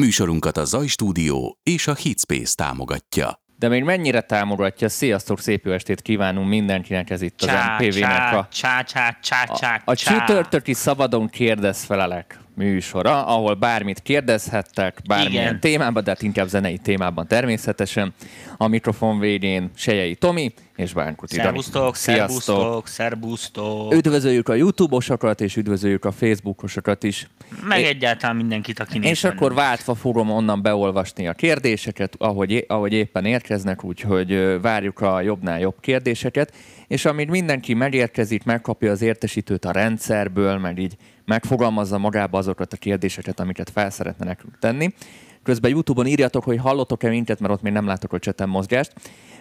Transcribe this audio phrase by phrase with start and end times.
[0.00, 3.42] Műsorunkat a Zaj Stúdió és a Hitspace támogatja.
[3.56, 4.88] De még mennyire támogatja?
[4.88, 9.44] Sziasztok, szép jó estét kívánunk mindenkinek, ez itt az Csá, MPV-nek a, csá, csá, csá,
[9.44, 10.18] csá, a csá.
[10.18, 15.60] csütörtöki szabadon kérdezfelelek műsora, ahol bármit kérdezhettek, bármilyen Igen.
[15.60, 18.14] témában, de hát inkább zenei témában természetesen.
[18.56, 21.46] A mikrofon végén Sejei Tomi és Bánkuti Dani.
[21.46, 22.42] Szervusztok, Sziasztok!
[22.42, 23.94] szervusztok, szervusztok.
[23.94, 27.28] Üdvözöljük a YouTube-osokat, és üdvözöljük a Facebookosokat is.
[27.68, 29.64] Meg É- egyáltalán mindenkit, aki És akkor bennünket.
[29.64, 35.76] váltva fogom onnan beolvasni a kérdéseket, ahogy, ahogy éppen érkeznek, úgyhogy várjuk a jobbnál jobb
[35.80, 36.52] kérdéseket.
[36.90, 42.76] És amíg mindenki megérkezik, megkapja az értesítőt a rendszerből, meg így megfogalmazza magába azokat a
[42.76, 44.94] kérdéseket, amiket fel szeretne nekünk tenni.
[45.42, 48.92] Közben YouTube-on írjatok, hogy hallottok-e minket, mert ott még nem látok a cseten mozgást.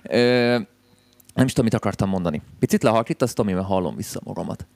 [0.03, 0.17] Ö,
[1.33, 2.41] nem is tudom, mit akartam mondani.
[2.59, 4.67] Picit lehalkítasz, Tomi, mert hallom vissza magamat.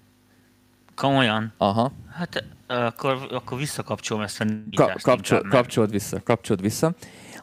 [0.95, 1.53] Komolyan?
[1.57, 1.91] Aha.
[2.11, 4.45] Hát akkor, akkor visszakapcsolom ezt a
[4.75, 6.93] Ka- kapcsol, inkább, kapcsold vissza, kapcsold vissza.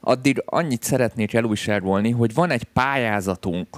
[0.01, 3.69] Addig annyit szeretnék elújságolni, hogy van egy pályázatunk.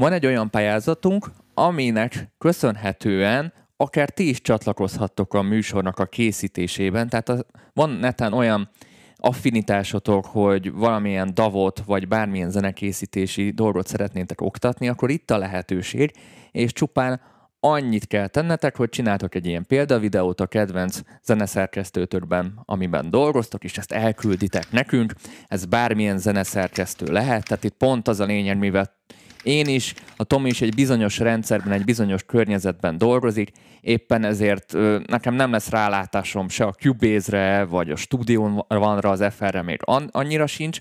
[0.00, 7.08] Van egy olyan pályázatunk, aminek köszönhetően akár ti is csatlakozhattok a műsornak a készítésében.
[7.08, 8.70] Tehát a, van neten olyan
[9.16, 16.12] affinitásotok, hogy valamilyen davot, vagy bármilyen zenekészítési dolgot szeretnétek oktatni, akkor itt a lehetőség,
[16.50, 17.20] és csupán
[17.60, 23.92] annyit kell tennetek, hogy csináltok egy ilyen példavideót a kedvenc zeneszerkesztőtökben, amiben dolgoztok, és ezt
[23.92, 25.14] elkülditek nekünk.
[25.46, 28.98] Ez bármilyen zeneszerkesztő lehet, tehát itt pont az a lényeg, mivel
[29.42, 34.72] én is, a Tomi is egy bizonyos rendszerben, egy bizonyos környezetben dolgozik, éppen ezért
[35.06, 40.14] nekem nem lesz rálátásom se a Cubase-re, vagy a Studio One-ra, az FR-re még an-
[40.14, 40.78] annyira sincs,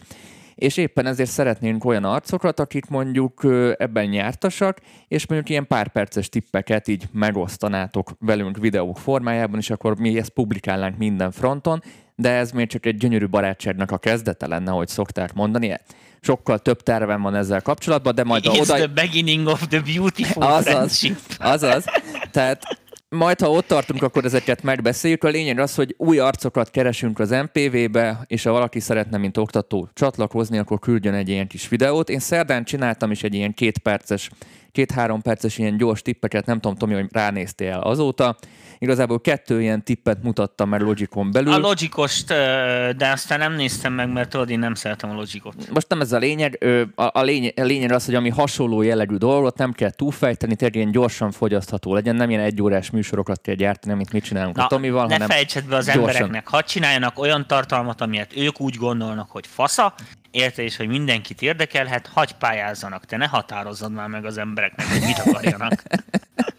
[0.55, 3.43] és éppen ezért szeretnénk olyan arcokat, akik mondjuk
[3.77, 9.99] ebben nyártasak, és mondjuk ilyen pár perces tippeket így megosztanátok velünk videók formájában, és akkor
[9.99, 11.83] mi ezt publikálnánk minden fronton,
[12.15, 15.77] de ez még csak egy gyönyörű barátságnak a kezdete lenne, ahogy szokták mondani.
[16.21, 18.73] Sokkal több tervem van ezzel kapcsolatban, de majd a It's oda...
[18.73, 21.17] the beginning of the beautiful Azaz, friendship.
[21.37, 21.83] azaz.
[22.31, 22.63] Tehát
[23.09, 25.23] majd, ha ott tartunk, akkor ezeket megbeszéljük.
[25.23, 29.89] A lényeg az, hogy új arcokat keresünk az MPV-be, és ha valaki szeretne, mint oktató
[29.93, 32.09] csatlakozni, akkor küldjön egy ilyen kis videót.
[32.09, 34.29] Én szerdán csináltam is egy ilyen két perces,
[34.71, 38.37] két-három perces ilyen gyors tippeket, nem tudom, Tomi, hogy ránéztél el azóta.
[38.81, 41.53] Igazából kettő ilyen tippet mutattam már Logicon belül.
[41.53, 45.69] A logikost, ö, de aztán nem néztem meg, mert tudod, én nem szeretem a logikot.
[45.73, 49.57] most nem ez a lényeg, a, lényeg, a lényeg az, hogy ami hasonló jellegű dolgot
[49.57, 54.11] nem kell túlfejteni, tényleg ilyen gyorsan fogyasztható legyen, nem ilyen egyórás műsorokat kell gyártani, amit
[54.11, 56.07] mit csinálunk a Tomival, ne hanem fejtsed be az gyorsan.
[56.07, 59.93] embereknek, hadd csináljanak olyan tartalmat, amilyet ők úgy gondolnak, hogy fasza,
[60.31, 65.01] érte és hogy mindenkit érdekelhet, hagy pályázzanak, te ne határozzad már meg az embereknek, hogy
[65.01, 65.83] mit akarjanak.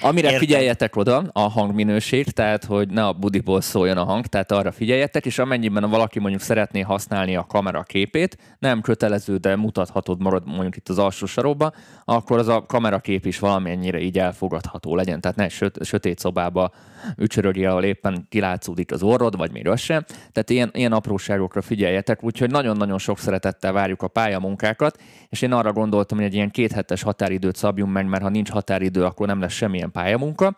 [0.00, 0.40] Amire Értem.
[0.40, 5.26] figyeljetek oda, a hangminőség, tehát hogy ne a budiból szóljon a hang, tehát arra figyeljetek,
[5.26, 10.76] és amennyiben valaki mondjuk szeretné használni a kamera képét, nem kötelező, de mutathatod marad mondjuk
[10.76, 11.72] itt az alsó sarokba,
[12.04, 16.72] akkor az a kamerakép is valamennyire így elfogadható legyen, tehát ne söt, sötét szobába
[17.16, 20.04] ücsörögj, ahol éppen kilátszódik az orrod, vagy még az sem.
[20.32, 25.72] Tehát ilyen, ilyen apróságokra figyeljetek, úgyhogy nagyon-nagyon sok szeretettel várjuk a pályamunkákat, és én arra
[25.72, 29.52] gondoltam, hogy egy ilyen kéthetes határidőt szabjunk meg, mert ha nincs határidő, akkor nem lesz
[29.52, 30.56] semmilyen pályamunka.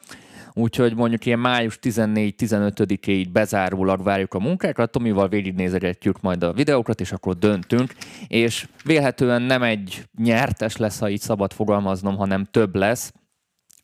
[0.59, 7.12] Úgyhogy mondjuk ilyen május 14-15-ig bezárólag várjuk a munkákat, Tomival végignézegetjük majd a videókat, és
[7.12, 7.94] akkor döntünk,
[8.26, 13.12] és vélhetően nem egy nyertes lesz, ha így szabad fogalmaznom, hanem több lesz,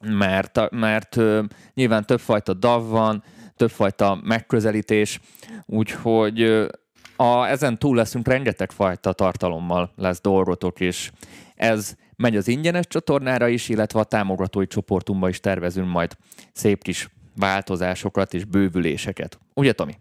[0.00, 1.42] mert, mert ö,
[1.74, 3.22] nyilván többfajta DAV van,
[3.56, 5.20] többfajta megközelítés,
[5.66, 6.42] úgyhogy
[7.16, 11.10] a, ezen túl leszünk rengeteg fajta tartalommal lesz dolgotok, és
[11.54, 16.16] ez megy az ingyenes csatornára is, illetve a támogatói csoportunkba is tervezünk majd
[16.52, 19.38] szép kis változásokat és bővüléseket.
[19.54, 19.94] Ugye, Tomi?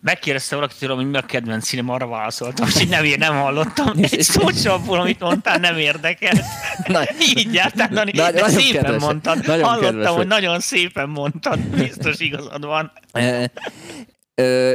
[0.00, 3.92] Megkérdezte valaki tőlem, hogy mi a kedvenc színem, arra válaszoltam, így nem, nem hallottam.
[4.10, 6.40] Egy szót sem abból, amit mondtál, nem érdekelt.
[7.36, 9.46] Így jártál, Dani, Nagy- de szépen kedves- mondtad.
[9.46, 11.58] nagyon Hallottam, hogy nagyon szépen mondtad.
[11.58, 12.92] Biztos igazad van.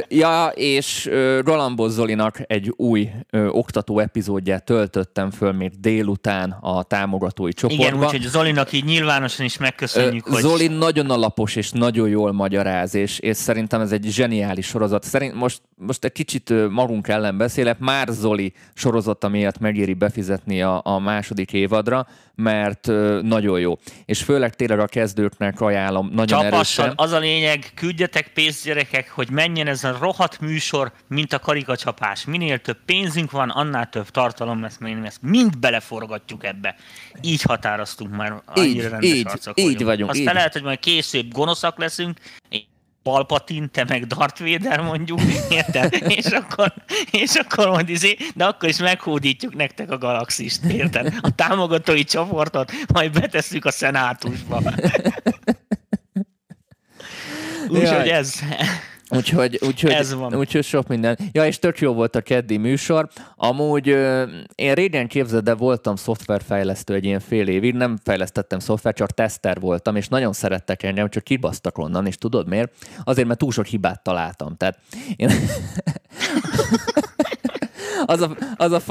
[0.08, 6.82] Ja, és ö, Galambos Zolinak egy új ö, oktató epizódját töltöttem föl még délután a
[6.82, 7.84] támogatói csoportba.
[7.84, 10.40] Igen, úgyhogy Zolinak így nyilvánosan is megköszönjük, Ö, hogy...
[10.42, 15.04] Zoli nagyon alapos és nagyon jól magyaráz, és, és szerintem ez egy zseniális sorozat.
[15.04, 20.80] Szerint most, most egy kicsit magunk ellen beszélek, már Zoli sorozata miatt megéri befizetni a,
[20.84, 22.86] a második évadra, mert
[23.22, 23.78] nagyon jó.
[24.04, 27.06] És főleg tényleg a kezdőknek ajánlom nagyon Csapassal, erősen.
[27.06, 32.24] az a lényeg, küldjetek pénzt gyerekek, hogy menjen ez a rohadt műsor, mint a karikacsapás.
[32.24, 36.76] Minél több pénzünk van, annál több tartalom lesz, mert mi ezt mind beleforgatjuk ebbe.
[37.20, 40.34] Így határoztunk már, annyira Így, rendes így, arcok így vagyunk, Aztán így.
[40.34, 42.18] lehet, hogy majd később gonoszak leszünk,
[43.04, 45.20] Palpatin, te meg Darth Vader mondjuk,
[45.50, 45.92] érted?
[46.18, 46.74] és akkor,
[47.10, 51.14] és akkor majd izé, de akkor is meghódítjuk nektek a galaxist, érted?
[51.20, 54.62] A támogatói csoportot majd betesszük a szenátusba.
[57.68, 58.40] Úgyhogy ez,
[59.10, 60.34] Úgyhogy, úgyhogy, Ez van.
[60.36, 61.18] úgyhogy sok minden.
[61.32, 63.08] Ja, és tök jó volt a keddi műsor.
[63.36, 63.86] Amúgy
[64.54, 69.60] én régen képzeld, de voltam szoftverfejlesztő egy ilyen fél évig, nem fejlesztettem szoftver, csak teszter
[69.60, 72.72] voltam, és nagyon szerettek engem, csak kibasztak onnan, és tudod miért?
[73.04, 74.56] Azért, mert túl sok hibát találtam.
[74.56, 74.78] Tehát
[75.16, 75.30] én...
[78.06, 78.82] az a, az a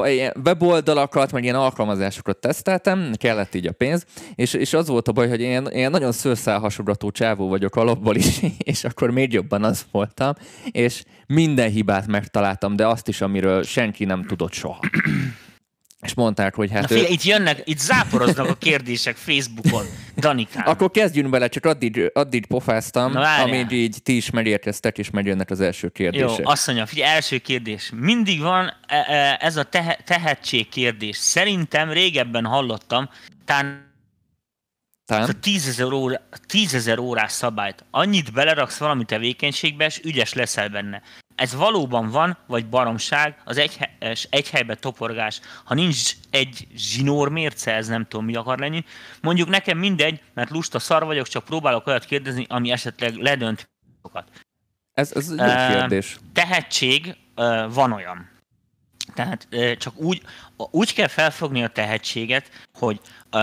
[0.43, 4.05] weboldalakat, meg ilyen alkalmazásokat teszteltem, kellett így a pénz,
[4.35, 8.41] és, és az volt a baj, hogy én, én nagyon szőrszálhasonlató csávó vagyok alapból is,
[8.57, 10.33] és akkor még jobban az voltam,
[10.71, 14.79] és minden hibát megtaláltam, de azt is, amiről senki nem tudott soha.
[16.03, 16.87] És mondták, hogy Na hát...
[16.87, 19.85] figyelj, ő- itt jönnek, itt záporoznak a kérdések Facebookon.
[20.17, 20.63] Danikám.
[20.67, 25.49] akkor kezdjünk bele, csak addig, addig pofáztam, Na, amíg így ti is megérkeztek, és megjönnek
[25.49, 26.47] az első Jó, kérdések.
[26.47, 27.91] azt mondja, figyelj, első kérdés.
[27.95, 31.17] Mindig van e- e- ez a tehe- tehetség kérdés.
[31.17, 33.09] Szerintem régebben hallottam,
[33.45, 33.91] Tán?
[35.07, 37.85] a 10 óra, 10 órás szabályt.
[37.91, 41.01] Annyit beleraksz valami tevékenységbe, és ügyes leszel benne.
[41.35, 45.39] Ez valóban van, vagy baromság, az egy, he- egy helybe toporgás.
[45.63, 48.83] Ha nincs egy zsinór mérce, ez nem tudom mi akar lenni.
[49.21, 53.69] Mondjuk nekem mindegy, mert lusta szar vagyok, csak próbálok olyat kérdezni, ami esetleg ledönt.
[54.93, 56.17] Ez, ez egy Ö, kérdés.
[56.33, 58.29] Tehetség ö, van olyan.
[59.13, 60.21] Tehát ö, csak úgy,
[60.55, 62.49] úgy kell felfogni a tehetséget,
[62.79, 62.99] hogy
[63.31, 63.39] ö,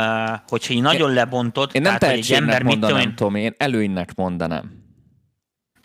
[0.49, 3.41] hogyha így nagyon lebontod, Én nem tehát, hogy egy ember, mit tudom mondanám, én, Tomi,
[3.41, 4.80] én előnynek mondanám.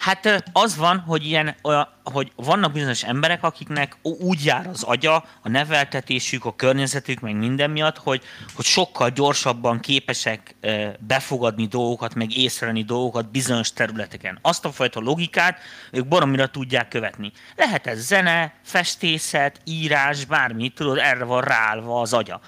[0.06, 1.56] Hát az van, hogy, ilyen,
[2.04, 7.70] hogy vannak bizonyos emberek, akiknek úgy jár az agya, a neveltetésük, a környezetük, meg minden
[7.70, 8.24] miatt, hogy,
[8.56, 10.56] hogy sokkal gyorsabban képesek
[11.00, 14.40] befogadni dolgokat, meg észrevenni dolgokat bizonyos területeken.
[14.42, 15.60] Azt a fajta logikát
[15.92, 17.32] ők baromira tudják követni.
[17.56, 22.42] Lehet ez zene, festészet, írás, bármi, tudod, erre van ráállva az agya.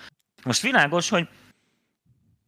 [0.43, 1.27] Most világos, hogy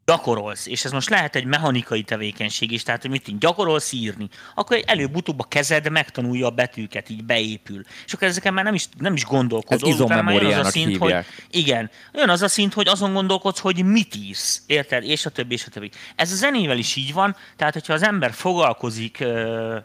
[0.09, 4.29] gyakorolsz, és ez most lehet egy mechanikai tevékenység is, tehát hogy mit így gyakorolsz írni,
[4.55, 7.81] akkor egy előbb-utóbb a kezed megtanulja a betűket, így beépül.
[8.05, 9.89] És akkor ezeken már nem is, nem is gondolkodol.
[9.89, 11.25] Ez utána már jön az a szint, hívják.
[11.25, 15.03] Hogy, igen, jön az a szint, hogy azon gondolkodsz, hogy mit írsz, érted?
[15.03, 15.91] És a többi, és a többi.
[16.15, 19.23] Ez a zenével is így van, tehát hogyha az ember foglalkozik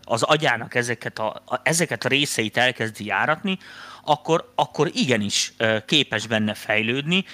[0.02, 3.58] az agyának ezeket a, a, ezeket a részeit elkezdi járatni,
[4.04, 5.52] akkor, akkor igenis
[5.86, 7.24] képes benne fejlődni.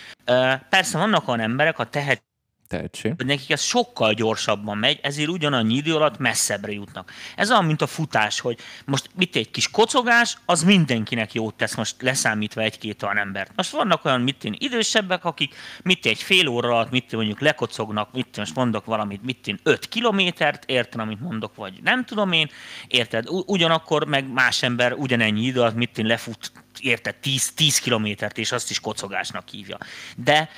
[0.69, 2.28] Persze vannak olyan emberek, a tehet
[2.70, 3.14] Tehetség.
[3.17, 7.12] hogy nekik ez sokkal gyorsabban megy, ezért ugyanannyi idő alatt messzebbre jutnak.
[7.37, 11.75] Ez olyan, mint a futás, hogy most mit egy kis kocogás, az mindenkinek jót tesz,
[11.75, 13.52] most leszámítva egy-két olyan embert.
[13.56, 18.12] Most vannak olyan, mit én, idősebbek, akik mit egy fél óra alatt, mit mondjuk lekocognak,
[18.12, 22.50] mit most mondok valamit, mit én, 5 kilométert, érted, amit mondok, vagy nem tudom én,
[22.88, 26.52] érted, ugyanakkor meg más ember ugyanennyi idő alatt, mit én, lefut
[26.82, 29.79] érted, 10, 10 kilométert, és azt is kocogásnak hívja.
[30.17, 30.49] De,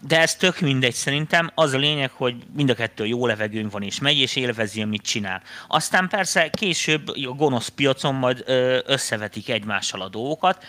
[0.00, 1.50] de ez tök mindegy szerintem.
[1.54, 5.02] Az a lényeg, hogy mind a kettő jó levegőn van, és megy, és élvezi, amit
[5.02, 5.42] csinál.
[5.68, 8.44] Aztán persze később a gonosz piacon majd
[8.86, 10.64] összevetik egymással a dolgokat,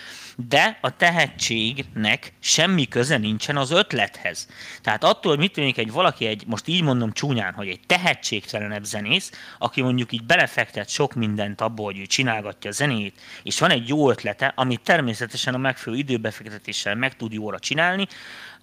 [0.48, 4.48] de a tehetségnek semmi köze nincsen az ötlethez.
[4.82, 8.84] Tehát attól, hogy mit tűnik egy valaki, egy, most így mondom csúnyán, hogy egy tehetségtelenebb
[8.84, 13.72] zenész, aki mondjuk így belefektet sok mindent abból, hogy ő csinálgatja a zenét, és van
[13.72, 18.08] egy jó ötlete, amit természetesen a megfelelő időbefektetéssel meg tud jóra csinálni,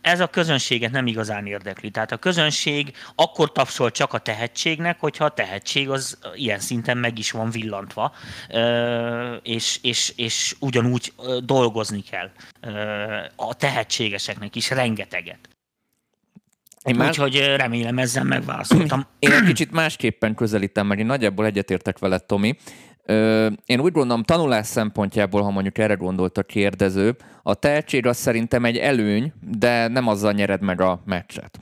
[0.00, 1.90] ez a közönséget nem igazán érdekli.
[1.90, 7.18] Tehát a közönség akkor tapsol csak a tehetségnek, hogyha a tehetség az ilyen szinten meg
[7.18, 8.12] is van villantva,
[9.42, 11.12] és, és, és ugyanúgy
[11.44, 12.30] dolgozni kell
[13.36, 15.38] a tehetségeseknek is rengeteget.
[16.84, 19.06] Én más, Úgyhogy remélem ezzel megválaszoltam.
[19.18, 22.56] én egy kicsit másképpen közelítem, mert én nagyjából egyetértek veled, Tomi.
[23.66, 28.64] Én úgy gondolom, tanulás szempontjából, ha mondjuk erre gondolt a kérdező, a tehetség az szerintem
[28.64, 31.60] egy előny, de nem azzal nyered meg a meccset.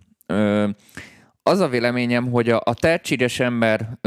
[1.42, 3.98] Az a véleményem, hogy a, a tehetséges ember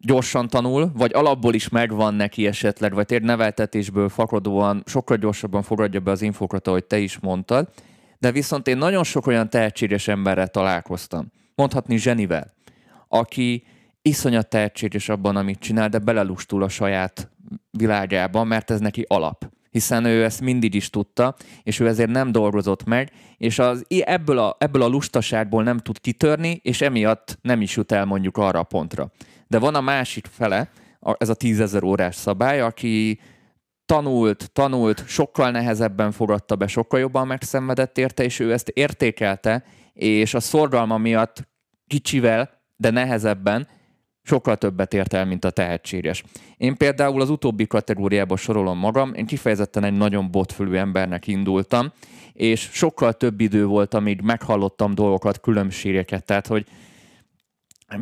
[0.00, 6.00] gyorsan tanul, vagy alapból is megvan neki esetleg, vagy tényleg neveltetésből fakadóan sokkal gyorsabban fogadja
[6.00, 7.68] be az infokat, ahogy te is mondtad,
[8.18, 12.52] de viszont én nagyon sok olyan tehetséges emberrel találkoztam, mondhatni zsenivel,
[13.08, 13.64] aki
[14.08, 17.30] iszonyat tehetséges abban, amit csinál, de belelustul a saját
[17.70, 19.52] világába, mert ez neki alap.
[19.70, 24.38] Hiszen ő ezt mindig is tudta, és ő ezért nem dolgozott meg, és az, ebből,
[24.38, 28.58] a, ebből a lustaságból nem tud kitörni, és emiatt nem is jut el mondjuk arra
[28.58, 29.10] a pontra.
[29.46, 30.70] De van a másik fele,
[31.18, 33.20] ez a tízezer órás szabály, aki
[33.86, 40.34] tanult, tanult, sokkal nehezebben fogadta be, sokkal jobban megszenvedett érte, és ő ezt értékelte, és
[40.34, 41.48] a szorgalma miatt
[41.86, 43.68] kicsivel, de nehezebben
[44.24, 46.22] sokkal többet ért el, mint a tehetséges.
[46.56, 51.92] Én például az utóbbi kategóriába sorolom magam, én kifejezetten egy nagyon botfülű embernek indultam,
[52.32, 56.66] és sokkal több idő volt, amíg meghallottam dolgokat, különbségeket, tehát hogy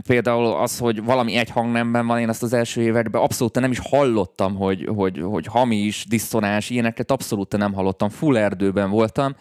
[0.07, 3.79] például az, hogy valami egy hangnemben van, én azt az első években abszolút nem is
[3.79, 8.09] hallottam, hogy, hogy, hogy hamis, diszonás, ilyeneket abszolút nem hallottam.
[8.09, 9.37] Full erdőben voltam,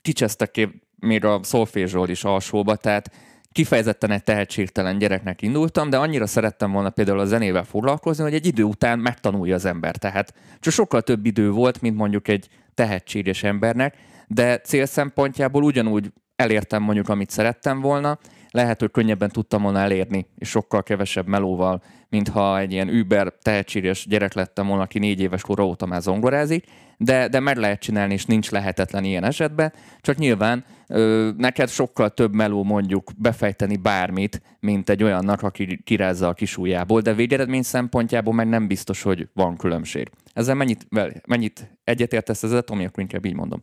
[0.00, 3.10] kicsesztek még a szolfézsról is alsóba, tehát
[3.52, 8.46] kifejezetten egy tehetségtelen gyereknek indultam, de annyira szerettem volna például a zenével foglalkozni, hogy egy
[8.46, 9.96] idő után megtanulja az ember.
[9.96, 16.12] Tehát csak sokkal több idő volt, mint mondjuk egy tehetséges embernek, de cél szempontjából ugyanúgy
[16.36, 18.18] elértem mondjuk, amit szerettem volna,
[18.50, 21.82] lehet, hogy könnyebben tudtam volna elérni, és sokkal kevesebb melóval,
[22.12, 26.64] mintha egy ilyen über tehetséges gyerek lettem volna, aki négy éves kor óta már zongorázik,
[26.96, 32.10] de, de meg lehet csinálni, és nincs lehetetlen ilyen esetben, csak nyilván ö, neked sokkal
[32.10, 38.34] több meló mondjuk befejteni bármit, mint egy olyannak, aki kirázza a kisújjából, de végeredmény szempontjából
[38.34, 40.10] meg nem biztos, hogy van különbség.
[40.32, 40.86] Ezzel mennyit,
[41.26, 43.62] mennyit egyetértesz ezzel, Tomi, akkor inkább így mondom.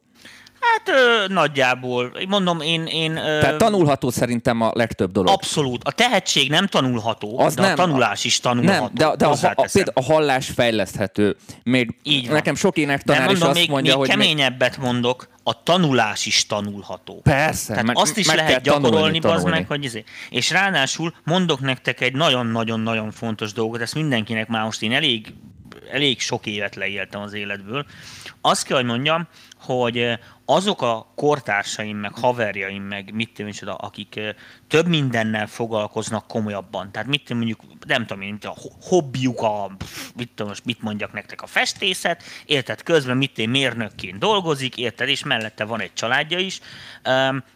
[0.61, 2.85] Hát ö, nagyjából, mondom, én...
[2.85, 5.33] én ö, Tehát tanulható szerintem a legtöbb dolog.
[5.33, 5.83] Abszolút.
[5.83, 8.79] A tehetség nem tanulható, az de nem, a tanulás is tanulható.
[8.79, 11.35] Nem, de, de a, a, a, a hallás fejleszthető.
[11.63, 12.33] Még Így van.
[12.33, 14.09] nekem sok énektanár mondom, is azt még, mondja, még hogy...
[14.09, 14.85] keményebbet még...
[14.85, 17.21] mondok, a tanulás is tanulható.
[17.23, 17.67] Persze.
[17.67, 19.57] Tehát meg, azt is meg lehet gyakorolni, tanulni, bazd tanulni.
[19.57, 20.03] meg, hogy izé.
[20.29, 25.33] És ráadásul mondok nektek egy nagyon-nagyon-nagyon fontos dolgot, ezt mindenkinek már most én elég,
[25.91, 27.85] elég sok évet leéltem az életből.
[28.41, 29.27] Azt kell, hogy mondjam,
[29.59, 30.19] hogy
[30.49, 34.19] azok a kortársaim, meg haverjaim, meg mit tudom akik
[34.69, 36.91] több mindennel foglalkoznak komolyabban.
[36.91, 39.71] Tehát mit tudom, mondjuk, nem tudom én, a hobbiuk, a,
[40.15, 45.07] mit tudom, most mit mondjak nektek, a festészet, érted, közben mit tudom, mérnökként dolgozik, érted,
[45.09, 46.59] és mellette van egy családja is,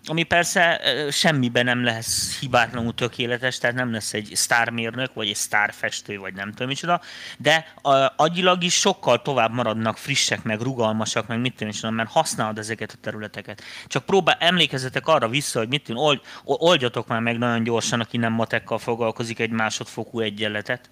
[0.06, 6.18] ami persze semmiben nem lesz hibátlanul tökéletes, tehát nem lesz egy sztármérnök, vagy egy sztárfestő,
[6.18, 7.02] vagy nem tudom micsoda,
[7.38, 7.74] de
[8.16, 12.92] agyilag is sokkal tovább maradnak frissek, meg rugalmasak, meg mit tudom is, mert használod ezeket
[12.92, 13.64] a területeket.
[13.88, 18.34] Csak próbál, emlékezzetek arra vissza, hogy mit old, oldjatok már meg nagyon gyorsan, aki nem
[18.34, 20.90] matekkal foglalkozik egy másodfokú egyenletet.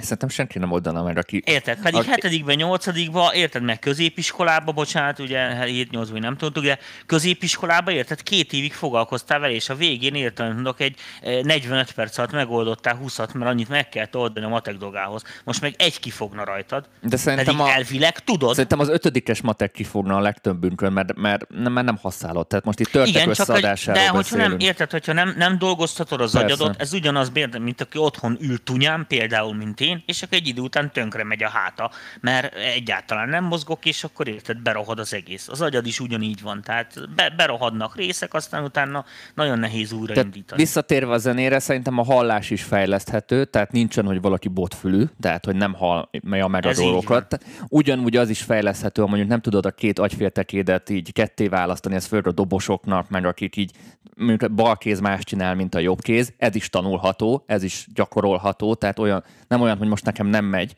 [0.00, 1.42] Szerintem senki nem oldana meg, aki...
[1.46, 2.08] Érted, pedig aki...
[2.08, 8.52] hetedikben, nyolcadikban, érted meg középiskolába, bocsánat, ugye 7 8 nem tudtuk, de középiskolába, érted, két
[8.52, 10.96] évig foglalkoztál vele, és a végén érted, mondok, egy
[11.42, 15.22] 45 eh, perc alatt megoldottál 20 mert annyit meg kell oldani a matek dolgához.
[15.44, 16.88] Most meg egy kifogna rajtad.
[17.02, 17.76] De szerintem pedig a...
[17.76, 18.50] elvileg tudod.
[18.50, 22.46] Szerintem az ötödikes matek kifogna a legtöbbünkön, mert, mert, mert, mert nem használod.
[22.46, 26.32] Tehát most itt törtek Igen, csak, De hogyha nem, érted, hogyha nem, nem dolgoztatod az
[26.32, 26.46] Persze.
[26.46, 30.46] agyadot, ez ugyanaz, mint aki otthon ül tunyán, például, mint én, én, és akkor egy
[30.46, 35.14] idő után tönkre megy a háta, mert egyáltalán nem mozgok, és akkor érted, berohad az
[35.14, 35.48] egész.
[35.48, 39.04] Az agyad is ugyanígy van, tehát be, berohadnak részek, aztán utána
[39.34, 40.60] nagyon nehéz újraindítani.
[40.60, 45.56] Visszatérve a zenére, szerintem a hallás is fejleszthető, tehát nincsen, hogy valaki botfülű, tehát hogy
[45.56, 47.44] nem hallja meg a Ez dolgokat.
[47.68, 52.06] Ugyanúgy az is fejleszthető, hogy mondjuk nem tudod a két agyféltekédet így ketté választani, ez
[52.06, 53.70] főleg a dobosoknak, meg akik így
[54.18, 58.74] mondjuk bal kéz más csinál, mint a jobb kéz, ez is tanulható, ez is gyakorolható,
[58.74, 60.74] tehát olyan, nem olyan, hogy most nekem nem megy,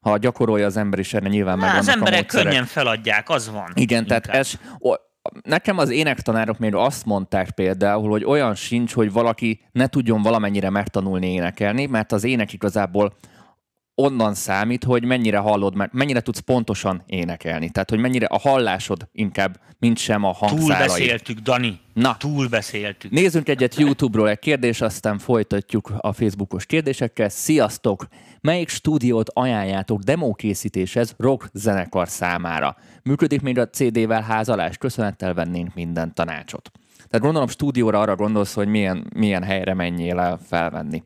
[0.00, 3.70] ha gyakorolja az ember is erre nyilván meg Az emberek könnyen feladják, az van.
[3.74, 4.22] Igen, inkább.
[4.22, 4.92] tehát ez, o,
[5.42, 10.70] nekem az énektanárok még azt mondták például, hogy olyan sincs, hogy valaki ne tudjon valamennyire
[10.70, 13.16] megtanulni énekelni, mert az ének igazából
[14.00, 17.70] onnan számít, hogy mennyire hallod, mert mennyire tudsz pontosan énekelni.
[17.70, 20.66] Tehát, hogy mennyire a hallásod inkább, mint sem a hangszálai.
[20.66, 21.80] Túl beszéltük, Dani.
[21.94, 22.16] Na.
[22.18, 23.10] Túl beszéltük.
[23.10, 27.28] Nézzünk egyet YouTube-ról egy kérdés, aztán folytatjuk a Facebookos kérdésekkel.
[27.28, 28.06] Sziasztok!
[28.40, 32.76] Melyik stúdiót ajánljátok demókészítéshez rock zenekar számára?
[33.02, 34.76] Működik még a CD-vel házalás?
[34.76, 36.70] Köszönettel vennénk minden tanácsot.
[36.96, 41.02] Tehát gondolom stúdióra arra gondolsz, hogy milyen, milyen helyre menjél el felvenni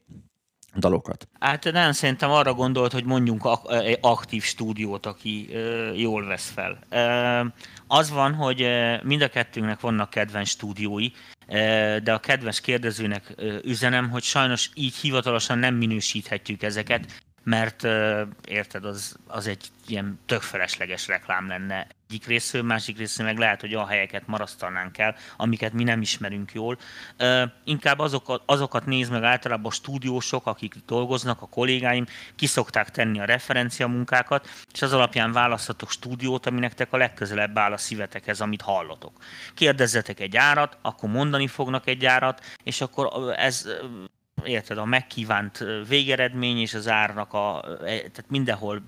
[0.76, 1.28] dalokat.
[1.40, 3.48] Hát nem, szerintem arra gondolt, hogy mondjunk
[4.00, 5.48] aktív stúdiót, aki
[5.94, 6.78] jól vesz fel.
[7.86, 8.66] Az van, hogy
[9.02, 11.08] mind a kettőnknek vannak kedvenc stúdiói,
[12.02, 17.82] de a kedves kérdezőnek üzenem, hogy sajnos így hivatalosan nem minősíthetjük ezeket, mert
[18.48, 23.60] érted, az, az egy ilyen tök felesleges reklám lenne egyik részről, másik részről meg lehet,
[23.60, 26.78] hogy olyan helyeket marasztalnánk el, amiket mi nem ismerünk jól.
[27.64, 32.06] Inkább azokat, azokat néz meg általában a stúdiósok, akik dolgoznak, a kollégáim,
[32.36, 37.72] kiszokták tenni a referencia munkákat, és az alapján választhatok stúdiót, ami nektek a legközelebb áll
[37.72, 39.12] a szívetekhez, amit hallotok.
[39.54, 43.68] Kérdezzetek egy árat, akkor mondani fognak egy árat, és akkor ez
[44.44, 48.82] érted, a megkívánt végeredmény és az árnak a, e, tehát mindenhol,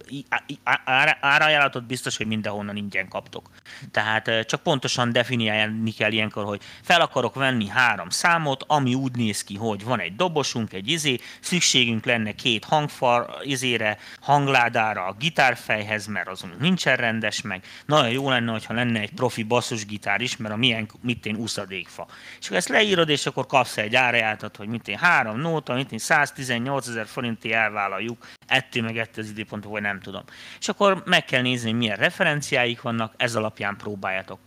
[1.20, 3.50] árajánlatot biztos, hogy mindenhonnan ingyen kaptok.
[3.90, 9.44] Tehát csak pontosan definiálni kell ilyenkor, hogy fel akarok venni három számot, ami úgy néz
[9.44, 16.06] ki, hogy van egy dobosunk, egy izé, szükségünk lenne két hangfar izére, hangládára, a gitárfejhez,
[16.06, 17.64] mert azon nincsen rendes meg.
[17.86, 22.06] Nagyon jó lenne, hogyha lenne egy profi basszusgitár is, mert a milyen, mit én uszadékfa.
[22.40, 25.92] És akkor ezt leírod, és akkor kapsz egy árajátat, hogy mit én három nóta, mit
[25.92, 30.22] én 118 ezer forinti elvállaljuk, ettől meg ettől az időpontok, vagy nem tudom.
[30.60, 34.38] És akkor meg kell nézni, milyen referenciáik vannak, ez alapján próbáljátok.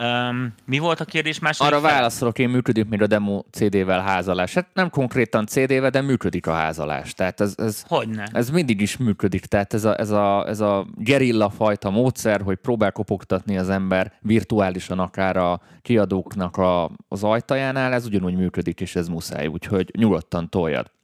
[0.00, 1.92] Um, mi volt a kérdés második Arra fel?
[1.94, 4.54] válaszolok, én működik még a demo CD-vel házalás.
[4.54, 7.14] Hát nem konkrétan CD-vel, de működik a házalás.
[7.14, 8.28] Tehát ez, ez, Hogyne?
[8.32, 9.46] ez mindig is működik.
[9.46, 14.12] Tehát ez a, ez, a, ez a gerilla fajta módszer, hogy próbál kopogtatni az ember
[14.20, 20.48] virtuálisan akár a kiadóknak a, az ajtajánál, ez ugyanúgy működik, és ez muszáj, úgyhogy nyugodtan
[20.48, 20.94] toljad.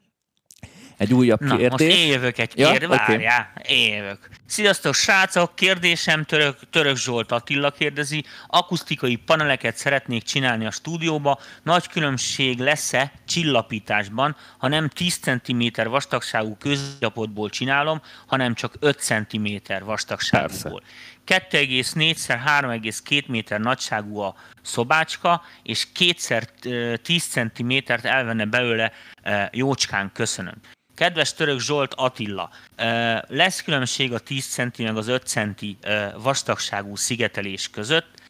[1.02, 1.70] Egy újabb Na, kérdés.
[1.70, 2.80] most én jövök egy kérdés.
[2.80, 2.88] Ja?
[2.88, 3.76] Várjál, okay.
[3.76, 4.18] én jövök.
[4.46, 5.54] Sziasztok, srácok!
[5.54, 8.24] Kérdésem Török, Török Zsolt Attila kérdezi.
[8.46, 11.38] Akusztikai paneleket szeretnék csinálni a stúdióba.
[11.62, 19.46] Nagy különbség lesz-e csillapításban, ha nem 10 cm vastagságú közgyapotból csinálom, hanem csak 5 cm
[19.84, 20.82] vastagságúból.
[21.26, 26.44] 2,4x3,2 méter nagyságú a szobácska, és kétszer
[27.02, 28.92] 10 cm-t elvenne belőle
[29.50, 30.54] jócskán, köszönöm.
[30.94, 32.50] Kedves török Zsolt Attila,
[33.26, 35.78] lesz különbség a 10 centi meg az 5 centi
[36.16, 38.20] vastagságú szigetelés között,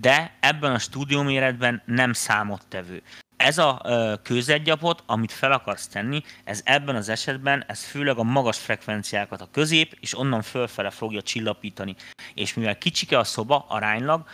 [0.00, 3.02] de ebben a stúdióméretben nem számottevő.
[3.36, 3.82] Ez a
[4.22, 9.48] kőzetgyapot, amit fel akarsz tenni, ez ebben az esetben, ez főleg a magas frekvenciákat a
[9.52, 11.94] közép, és onnan fölfele fogja csillapítani.
[12.34, 14.28] És mivel kicsike a szoba aránylag,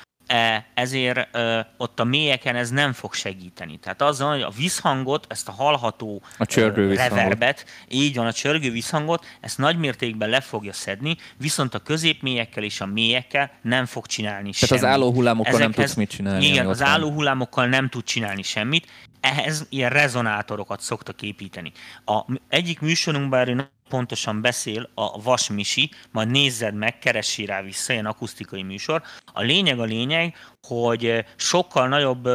[0.75, 1.39] ezért
[1.77, 3.77] ott a mélyeken ez nem fog segíteni.
[3.79, 8.71] Tehát azzal, hogy a visszhangot, ezt a hallható a csörgő reverbet, így van, a csörgő
[8.71, 14.07] visszhangot, ezt nagy mértékben le fogja szedni, viszont a középmélyekkel és a mélyekkel nem fog
[14.07, 14.85] csinálni Tehát semmit.
[14.85, 16.47] az álló hullámokkal Ezekhez, nem tudsz mit csinálni.
[16.47, 18.87] Igen, az álló hullámokkal nem tud csinálni semmit.
[19.21, 21.73] Ehhez ilyen rezonátorokat szoktak építeni.
[22.05, 28.07] A egyik műsorunkban erről pontosan beszél a Vasmisi, majd nézzed meg, keresi rá vissza, ilyen
[28.07, 29.03] akusztikai műsor.
[29.33, 30.35] A lényeg a lényeg,
[30.67, 32.29] hogy sokkal nagyobb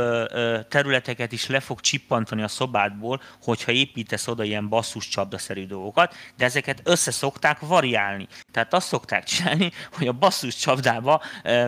[0.67, 6.45] területeket is le fog csippantani a szobádból, hogyha építesz oda ilyen basszus csapdaszerű dolgokat, de
[6.45, 8.27] ezeket össze szokták variálni.
[8.51, 11.21] Tehát azt szokták csinálni, hogy a basszus csapdába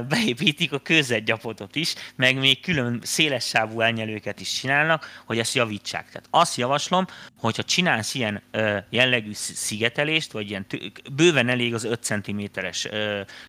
[0.07, 6.05] beépítik a kőzetgyapotot is, meg még külön széles sávú elnyelőket is csinálnak, hogy ezt javítsák.
[6.05, 7.05] Tehát azt javaslom,
[7.39, 8.43] hogyha csinálsz ilyen
[8.89, 10.65] jellegű szigetelést, vagy ilyen
[11.13, 12.87] bőven elég az 5 cm-es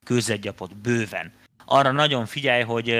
[0.04, 1.32] kőzetgyapot, bőven
[1.64, 2.96] arra nagyon figyelj, hogy,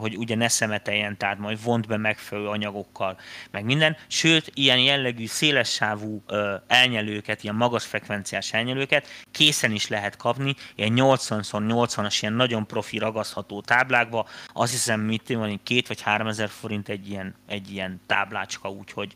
[0.00, 3.18] hogy ugye ne szemeteljen, tehát majd vont be megfelelő anyagokkal,
[3.50, 3.96] meg minden.
[4.06, 6.22] Sőt, ilyen jellegű szélessávú
[6.66, 13.60] elnyelőket, ilyen magas frekvenciás elnyelőket készen is lehet kapni, ilyen 80x80-as, ilyen nagyon profi ragasztható
[13.60, 14.28] táblákba.
[14.52, 19.14] Azt hiszem, mit van, két vagy három ezer forint egy ilyen, egy ilyen táblácska, úgyhogy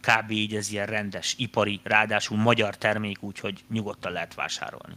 [0.00, 0.30] kb.
[0.30, 4.94] így ez ilyen rendes, ipari, ráadásul magyar termék, úgyhogy nyugodtan lehet vásárolni.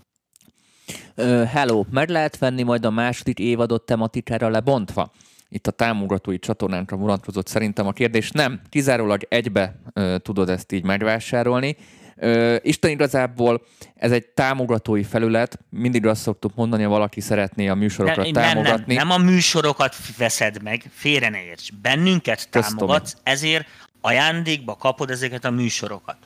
[1.26, 5.12] Hello, meg lehet venni majd a második évadot tematikára lebontva?
[5.50, 8.32] Itt a támogatói csatornánkra vonatkozott szerintem a kérdés.
[8.32, 11.78] Nem, kizárólag egybe ö, tudod ezt így megvásárolni.
[12.16, 13.62] Ö, Isten igazából
[13.96, 18.96] ez egy támogatói felület, mindig azt szoktuk mondani, ha valaki szeretné a műsorokat nem, támogatni.
[18.96, 21.70] Nem, nem, nem a műsorokat veszed meg, félre ne érts.
[21.82, 23.22] Bennünket támogatsz, Köztom.
[23.24, 23.68] ezért
[24.02, 26.18] ajándékba kapod ezeket a műsorokat.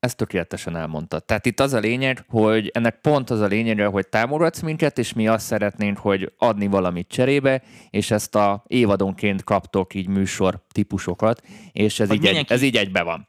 [0.00, 1.18] Ezt tökéletesen elmondta.
[1.18, 5.12] Tehát itt az a lényeg, hogy ennek pont az a lényege, hogy támogatsz minket, és
[5.12, 11.42] mi azt szeretnénk, hogy adni valamit cserébe, és ezt a évadonként kaptok így műsor típusokat,
[11.72, 12.38] és ez, így, mindenki...
[12.38, 13.26] egy, ez így egybe van.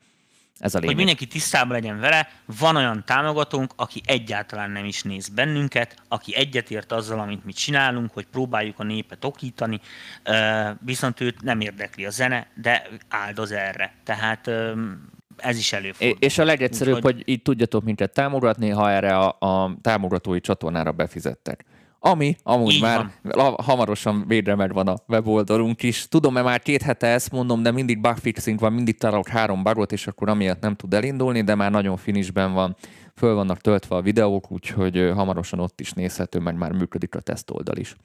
[0.59, 0.95] Ez a lényeg.
[0.95, 2.27] Hogy mindenki tisztában legyen vele,
[2.59, 8.13] van olyan támogatónk, aki egyáltalán nem is néz bennünket, aki egyetért azzal, amit mi csinálunk,
[8.13, 9.79] hogy próbáljuk a népet okítani,
[10.85, 13.93] viszont őt nem érdekli a zene, de áldoz erre.
[14.03, 14.49] Tehát
[15.41, 16.17] ez is előfordul.
[16.19, 17.13] És a legegyszerűbb, Úgyhogy...
[17.13, 21.65] hogy így tudjatok minket támogatni, ha erre a, a támogatói csatornára befizettek.
[22.01, 23.55] Ami amúgy Így már van.
[23.63, 26.07] hamarosan végre megvan a weboldalunk is.
[26.07, 29.91] Tudom, mert már két hete ezt mondom, de mindig bugfixing van, mindig találok három bugot,
[29.91, 32.75] és akkor amiatt nem tud elindulni, de már nagyon finisben van.
[33.15, 37.77] Föl vannak töltve a videók, úgyhogy hamarosan ott is nézhető, meg már működik a tesztoldal
[37.77, 37.95] is.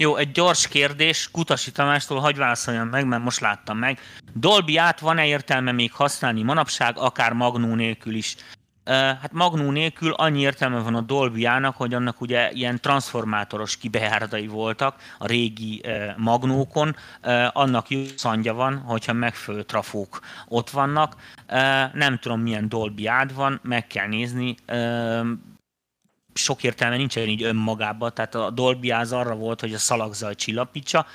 [0.00, 3.98] Jó, egy gyors kérdés Kutasi Tamástól, hagyj válaszoljam meg, mert most láttam meg.
[4.34, 8.36] Dolby át van-e értelme még használni manapság, akár magnó nélkül is?
[8.84, 14.94] Hát magnó nélkül annyi értelme van a Dolby-ának, hogy annak ugye ilyen transformátoros kibejáratai voltak
[15.18, 15.82] a régi
[16.16, 16.96] magnókon,
[17.52, 21.16] annak jó szandja van, hogyha megfelelő trafók ott vannak.
[21.92, 24.54] Nem tudom milyen Dolby ád van, meg kell nézni
[26.38, 31.06] sok értelme nincsen így önmagában, tehát a Dolby az arra volt, hogy a szalagzaj csillapítsa,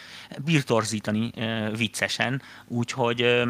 [0.43, 1.31] birtorzítani
[1.75, 3.43] viccesen, úgyhogy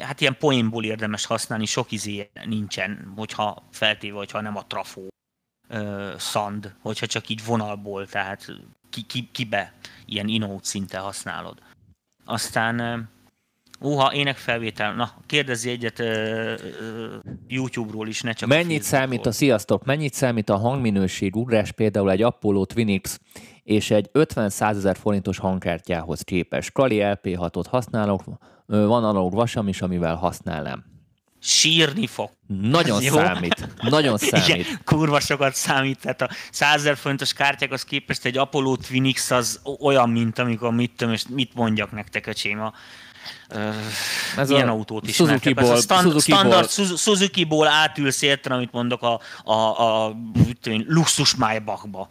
[0.00, 5.08] hát ilyen poénból érdemes használni, sok izé nincsen, hogyha feltéve, hogyha nem a trafó
[6.16, 8.52] szand, hogyha csak így vonalból, tehát
[8.90, 9.72] ki, ki, kibe
[10.04, 11.58] ilyen inót szinte használod.
[12.24, 13.08] Aztán
[13.80, 14.94] Uha, énekfelvétel.
[14.94, 16.54] Na, kérdezi egyet uh,
[17.48, 22.10] YouTube-ról is, ne csak Mennyit a számít a, sziasztok, mennyit számít a hangminőség ugrás például
[22.10, 23.20] egy Apollo Twinix
[23.62, 26.70] és egy 50-100 ezer forintos hangkártyához képes?
[26.70, 28.22] Kali LP6-ot használok,
[28.66, 30.84] van analóg vasam is, amivel használnám.
[31.40, 32.30] Sírni fog.
[32.46, 33.14] Nagyon Jó?
[33.14, 33.68] számít.
[33.82, 34.48] Nagyon számít.
[34.48, 36.00] Igen, kurva sokat számít.
[36.00, 40.92] Tehát a 100 ezer forintos kártyákhoz képest egy Apollo Twinix az olyan, mint amikor mit,
[40.96, 42.72] tudom, és mit mondjak nektek, öcsém, a
[44.36, 45.58] ez milyen a autót ismertek?
[45.58, 46.38] Ez a stand, Suzuki-ból.
[46.38, 50.16] standard Suzuki-ból átülsz érten, amit mondok a, a, a, a
[50.86, 52.08] luxus Maybachba.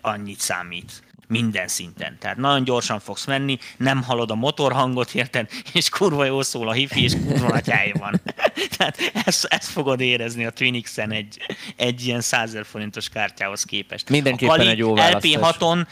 [0.00, 2.16] Annyit számít minden szinten.
[2.18, 6.72] Tehát nagyon gyorsan fogsz menni, nem hallod a motorhangot érted, és kurva jó szól a
[6.72, 8.20] hifi, és kurva nagy van.
[8.76, 11.38] Tehát ezt, ezt fogod érezni a Twinix-en egy,
[11.76, 14.08] egy ilyen 100 forintos kártyához képest.
[14.08, 15.32] Mindenképpen egy jó választás.
[15.34, 15.86] LP6-on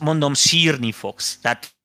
[0.00, 1.38] mondom sírni fogsz.
[1.42, 1.76] Tehát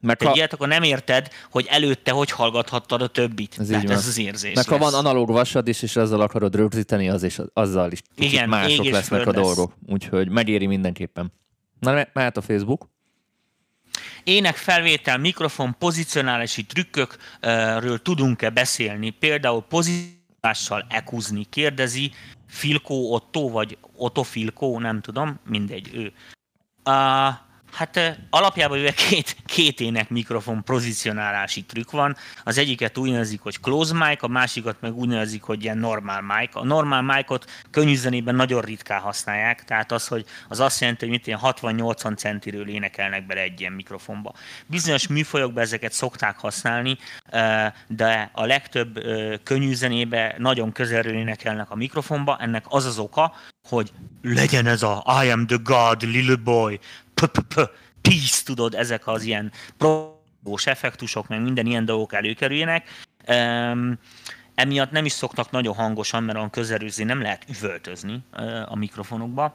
[0.00, 0.32] mert ha...
[0.34, 3.56] ilyet, akkor nem érted, hogy előtte hogy hallgathattad a többit.
[3.58, 4.54] Ez, Tehát ez az érzés.
[4.54, 4.78] Mert lesz.
[4.78, 8.84] ha van analóg vasad is, és azzal akarod rögzíteni, az is, azzal is Igen, mások
[8.84, 9.72] lesznek a dolgok.
[9.86, 11.32] Úgyhogy megéri mindenképpen.
[11.80, 12.88] Na, mehet a Facebook.
[14.24, 19.10] Ének felvétel, mikrofon, pozicionálási trükkökről tudunk-e beszélni?
[19.10, 22.12] Például pozicionálással ekuzni, kérdezi
[22.46, 26.12] Filkó Otto, vagy Otto Filkó, nem tudom, mindegy, ő.
[26.84, 27.34] Uh,
[27.72, 32.16] Hát alapjában ugye két, két ének mikrofon pozicionálási trükk van.
[32.44, 36.20] Az egyiket úgy nevezik, hogy close mic, a másikat meg úgy nevezik, hogy ilyen normal
[36.20, 36.56] mic.
[36.56, 41.26] A normal micot könnyűzenében nagyon ritkán használják, tehát az, hogy az azt jelenti, hogy mit
[41.26, 44.34] ilyen 60-80 centiről énekelnek bele egy ilyen mikrofonba.
[44.66, 46.98] Bizonyos műfajokban ezeket szokták használni,
[47.86, 49.00] de a legtöbb
[49.42, 52.36] könnyűzenébe nagyon közelről énekelnek a mikrofonba.
[52.40, 53.34] Ennek az az oka,
[53.68, 56.78] hogy legyen ez a I am the God, little boy,
[58.00, 62.88] peace, tudod, ezek az ilyen prós effektusok, meg minden ilyen dolgok előkerüljenek.
[63.28, 63.98] Um,
[64.54, 69.54] emiatt nem is szoktak nagyon hangosan, mert olyan közelőzni nem lehet üvöltözni uh, a mikrofonokba.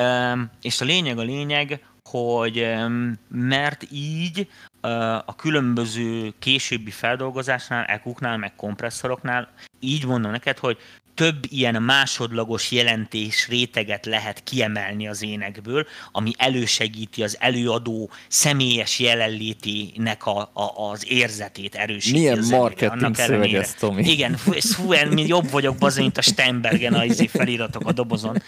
[0.00, 4.48] Um, és a lényeg a lényeg, hogy um, mert így
[4.82, 9.48] uh, a különböző későbbi feldolgozásnál, ekuknál, meg kompresszoroknál
[9.80, 10.78] így mondom neked, hogy
[11.14, 20.26] több ilyen másodlagos jelentés réteget lehet kiemelni az énekből, ami elősegíti az előadó személyes jelenlétének
[20.26, 22.18] a, a, az érzetét erősíti.
[22.18, 24.10] Milyen az marketing szöveg ez, Tomi?
[24.10, 28.42] Igen, fú, mint jobb vagyok bazán, mint a Steinbergen a izé feliratok a dobozon.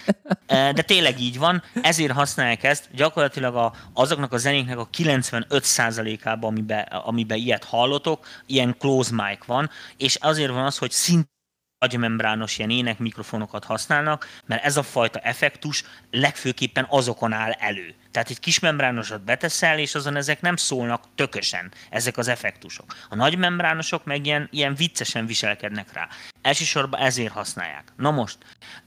[0.47, 2.89] De tényleg így van, ezért használják ezt.
[2.95, 9.71] Gyakorlatilag a, azoknak a zenéknek a 95%-ában, amiben, amiben ilyet hallotok, ilyen close mic van,
[9.97, 11.33] és azért van az, hogy szint
[11.79, 17.95] agymembrános ilyen ének mikrofonokat használnak, mert ez a fajta effektus legfőképpen azokon áll elő.
[18.11, 22.97] Tehát egy kis membránosat beteszel, és azon ezek nem szólnak tökösen, ezek az effektusok.
[23.09, 26.09] A nagy membránosok meg ilyen, ilyen viccesen viselkednek rá.
[26.43, 27.93] Elsősorban ezért használják.
[27.97, 28.39] Na most,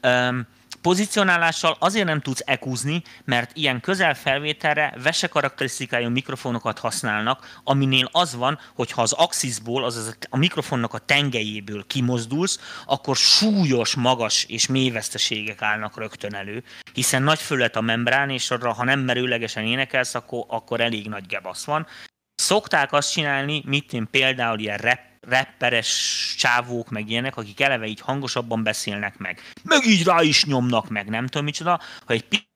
[0.04, 0.48] um,
[0.82, 8.60] Pozicionálással azért nem tudsz ekúzni, mert ilyen közelfelvételre vese karakterisztikájú mikrofonokat használnak, aminél az van,
[8.76, 14.90] hogy ha az axisból, azaz a mikrofonnak a tengelyéből kimozdulsz, akkor súlyos, magas és mély
[14.90, 16.64] veszteségek állnak rögtön elő,
[16.94, 21.26] hiszen nagy fölött a membrán, és arra, ha nem merőlegesen énekelsz, akkor, akkor elég nagy
[21.26, 21.88] gebasz van.
[22.36, 28.02] Szokták azt csinálni, mit én például ilyen rap rapperes csávók, meg ilyenek, akik eleve így
[28.02, 29.42] hangosabban beszélnek meg.
[29.64, 32.48] Meg így rá is nyomnak meg, nem tudom micsoda, hogy egy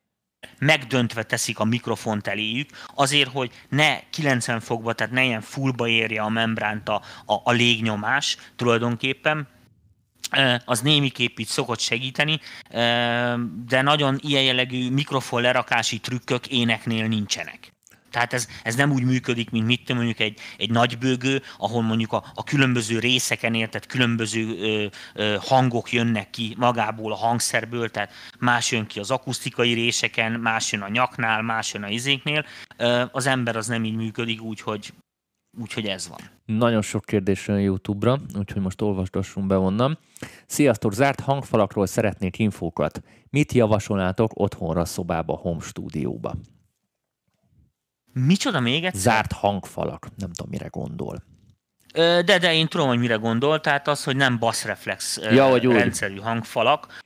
[0.58, 6.22] megdöntve teszik a mikrofont eléjük, azért, hogy ne 90 fokba, tehát ne ilyen fullba érje
[6.22, 9.48] a membránt a, a, a légnyomás tulajdonképpen,
[10.66, 12.40] az némiképp így szokott segíteni,
[13.66, 17.72] de nagyon ilyen jellegű mikrofon lerakási trükkök éneknél nincsenek.
[18.12, 22.14] Tehát ez, ez nem úgy működik, mint mit mondjuk egy, egy nagy bőgő, ahol mondjuk
[22.14, 28.12] a, a különböző részeken értett különböző ö, ö, hangok jönnek ki magából a hangszerből, tehát
[28.40, 32.46] más jön ki az akusztikai réseken, más jön a nyaknál, más jön a izéknél.
[32.78, 34.94] Ö, az ember az nem így működik, úgyhogy
[35.60, 36.20] Úgyhogy ez van.
[36.46, 39.98] Nagyon sok kérdés jön YouTube-ra, úgyhogy most olvasgassunk be onnan.
[40.46, 43.02] Sziasztok, zárt hangfalakról szeretnék infókat.
[43.30, 46.36] Mit javasolnátok otthonra szobába, home stúdióba?
[48.14, 49.02] Micsoda még egyszer?
[49.02, 50.08] Zárt hangfalak.
[50.18, 51.24] Nem tudom, mire gondol.
[51.94, 56.16] De, de én tudom, hogy mire gondol, tehát az, hogy nem bassreflex ja, hogy rendszerű
[56.16, 57.00] hangfalak.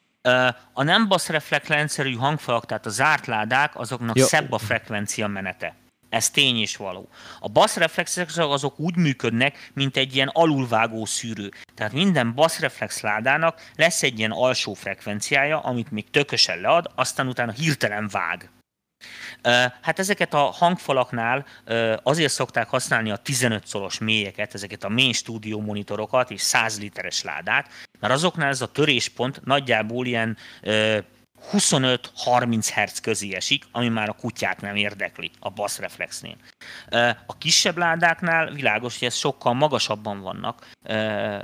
[0.73, 4.25] A nem basszreflex rendszerű hangfalak, tehát a zárt ládák, azoknak Jó.
[4.25, 5.75] szebb a frekvencia menete.
[6.09, 7.09] Ez tény és való.
[7.39, 11.51] A basszreflexek azok úgy működnek, mint egy ilyen alulvágó szűrő.
[11.75, 17.51] Tehát minden basszreflex ládának lesz egy ilyen alsó frekvenciája, amit még tökösen lead, aztán utána
[17.51, 18.49] hirtelen vág.
[19.81, 21.45] Hát ezeket a hangfalaknál
[22.03, 27.23] azért szokták használni a 15 szoros mélyeket, ezeket a main studio monitorokat és 100 literes
[27.23, 30.37] ládát, mert azoknál ez a töréspont nagyjából ilyen
[31.51, 36.35] 25-30 Hz közé esik, ami már a kutyát nem érdekli a basszreflexnél.
[37.25, 40.67] A kisebb ládáknál világos, hogy ez sokkal magasabban vannak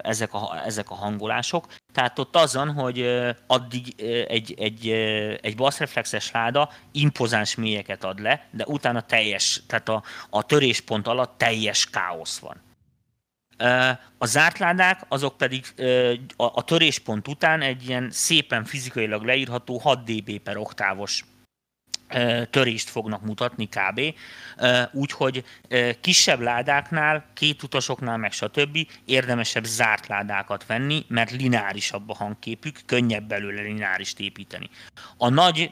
[0.02, 4.90] ezek a, ezek a hangolások, tehát ott azon, hogy addig egy, egy,
[5.42, 11.38] egy basszreflexes láda impozáns mélyeket ad le, de utána teljes, tehát a, a töréspont alatt
[11.38, 12.62] teljes káosz van.
[14.17, 15.65] A zárt ládák, azok pedig
[16.38, 21.24] a töréspont után egy ilyen szépen fizikailag leírható 6 dB per oktávos
[22.50, 24.02] törést fognak mutatni kb.
[24.91, 25.43] Úgyhogy
[26.02, 28.78] kisebb ládáknál, két utasoknál, meg stb.
[29.06, 34.69] érdemesebb zárt ládákat venni, mert lineárisabb a hangképük, könnyebb belőle lineárist építeni.
[35.17, 35.71] A nagy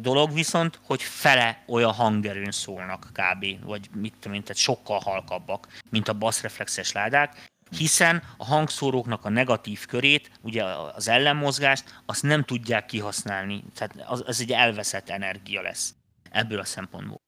[0.00, 3.64] dolog viszont, hogy fele olyan hangerőn szólnak kb.
[3.64, 9.28] vagy mit tudom én, tehát sokkal halkabbak, mint a basszreflexes ládák, hiszen a hangszóróknak a
[9.28, 13.64] negatív körét, ugye az ellenmozgást, azt nem tudják kihasználni.
[13.74, 15.94] Tehát az, az egy elveszett energia lesz
[16.30, 17.20] ebből a szempontból.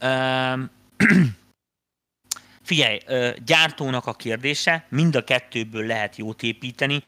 [0.00, 0.70] Üm,
[2.62, 2.98] figyelj,
[3.44, 7.04] gyártónak a kérdése, mind a kettőből lehet jót építeni,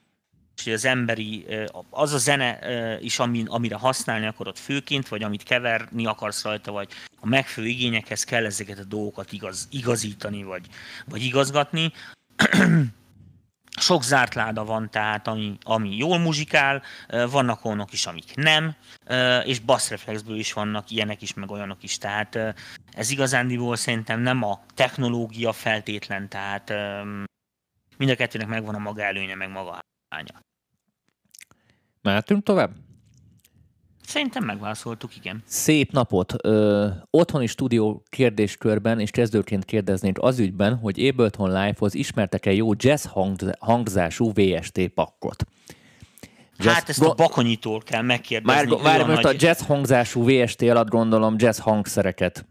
[0.57, 1.47] és az emberi,
[1.91, 2.59] az a zene
[3.01, 6.89] is, amire használni akarod főként, vagy amit keverni akarsz rajta, vagy
[7.21, 10.67] a megfelelő igényekhez kell ezeket a dolgokat igaz, igazítani, vagy,
[11.05, 11.93] vagy igazgatni,
[13.77, 18.75] sok zárt láda van, tehát ami, ami jól muzsikál, vannak olyanok is, amik nem,
[19.45, 21.99] és bassreflexből is vannak ilyenek is, meg olyanok is.
[21.99, 22.39] Tehát
[22.91, 26.71] ez igazándiból szerintem nem a technológia feltétlen, tehát
[27.97, 30.41] mind a kettőnek megvan a maga előnye, meg maga hánya.
[32.03, 32.71] Mehetünk tovább?
[34.07, 35.43] Szerintem megválaszoltuk, igen.
[35.47, 36.35] Szép napot!
[36.43, 43.07] Ö, otthoni stúdió kérdéskörben és kezdőként kérdeznénk az ügyben, hogy Ableton Live-hoz ismertek-e jó jazz
[43.59, 45.45] hangzású VST pakkot?
[46.59, 48.71] Jazz, hát ezt a bakonyitól kell megkérdezni.
[48.71, 49.35] Már, már most nagy...
[49.35, 52.47] a jazz hangzású VST alatt gondolom jazz hangszereket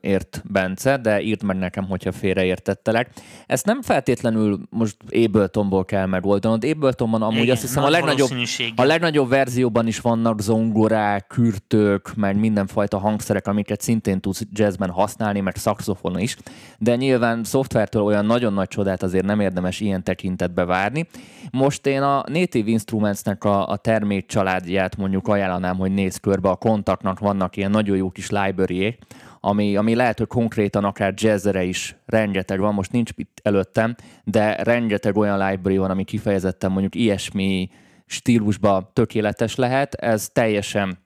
[0.00, 3.10] ért Bence, de írt meg nekem, hogyha félreértettelek.
[3.46, 6.64] Ezt nem feltétlenül most Abletonból kell megoldanod.
[6.64, 8.30] Abletonban amúgy Igen, azt hiszem a legnagyobb,
[8.76, 15.40] a legnagyobb verzióban is vannak zongorák, kürtők, meg mindenfajta hangszerek, amiket szintén tudsz jazzben használni,
[15.40, 16.36] meg szaxofon is,
[16.78, 21.06] de nyilván szoftvertől olyan nagyon nagy csodát azért nem érdemes ilyen tekintetbe várni.
[21.50, 26.56] Most én a Native Instruments-nek a, a termék családját mondjuk ajánlanám, hogy nézz körbe, a
[26.56, 28.98] kontaktnak vannak ilyen nagyon jó kis library
[29.44, 34.54] ami, ami lehet, hogy konkrétan akár jazzere is rengeteg van, most nincs itt előttem, de
[34.54, 37.70] rengeteg olyan library van, ami kifejezetten mondjuk ilyesmi
[38.06, 40.98] stílusba tökéletes lehet, ez teljesen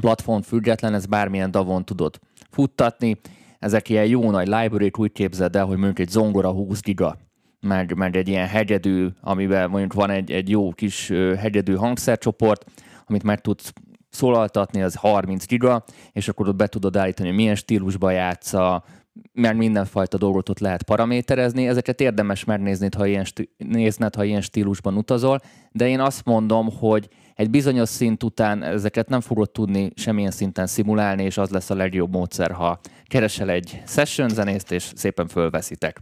[0.00, 2.18] platform független, ez bármilyen davon tudod
[2.50, 3.20] futtatni,
[3.58, 7.16] ezek ilyen jó nagy library úgy képzeld el, hogy mondjuk egy zongora 20 giga,
[7.60, 12.64] meg, meg egy ilyen hegyedű, amiben mondjuk van egy, egy jó kis hegyedű hangszercsoport,
[13.06, 13.72] amit meg tudsz
[14.10, 18.84] szólaltatni, az 30 giga, és akkor ott be tudod állítani, hogy milyen stílusba játsza,
[19.32, 21.68] mert mindenfajta dolgot ott lehet paraméterezni.
[21.68, 25.40] Ezeket érdemes megnézni, ha ilyen, sti- nézned, ha ilyen stílusban utazol,
[25.72, 30.66] de én azt mondom, hogy egy bizonyos szint után ezeket nem fogod tudni semmilyen szinten
[30.66, 36.00] szimulálni, és az lesz a legjobb módszer, ha keresel egy session zenészt, és szépen fölveszitek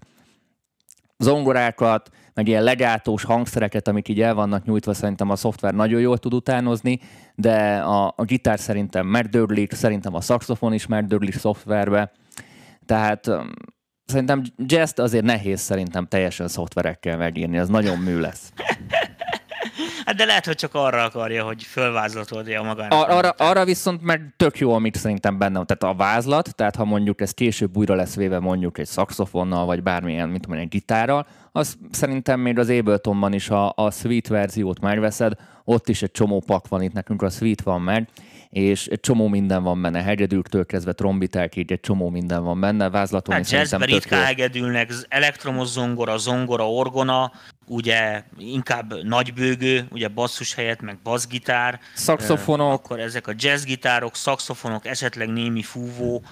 [1.18, 6.18] zongorákat, meg ilyen legátós hangszereket, amik így el vannak nyújtva, szerintem a szoftver nagyon jól
[6.18, 7.00] tud utánozni,
[7.34, 12.12] de a, a gitár szerintem megdörlik, szerintem a szaxofon is megdörlik szoftverbe,
[12.86, 13.30] tehát
[14.04, 18.52] szerintem jazz azért nehéz szerintem teljesen szoftverekkel megírni, az nagyon mű lesz.
[20.08, 22.92] Hát de lehet, hogy csak arra akarja, hogy fölvázlatolja magának.
[22.92, 25.66] Ar- arra, arra viszont meg tök jó, amit szerintem benne van.
[25.66, 29.82] Tehát a vázlat, tehát ha mondjuk ez később újra lesz véve mondjuk egy szaxofonnal, vagy
[29.82, 34.80] bármilyen, mint mondjuk egy gitárral, az szerintem még az Abletonban is a, a Sweet verziót
[34.80, 35.32] megveszed,
[35.64, 38.08] ott is egy csomó pak van, itt nekünk a Sweet van meg,
[38.50, 43.34] és egy csomó minden van benne, hegedűktől kezdve trombitákig, egy csomó minden van benne, vázlaton
[43.34, 47.32] hát jazzben ritkán hegedülnek, elektromos zongora, zongora, orgona,
[47.68, 51.80] ugye inkább nagybőgő, ugye basszus helyett, meg bassgitár.
[51.94, 52.72] Szakszofonok.
[52.72, 56.22] Akkor ezek a jazzgitárok, szakszofonok, esetleg némi fúvó,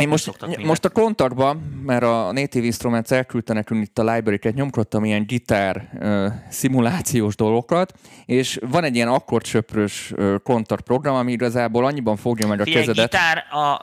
[0.00, 5.04] Én most, most a kontaktban, mert a Native Instruments elküldte nekünk itt a library-ket, nyomkodtam
[5.04, 7.92] ilyen gitár uh, szimulációs dolgokat,
[8.24, 13.10] és van egy ilyen akkordsöprös kontakt program, ami igazából annyiban fogja meg a Figyelj, kezedet,
[13.10, 13.80] gitár a,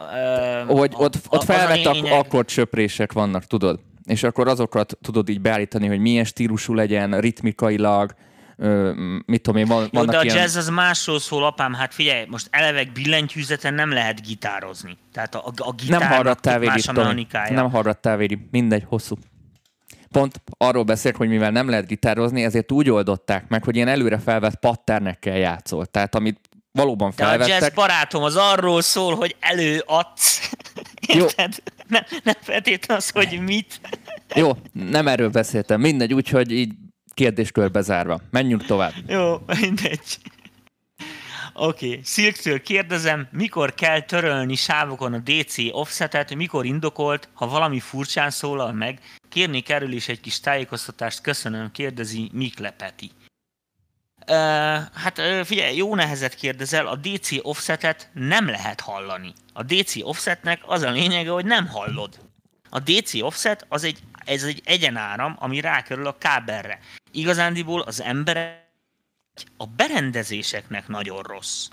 [0.69, 2.11] uh, hogy ott, ott felvett a lényeg...
[2.11, 3.79] akkordsöprések vannak, tudod?
[4.07, 8.15] És akkor azokat tudod így beállítani, hogy milyen stílusú legyen, ritmikailag,
[8.57, 8.91] ö,
[9.25, 10.37] mit tudom én, van, Jó, de a ilyen...
[10.37, 14.97] jazz az másról szól, apám, hát figyelj, most eleve billentyűzeten nem lehet gitározni.
[15.13, 17.53] Tehát a, a gitár nem hallgattál más a mechanikája.
[17.53, 19.15] Nem hallgattál Védi, mindegy, hosszú.
[20.11, 24.19] Pont arról beszélt, hogy mivel nem lehet gitározni, ezért úgy oldották meg, hogy ilyen előre
[24.19, 25.85] felvett patternekkel játszol.
[25.85, 26.39] Tehát amit
[26.71, 27.47] valóban felvettek.
[27.47, 30.51] De a jazz barátom az arról szól, hogy előadsz.
[31.07, 31.53] Érted?
[31.65, 31.76] Jó.
[31.93, 33.79] Nem, nem feltétlenül az, hogy mit.
[34.35, 35.81] Jó, nem erről beszéltem.
[35.81, 36.73] Mindegy, úgyhogy így
[37.13, 38.19] kérdéskörbe zárva.
[38.31, 38.93] Menjünk tovább.
[39.07, 40.17] Jó, mindegy.
[41.59, 42.01] Oké, okay.
[42.03, 48.73] Silktől kérdezem, mikor kell törölni sávokon a DC offsetet, mikor indokolt, ha valami furcsán szólal
[48.73, 48.99] meg.
[49.29, 53.05] Kérni erről is egy kis tájékoztatást, köszönöm, kérdezi Mikle Peti.
[53.05, 53.16] Uh,
[54.93, 59.33] hát figyelj, jó nehezet kérdezel, a DC offsetet nem lehet hallani.
[59.53, 62.19] A DC offsetnek az a lényege, hogy nem hallod.
[62.69, 66.79] A DC offset az egy, ez egy egyenáram, ami rákerül a kábelre.
[67.11, 68.65] Igazándiból az emberek
[69.57, 71.67] a berendezéseknek nagyon rossz.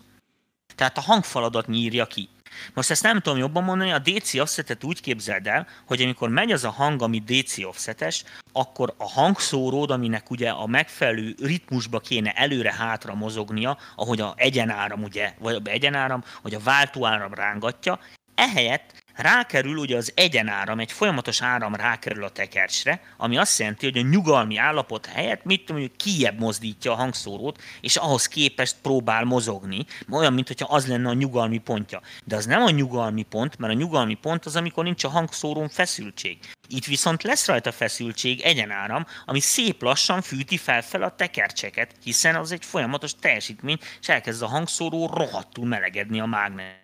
[0.75, 2.29] Tehát a hangfaladat nyírja ki.
[2.75, 6.53] Most ezt nem tudom jobban mondani, a DC offsetet úgy képzeld el, hogy amikor megy
[6.53, 12.33] az a hang, ami DC offsetes, akkor a hangszóród, aminek ugye a megfelelő ritmusba kéne
[12.33, 17.99] előre-hátra mozognia, ahogy a egyenáram, ugye, vagy a egyenáram, hogy a váltóáram rángatja,
[18.35, 23.99] ehelyett rákerül ugye az egyenáram, egy folyamatos áram rákerül a tekercsre, ami azt jelenti, hogy
[23.99, 29.25] a nyugalmi állapot helyett mit tudom, hogy kiebb mozdítja a hangszórót, és ahhoz képest próbál
[29.25, 32.01] mozogni, olyan, mintha az lenne a nyugalmi pontja.
[32.25, 35.69] De az nem a nyugalmi pont, mert a nyugalmi pont az, amikor nincs a hangszórón
[35.69, 36.39] feszültség.
[36.69, 42.53] Itt viszont lesz rajta feszültség, egyenáram, ami szép lassan fűti felfel a tekercseket, hiszen az
[42.53, 46.83] egy folyamatos teljesítmény, és elkezd a hangszóró rohadtul melegedni a mágnes.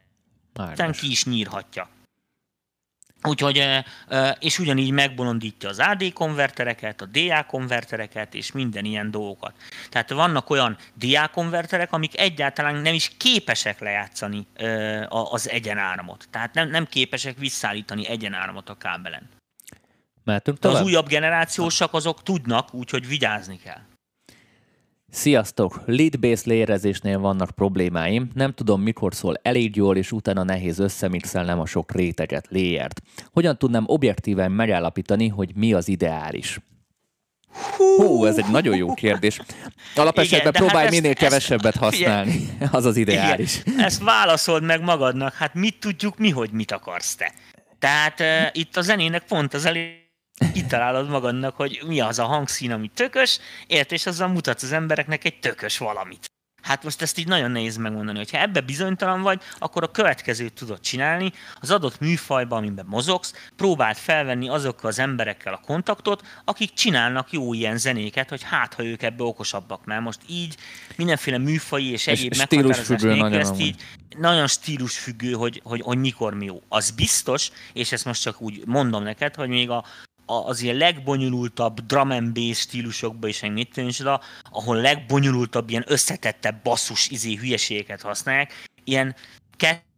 [0.55, 1.89] Aztán ki is nyírhatja.
[3.23, 3.63] Úgyhogy,
[4.39, 9.55] és ugyanígy megbolondítja az AD konvertereket, a DA konvertereket, és minden ilyen dolgokat.
[9.89, 14.47] Tehát vannak olyan DA konverterek, amik egyáltalán nem is képesek lejátszani
[15.09, 16.29] az egyenáramot.
[16.31, 19.29] Tehát nem, nem képesek visszaállítani egyenáramot a kábelen.
[20.25, 20.81] Mehetünk tovább?
[20.81, 23.81] Az újabb generációsak azok tudnak, úgyhogy vigyázni kell.
[25.11, 25.83] Sziasztok!
[25.87, 31.67] Lead-based lérezésnél vannak problémáim, nem tudom mikor szól elég jól, és utána nehéz összemixelnem a
[31.67, 33.03] sok réteget, léjert.
[33.33, 36.61] Hogyan tudnám objektíven megállapítani, hogy mi az ideális?
[37.77, 39.41] Hú, ez egy nagyon jó kérdés.
[39.95, 42.31] Alapesetben hát próbálj hát minél ezt, kevesebbet használni.
[42.31, 42.69] Igen.
[42.79, 43.61] Az az ideális.
[43.65, 43.81] Igen.
[43.81, 45.35] Ezt válaszold meg magadnak.
[45.35, 47.33] Hát mit tudjuk mi, hogy mit akarsz te?
[47.79, 50.00] Tehát uh, itt a zenének pont az elég
[50.53, 55.25] kitalálod magadnak, hogy mi az a hangszín, ami tökös, ért, és azzal mutatsz az embereknek
[55.25, 56.31] egy tökös valamit.
[56.63, 60.53] Hát most ezt így nagyon nehéz megmondani, hogy ha ebbe bizonytalan vagy, akkor a következőt
[60.53, 66.73] tudod csinálni, az adott műfajban, amiben mozogsz, próbáld felvenni azokkal az emberekkel a kontaktot, akik
[66.73, 70.57] csinálnak jó ilyen zenéket, hogy hát, ha ők ebbe okosabbak, mert most így
[70.97, 73.83] mindenféle műfai és egyéb meghatározás nélkül ezt így
[74.19, 76.63] nagyon stílusfüggő, hogy, hogy, hogy mikor mi jó.
[76.69, 79.85] Az biztos, és ezt most csak úgy mondom neked, hogy még a
[80.31, 87.09] az ilyen legbonyolultabb drum and bass stílusokba is mit oda, ahol legbonyolultabb, ilyen összetettebb basszus
[87.09, 89.17] izé hülyeségeket használják, ilyen
[89.57, 89.89] kettő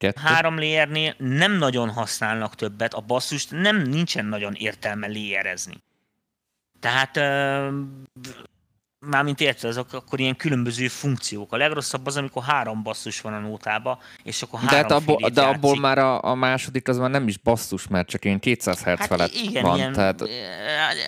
[0.00, 0.20] Kettő.
[0.20, 5.82] három layernél nem nagyon használnak többet, a basszust nem nincsen nagyon értelme layerezni.
[6.80, 7.16] Tehát
[9.06, 11.52] mármint érted, azok akkor ilyen különböző funkciók.
[11.52, 15.30] A legrosszabb az, amikor három basszus van a nótába, és akkor három De, hát abból,
[15.30, 18.78] de abból már a, a, második az már nem is basszus, mert csak ilyen 200
[18.78, 19.76] Hz hát felett igen, van.
[19.76, 20.22] Ilyen, tehát...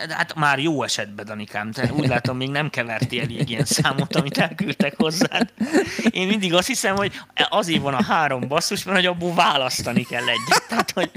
[0.09, 1.72] Hát már jó esetben, Danikám.
[1.72, 5.52] Te úgy látom, még nem keverti elég ilyen számot, amit elküldtek hozzád.
[6.11, 7.12] Én mindig azt hiszem, hogy
[7.48, 10.66] azért van a három basszus, mert hogy abból választani kell egyet.
[10.68, 11.11] Tehát, hogy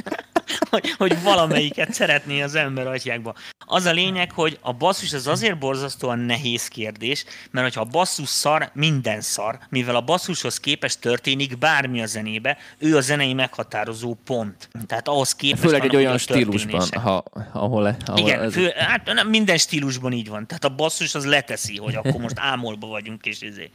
[0.69, 3.35] hogy, hogy valamelyiket szeretné az ember atyákba.
[3.59, 8.29] Az a lényeg, hogy a basszus az azért borzasztóan nehéz kérdés, mert hogyha a basszus
[8.29, 14.17] szar, minden szar, mivel a basszushoz képest történik bármi a zenébe, ő a zenei meghatározó
[14.25, 14.69] pont.
[14.87, 17.23] Tehát ahhoz képest Főleg egy olyan stílusban, ha,
[17.53, 18.53] ahol, ahol Igen, ez...
[18.53, 20.47] fő, hát minden stílusban így van.
[20.47, 23.71] Tehát a basszus az leteszi, hogy akkor most ámolba vagyunk, és ezért.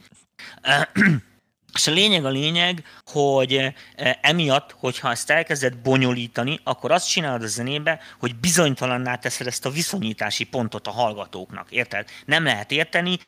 [1.73, 3.73] És a lényeg a lényeg, hogy eh,
[4.21, 9.69] emiatt, hogyha ezt elkezded bonyolítani, akkor azt csinálod a zenébe, hogy bizonytalanná teszed ezt a
[9.69, 11.71] viszonyítási pontot a hallgatóknak.
[11.71, 12.09] Érted?
[12.25, 13.19] Nem lehet érteni,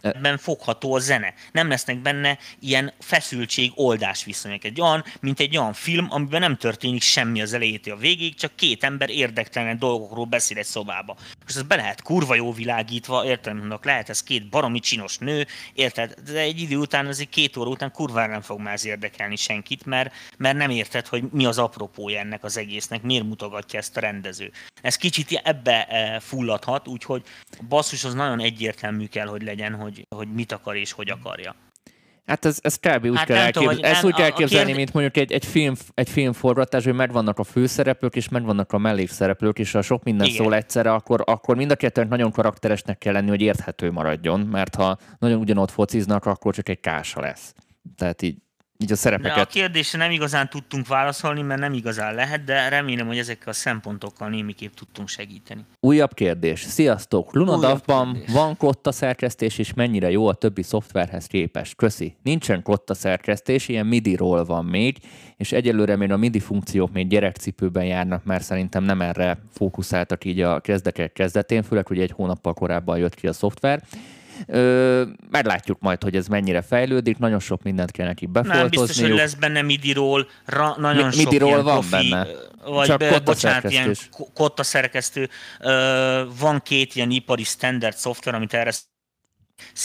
[0.00, 1.34] ebben fogható a zene.
[1.52, 4.64] Nem lesznek benne ilyen feszültség, oldás viszonyok.
[4.64, 8.56] Egy olyan, mint egy olyan film, amiben nem történik semmi az elejétől a végig, csak
[8.56, 11.16] két ember érdektelen dolgokról beszél egy szobába.
[11.44, 16.14] Most ez be lehet kurva jó világítva, mondok, lehet ez két baromi csinos nő, érted,
[16.32, 19.86] de egy idő után, azért két óra után kurva nem fog már ez érdekelni senkit,
[19.86, 24.00] mert, mert nem érted, hogy mi az apropója ennek az egésznek, miért mutogatja ezt a
[24.00, 24.52] rendező.
[24.82, 29.87] Ez kicsit ebbe eh, fulladhat, úgyhogy a basszus az nagyon egyértelmű kell, hogy legyen, hogy,
[30.08, 31.54] hogy mit akar és hogy akarja.
[32.28, 33.04] Hát ez, ez kb.
[33.04, 34.76] úgy hát kell elképzelni, ezt úgy elképzelni, kérd...
[34.76, 39.58] mint mondjuk egy, egy, film, egy filmforgatás, hogy megvannak a főszereplők, és megvannak a mellékszereplők,
[39.58, 40.42] és ha sok minden Igen.
[40.42, 44.74] szól egyszerre, akkor, akkor mind a kettőnek nagyon karakteresnek kell lenni, hogy érthető maradjon, mert
[44.74, 47.54] ha nagyon ugyanott fociznak, akkor csak egy kása lesz.
[47.96, 48.36] Tehát így
[48.82, 49.34] így a szerepeket.
[49.34, 53.48] De a kérdésre nem igazán tudtunk válaszolni, mert nem igazán lehet, de remélem, hogy ezekkel
[53.48, 55.64] a szempontokkal némiképp tudtunk segíteni.
[55.80, 56.60] Újabb kérdés.
[56.60, 57.34] Sziasztok!
[57.34, 61.76] Lunadavban van kotta szerkesztés, és mennyire jó a többi szoftverhez képest?
[61.76, 62.16] Köszi.
[62.22, 64.98] Nincsen kotta szerkesztés, ilyen MIDI-ról van még,
[65.36, 70.40] és egyelőre még a MIDI funkciók még gyerekcipőben járnak, mert szerintem nem erre fókuszáltak így
[70.40, 73.82] a kezdetek kezdetén, főleg, hogy egy hónappal korábban jött ki a szoftver.
[74.46, 78.72] Ö, meglátjuk majd, hogy ez mennyire fejlődik, nagyon sok mindent kell neki befoltozniuk.
[78.74, 82.26] Nem biztos, hogy lesz benne MIDI-ról, ra, nagyon Mi, sok MIDI-ról van profi, benne.
[82.64, 83.96] Vagy Csak be, bocsánat, ilyen
[84.34, 85.28] kotta szerkesztő.
[85.60, 88.72] Ö, van két ilyen ipari standard szoftver, amit erre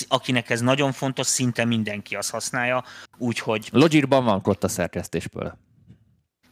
[0.08, 2.84] akinek ez nagyon fontos, szinte mindenki azt használja,
[3.18, 3.70] úgyhogy...
[3.72, 5.58] Logicban van kotta szerkesztésből.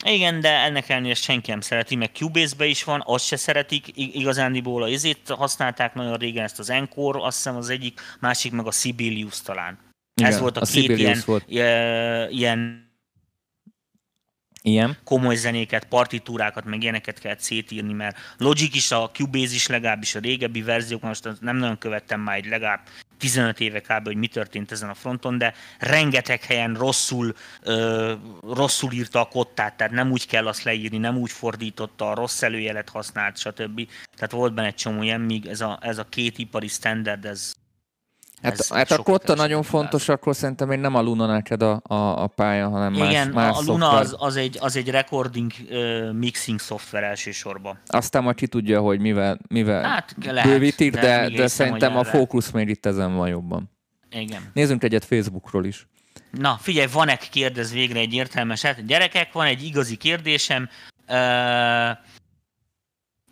[0.05, 4.83] Igen, de ennek ellenére senki nem szereti, meg Cubase-be is van, azt se szeretik, igazándiból
[4.83, 8.71] a izét használták nagyon régen ezt az Encore, azt hiszem az egyik, másik meg a
[8.71, 9.79] Sibelius talán.
[10.15, 11.43] Igen, Ez volt a, a két ilyen, volt.
[12.31, 12.89] ilyen
[14.61, 14.97] ilyen.
[15.03, 20.19] komoly zenéket, partitúrákat, meg ilyeneket kellett szétírni, mert Logic is, a Cubase is legalábbis a
[20.19, 22.81] régebbi verziók, most nem nagyon követtem már egy legalább
[23.21, 24.05] 15 éve kb.
[24.05, 29.77] hogy mi történt ezen a fronton, de rengeteg helyen rosszul, ö, rosszul írta a kottát,
[29.77, 33.87] tehát nem úgy kell azt leírni, nem úgy fordította, a rossz előjelet használt, stb.
[34.15, 37.53] Tehát volt benne egy csomó ilyen, míg ez a, ez a két ipari standard, ez
[38.41, 42.23] Hát, hát a kotta nagyon fontos, akkor szerintem még nem a Luna neked a, a,
[42.23, 46.11] a pálya, hanem Igen, más, más a Luna az, az, egy, az egy recording uh,
[46.11, 47.79] mixing szoftver elsősorban.
[47.85, 52.03] Aztán majd ki tudja, hogy mivel, mivel hát, lehet, bővítik, de, de, de szerintem a
[52.03, 53.71] fókusz még itt ezen van jobban.
[54.11, 54.41] Igen.
[54.53, 55.87] Nézzünk egyet Facebookról is.
[56.31, 58.85] Na, figyelj, van-e kérdez végre egy értelmeset?
[58.85, 60.69] Gyerekek, van egy igazi kérdésem.
[61.07, 61.17] Uh,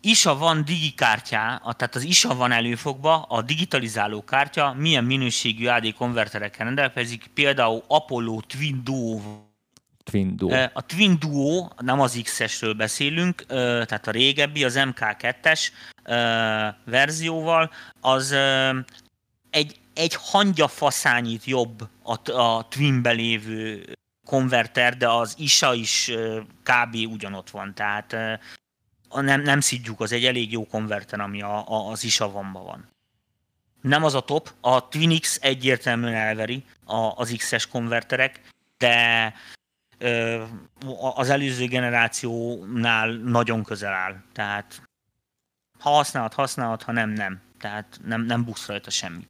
[0.00, 6.64] ISA van digikártyá, tehát az ISA van előfogva, a digitalizáló kártya milyen minőségű AD konverterekkel
[6.66, 9.20] rendelkezik, például Apollo Twin Duo
[10.04, 10.54] Twin Duo.
[10.72, 15.68] A Twin Duo, nem az X-esről beszélünk, tehát a régebbi, az MK2-es
[16.84, 17.70] verzióval,
[18.00, 18.34] az
[19.50, 23.92] egy, egy hangyafaszányit jobb a, a Twinbe lévő
[24.26, 26.10] konverter, de az ISA is
[26.62, 26.94] kb.
[26.94, 28.16] ugyanott van, tehát
[29.10, 32.88] nem, nem szidjuk, az egy elég jó konverter, ami a, a, az isavamba van.
[33.80, 38.40] Nem az a top, a Twinix egyértelműen elveri a, az X-es konverterek,
[38.78, 39.34] de
[39.98, 40.42] ö,
[41.14, 44.22] az előző generációnál nagyon közel áll.
[44.32, 44.82] Tehát
[45.78, 47.40] ha használhat, használhat, ha nem, nem.
[47.58, 49.28] Tehát nem, nem buksz rajta semmi.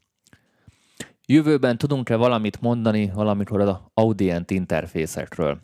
[1.26, 5.58] Jövőben tudunk-e valamit mondani valamikor az audient interfészekről?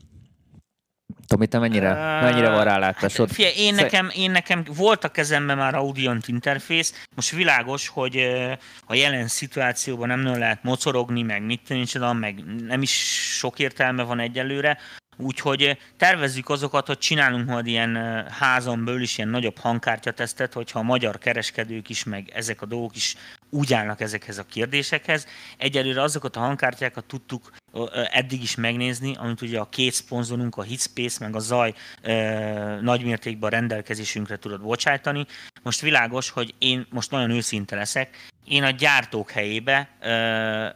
[1.27, 3.27] Tomi, te mennyire, mennyire van rálátásod?
[3.27, 8.17] Hát, figyelj, én, nekem, én nekem volt a kezemben már Audient interfész, most világos, hogy
[8.87, 12.93] a jelen szituációban nem nagyon lehet mocorogni, meg mit tudom, meg nem is
[13.39, 14.79] sok értelme van egyelőre,
[15.19, 20.83] Úgyhogy tervezzük azokat, hogy csinálunk majd ilyen házon belül is ilyen nagyobb hangkártyatesztet, hogyha a
[20.83, 23.17] magyar kereskedők is, meg ezek a dolgok is
[23.51, 25.27] úgy állnak ezekhez a kérdésekhez.
[25.57, 27.51] Egyelőre azokat a hangkártyákat tudtuk
[28.11, 31.75] eddig is megnézni, amit ugye a két szponzorunk, a Hitspace, meg a Zaj
[32.81, 35.27] nagymértékben rendelkezésünkre tudod bocsájtani.
[35.63, 40.67] Most világos, hogy én most nagyon őszinte leszek, én a gyártók helyébe ö,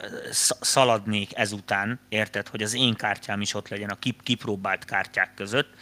[0.60, 5.74] szaladnék ezután, érted, hogy az én kártyám is ott legyen a kip, kipróbált kártyák között.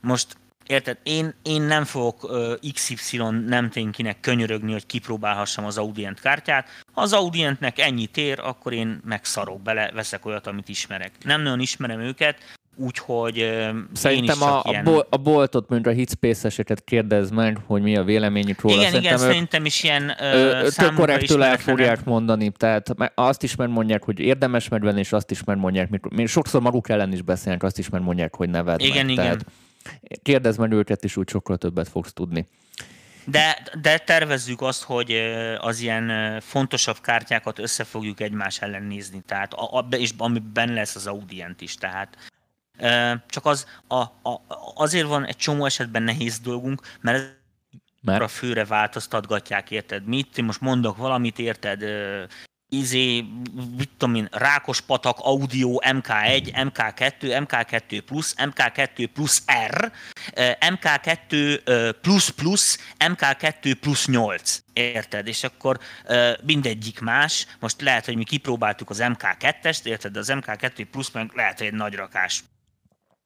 [0.00, 0.36] Most
[0.68, 0.98] Érted?
[1.02, 2.30] Én, én nem fogok
[2.72, 6.68] XY nem ténykinek könyörögni, hogy kipróbálhassam az Audient kártyát.
[6.92, 11.12] Ha az Audientnek ennyi tér, akkor én megszarok bele, veszek olyat, amit ismerek.
[11.24, 12.38] Nem nagyon ismerem őket,
[12.76, 13.58] úgyhogy
[13.92, 14.86] Szerintem a, ilyen...
[14.86, 18.74] a, a boltot, mint a Hitspace-eseket kérdez meg, hogy mi a véleményük róla.
[18.74, 23.56] Igen, szerintem, igen, szerintem is ilyen uh, Tök korrektül el fogják mondani, tehát azt is
[23.56, 27.78] mondják, hogy érdemes megvenni, és azt is mondják, mikor, sokszor maguk ellen is beszélnek, azt
[27.78, 29.12] is mondják, hogy ne vedd igen, meg.
[29.12, 29.44] Igen, tehát,
[30.22, 32.48] Kérdezd meg őket, és úgy sokkal többet fogsz tudni.
[33.24, 35.12] De, de tervezzük azt, hogy
[35.58, 40.94] az ilyen fontosabb kártyákat össze fogjuk egymás ellen nézni, tehát a, a, és amiben lesz
[40.94, 42.16] az audient is, tehát
[43.28, 44.42] csak az, a, a,
[44.74, 47.36] azért van egy csomó esetben nehéz dolgunk, mert
[48.00, 50.06] mert a főre változtatgatják, érted?
[50.06, 50.40] Mit?
[50.40, 51.84] Most mondok valamit, érted?
[52.68, 53.24] Izé,
[53.76, 54.28] mit tudom én,
[54.86, 59.92] patak Audio MK1, MK2, MK2 plusz, MK2 plusz R,
[60.60, 64.62] MK2 plusz plusz, MK2 plusz 8.
[64.72, 65.26] Érted?
[65.26, 65.78] És akkor
[66.42, 67.46] mindegyik más.
[67.60, 70.12] Most lehet, hogy mi kipróbáltuk az MK2-est, érted?
[70.12, 72.44] De az MK2 plusz meg lehet, hogy egy nagy rakás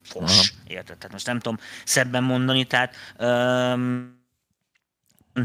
[0.02, 0.52] fos.
[0.66, 0.96] Érted?
[0.96, 4.21] Tehát most nem tudom szebben mondani, tehát um,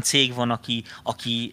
[0.02, 1.52] cég van, aki, aki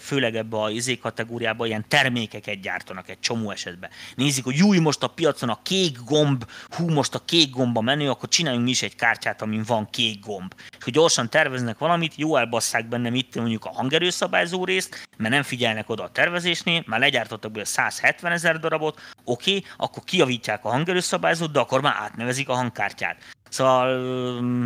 [0.00, 3.90] főleg ebbe a izé kategóriába ilyen termékeket gyártanak egy csomó esetben.
[4.14, 8.10] Nézik, hogy júj, most a piacon a kék gomb, hú, most a kék gomba menő,
[8.10, 10.54] akkor csináljunk mi is egy kártyát, amin van kék gomb.
[10.78, 15.42] És hogy gyorsan terveznek valamit, jó elbasszák benne mit mondjuk a hangerőszabályzó részt, mert nem
[15.42, 20.68] figyelnek oda a tervezésnél, már legyártottak belőle 170 ezer darabot, oké, okay, akkor kiavítják a
[20.68, 23.16] hangerőszabályzót, de akkor már átnevezik a hangkártyát.
[23.54, 24.00] Szóval,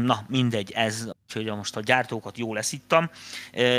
[0.03, 3.11] na mindegy, ez, hogy most a gyártókat jól leszittam,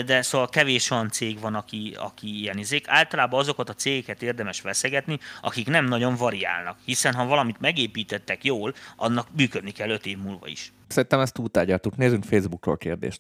[0.06, 2.88] de szóval kevés olyan cég van, aki, aki ilyen izék.
[2.88, 8.74] Általában azokat a cégeket érdemes veszegetni, akik nem nagyon variálnak, hiszen ha valamit megépítettek jól,
[8.96, 10.72] annak működni kell öt év múlva is.
[10.88, 11.98] Szerintem ezt túltárgyaltuk.
[11.98, 13.20] Nézzünk Facebookról kérdést.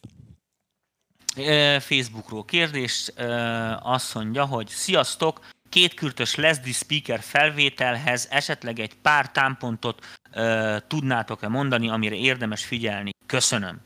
[1.79, 3.11] Facebookról kérdés
[3.79, 10.05] azt mondja, hogy sziasztok, kétkürtös Leslie speaker felvételhez esetleg egy pár támpontot
[10.87, 13.11] tudnátok-e mondani, amire érdemes figyelni?
[13.25, 13.81] Köszönöm.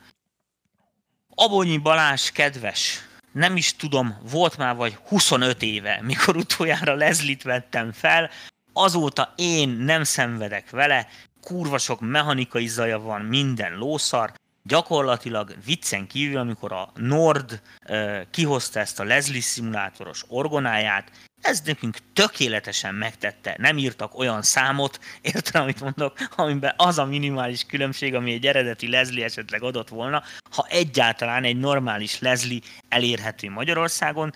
[1.35, 7.91] Abonyi Balázs kedves, nem is tudom, volt már vagy 25 éve, mikor utoljára Leslie-t vettem
[7.91, 8.29] fel,
[8.73, 11.07] azóta én nem szenvedek vele,
[11.41, 14.33] kurva sok mechanikai zaja van, minden lószar,
[14.63, 21.11] gyakorlatilag viccen kívül, amikor a Nord uh, kihozta ezt a Leslie szimulátoros orgonáját,
[21.43, 23.55] ez nekünk tökéletesen megtette.
[23.59, 28.89] Nem írtak olyan számot, értem, amit mondok, amiben az a minimális különbség, ami egy eredeti
[28.89, 34.33] Leslie esetleg adott volna, ha egyáltalán egy normális Leslie elérhető Magyarországon,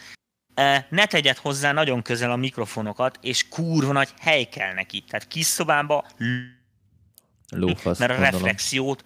[0.89, 5.03] ne tegyed hozzá nagyon közel a mikrofonokat, és kurva nagy hely kell neki.
[5.08, 6.05] Tehát kis szobába
[7.49, 8.41] Lófasz, mert a gondolom.
[8.41, 9.03] reflexiót,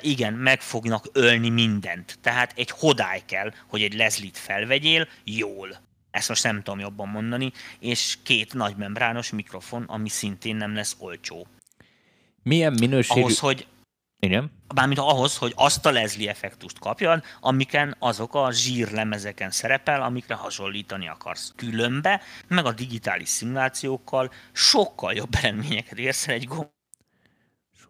[0.00, 2.18] igen, meg fognak ölni mindent.
[2.20, 7.52] Tehát egy hodály kell, hogy egy Leslie-t felvegyél jól ezt most nem tudom jobban mondani,
[7.78, 11.46] és két nagy membrános mikrofon, ami szintén nem lesz olcsó.
[12.42, 13.20] Milyen minőségű...
[13.20, 13.66] Ahhoz, hogy
[14.20, 14.52] igen.
[14.74, 21.08] Bármint ahhoz, hogy azt a Leslie effektust kapjad, amiken azok a zsírlemezeken szerepel, amikre hasonlítani
[21.08, 21.52] akarsz.
[21.56, 26.70] Különbe, meg a digitális szimulációkkal sokkal jobb eredményeket érsz el egy gomb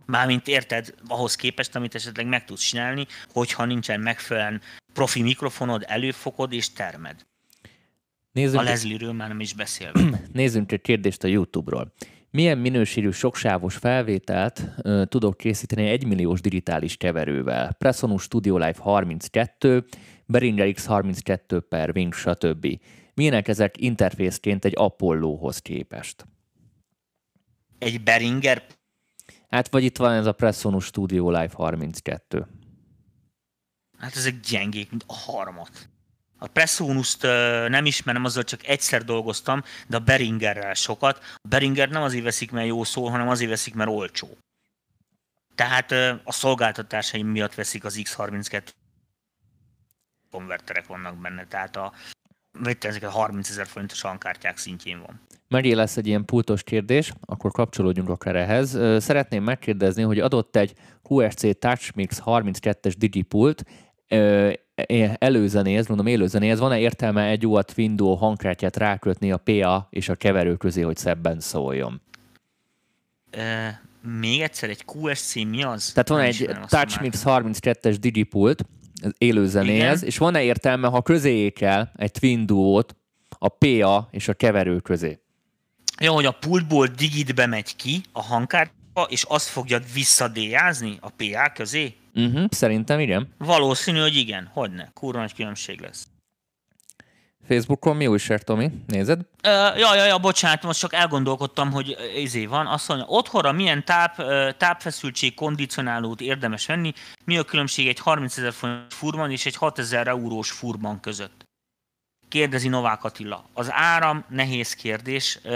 [0.06, 4.62] Mármint érted, ahhoz képest, amit esetleg meg tudsz csinálni, hogyha nincsen megfelelően
[4.92, 7.26] profi mikrofonod, előfokod és termed.
[8.38, 10.20] Nézzünk a Leslie-ről már nem is beszélve.
[10.32, 11.92] Nézzünk egy kérdést a YouTube-ról.
[12.30, 17.72] Milyen minőségű soksávos felvételt uh, tudok készíteni egy milliós digitális keverővel?
[17.72, 19.84] Presonus Studio Live 32,
[20.26, 22.80] Behringer X32 per Wing, stb.
[23.14, 26.26] Milyenek ezek interfészként egy Apollo-hoz képest?
[27.78, 28.66] Egy Behringer?
[29.48, 32.46] Hát vagy itt van ez a Presonus Studio Live 32.
[33.98, 35.88] Hát ezek gyengék, mint a harmat.
[36.38, 37.22] A Presonus-t
[37.68, 41.18] nem ismerem, azzal csak egyszer dolgoztam, de a Beringerrel sokat.
[41.34, 44.36] A Beringer nem azért veszik, mert jó szól, hanem azért veszik, mert olcsó.
[45.54, 45.92] Tehát
[46.24, 48.62] a szolgáltatásaim miatt veszik az X32
[50.30, 51.92] konverterek vannak benne, tehát a,
[52.80, 55.20] ezek a 30 ezer forintos hangkártyák szintjén van.
[55.48, 58.78] Megé lesz egy ilyen pultos kérdés, akkor kapcsolódjunk akár ehhez.
[59.02, 60.74] Szeretném megkérdezni, hogy adott egy
[61.08, 63.64] QSC TouchMix 32-es digipult,
[65.18, 70.56] előzenéhez, mondom élőzenéhez, van-e értelme egy UAT Window hangkártyát rákötni a PA és a keverő
[70.56, 72.00] közé, hogy szebben szóljon?
[73.30, 73.82] E,
[74.20, 75.92] még egyszer, egy QSC mi az?
[75.92, 78.64] Tehát van egy TouchMix 32-es digipult
[79.18, 82.96] élőzenéhez, és van-e értelme, ha közé kell egy Twin Duo-t
[83.38, 85.18] a PA és a keverő közé?
[86.00, 91.52] Jó, hogy a pultból digitbe megy ki a hangkártya, és azt fogja visszadéjázni a PA
[91.54, 91.94] közé?
[92.18, 93.34] Uh-huh, szerintem igen.
[93.38, 94.50] Valószínű, hogy igen.
[94.52, 94.90] Hogyne.
[94.94, 96.06] Kurva nagy különbség lesz.
[97.46, 98.70] Facebookon mi újság, Tomi?
[98.86, 99.18] Nézed?
[99.18, 102.66] Uh, ja, ja, ja, bocsánat, most csak elgondolkodtam, hogy izé van.
[102.66, 104.16] Azt mondja, otthonra milyen táp,
[104.56, 106.92] tápfeszültség kondicionálót érdemes venni,
[107.24, 111.44] mi a különbség egy 30 ezer forint furban és egy 6 ezer eurós furban között?
[112.28, 113.44] Kérdezi Novák Attila.
[113.52, 115.38] Az áram nehéz kérdés.
[115.44, 115.52] Uh,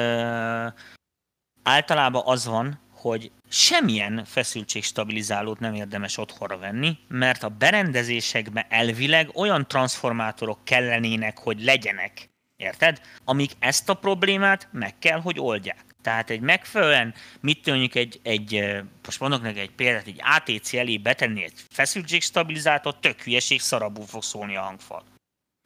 [1.63, 9.69] általában az van, hogy semmilyen feszültségstabilizálót nem érdemes otthonra venni, mert a berendezésekben elvileg olyan
[9.69, 13.01] transformátorok kellenének, hogy legyenek, érted?
[13.25, 15.85] Amik ezt a problémát meg kell, hogy oldják.
[16.03, 20.99] Tehát egy megfelelően, mit mondjuk egy, egy, most mondok neki egy példát, egy ATC elé
[20.99, 25.05] betenni egy feszültségstabilizátort, tök hülyeség, szarabú fog szólni a hangfal.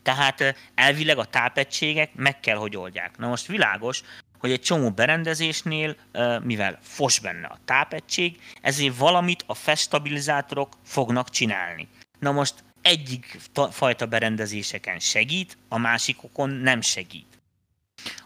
[0.03, 3.17] Tehát elvileg a tápegységek meg kell, hogy oldják.
[3.17, 4.03] Na most világos,
[4.39, 5.97] hogy egy csomó berendezésnél,
[6.43, 11.89] mivel fos benne a tápegység, ezért valamit a festabilizátorok fognak csinálni.
[12.19, 13.39] Na most egyik
[13.71, 17.41] fajta berendezéseken segít, a másikokon nem segít.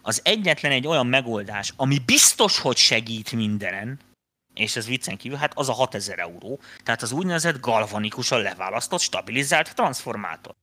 [0.01, 3.99] Az egyetlen egy olyan megoldás, ami biztos, hogy segít mindenen,
[4.53, 9.75] és ez viccen kívül, hát az a 6000 euró, tehát az úgynevezett galvanikusan leválasztott, stabilizált
[9.75, 10.55] transformátor.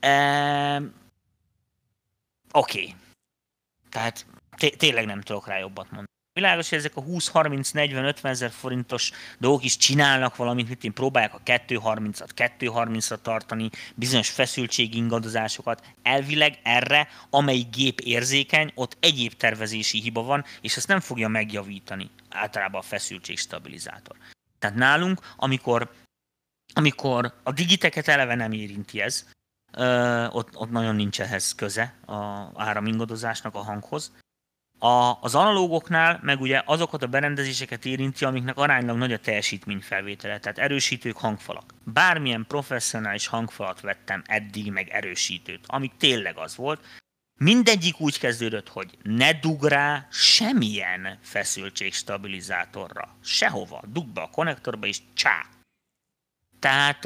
[0.00, 0.84] Ehm,
[2.52, 2.80] Oké.
[2.80, 2.94] Okay.
[3.92, 4.26] Tehát
[4.76, 6.10] tényleg nem tudok rá jobbat mondani.
[6.34, 11.40] Világos, hogy ezek a 20-30-40-50 ezer forintos dolgok is csinálnak valamit, mint én próbálják a
[11.44, 15.84] 2.30-at 2.30-ra tartani, bizonyos feszültség ingadozásokat.
[16.02, 22.10] Elvileg erre, amelyik gép érzékeny, ott egyéb tervezési hiba van, és ezt nem fogja megjavítani
[22.28, 24.16] általában a feszültség stabilizátor.
[24.58, 25.92] Tehát nálunk, amikor,
[26.74, 29.30] amikor a digiteket eleve nem érinti ez,
[30.30, 34.12] ott, ott nagyon nincs ehhez köze a áramingadozásnak a hanghoz,
[34.82, 40.58] a, az analógoknál meg ugye azokat a berendezéseket érinti, amiknek aránylag nagy a teljesítményfelvétele, tehát
[40.58, 41.74] erősítők, hangfalak.
[41.84, 46.84] Bármilyen professzionális hangfalat vettem eddig, meg erősítőt, amik tényleg az volt,
[47.38, 53.16] mindegyik úgy kezdődött, hogy ne dug rá semmilyen feszültségstabilizátorra.
[53.22, 53.82] Sehova.
[53.88, 55.46] Dug be a konnektorba, és csá.
[56.62, 57.04] Tehát,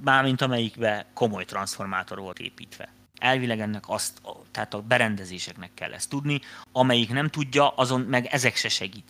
[0.00, 2.88] mármint amelyikbe komoly transformátor volt építve.
[3.18, 4.20] Elvileg ennek azt,
[4.50, 6.40] tehát a berendezéseknek kell ezt tudni,
[6.72, 9.08] amelyik nem tudja, azon meg ezek se segít.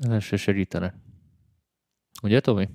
[0.00, 0.94] Ez se segítene.
[2.22, 2.68] Ugye, Tomi?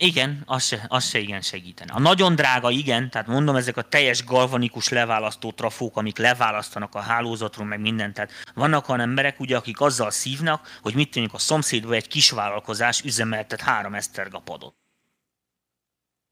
[0.00, 1.92] Igen, az se, az se igen segítene.
[1.92, 7.00] A nagyon drága igen, tehát mondom, ezek a teljes galvanikus leválasztó trafók, amik leválasztanak a
[7.00, 8.14] hálózatról, meg mindent.
[8.14, 13.00] Tehát vannak olyan emberek, ugye, akik azzal szívnak, hogy mit tűnik a szomszédban egy kisvállalkozás
[13.00, 14.74] üzemeltet három esztergapadot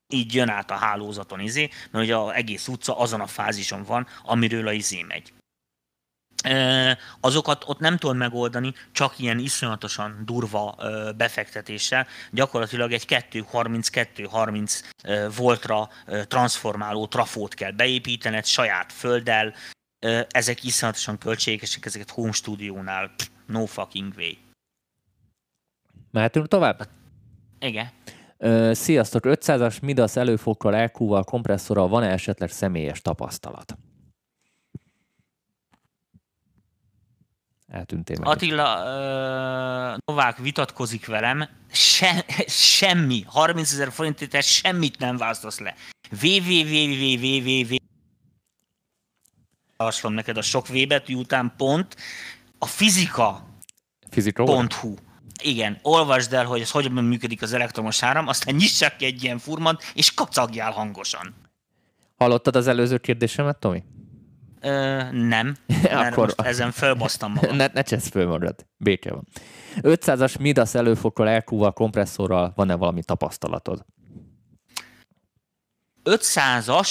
[0.09, 4.07] így jön át a hálózaton izé, mert ugye az egész utca azon a fázison van,
[4.23, 5.33] amiről a izé megy.
[7.21, 10.77] Azokat ott nem tudod megoldani, csak ilyen iszonyatosan durva
[11.17, 12.07] befektetéssel.
[12.31, 14.83] Gyakorlatilag egy 230-230
[15.37, 15.89] voltra
[16.29, 19.55] transformáló trafót kell beépítened saját földdel.
[20.29, 23.11] Ezek iszonyatosan költségesek, ezeket home stúdiónál
[23.47, 24.33] no fucking way.
[26.11, 26.89] Mehetünk tovább?
[27.59, 27.91] Igen.
[28.75, 33.77] Sziasztok, 500-as Midas előfokkal, elkúval, kompresszorral van-e esetleg személyes tapasztalat?
[37.77, 38.29] Eltűntél meg.
[38.29, 38.77] Attila
[39.93, 45.75] uh, Novák vitatkozik velem, Se, semmi, 30 ezer forintért semmit nem választasz le.
[46.23, 47.77] www.
[49.79, 51.97] Javaslom neked a sok V betű után pont
[52.59, 53.47] a fizika.
[54.11, 54.95] Fizika.hu
[55.43, 59.39] igen, olvasd el, hogy ez hogyan működik az elektromos áram, aztán nyissak ki egy ilyen
[59.39, 61.35] furmant, és kacagjál hangosan.
[62.17, 63.83] Hallottad az előző kérdésemet, Tomi?
[64.61, 66.25] Ö, nem, mert Akkor...
[66.25, 67.57] most ezen fölbasztam magam.
[67.61, 69.27] ne, ne csesz föl magad, béke van.
[69.81, 73.85] 500-as Midas előfokkal, elkúval, kompresszorral van-e valami tapasztalatod?
[76.05, 76.91] 500-as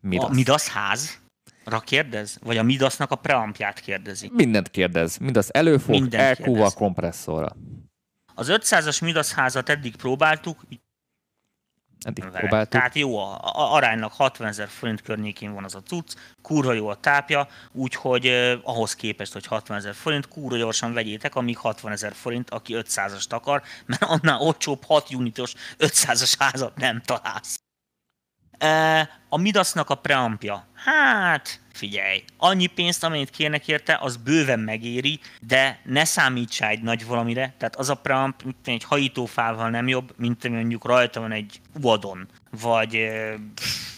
[0.00, 0.30] Midas.
[0.30, 1.20] a Midas ház,
[1.64, 2.38] Ra kérdez?
[2.42, 4.30] Vagy a Midasnak a preampját kérdezi?
[4.34, 5.16] Mindent kérdez.
[5.18, 7.56] Midas előfog, elkúva kompresszorra.
[8.34, 10.60] Az 500-as Midas házat eddig próbáltuk,
[12.04, 12.38] Eddig vele.
[12.38, 12.70] próbáltuk.
[12.70, 16.88] Tehát jó, a, a, aránylag 60 ezer forint környékén van az a cucc, kurva jó
[16.88, 21.92] a tápja, úgyhogy eh, ahhoz képest, hogy 60 ezer forint, kurva gyorsan vegyétek, amíg 60
[21.92, 27.61] ezer forint, aki 500-ast akar, mert annál olcsóbb 6 unitos 500-as házat nem találsz.
[29.28, 30.66] A Midasnak a preampja.
[30.74, 37.06] Hát, figyelj, annyi pénzt, amennyit kérnek érte, az bőven megéri, de ne számíts egy nagy
[37.06, 37.54] valamire.
[37.58, 42.28] Tehát az a preamp, mint egy hajítófával nem jobb, mint mondjuk rajta van egy uadon,
[42.60, 43.10] vagy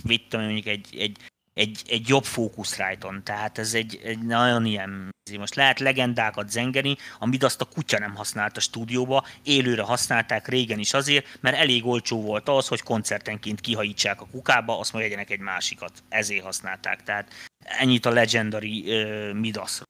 [0.03, 1.17] vittem mondjuk egy, egy
[1.55, 3.23] egy, egy jobb fókuszrájton.
[3.25, 5.13] Tehát ez egy, egy nagyon ilyen...
[5.39, 10.79] Most lehet legendákat zengeni, amit azt a kutya nem használt a stúdióba, élőre használták régen
[10.79, 15.31] is azért, mert elég olcsó volt az, hogy koncertenként kihajítsák a kukába, azt majd legyenek
[15.31, 15.93] egy másikat.
[16.09, 17.03] Ezért használták.
[17.03, 17.33] Tehát
[17.65, 19.81] ennyit a Legendary uh, Midas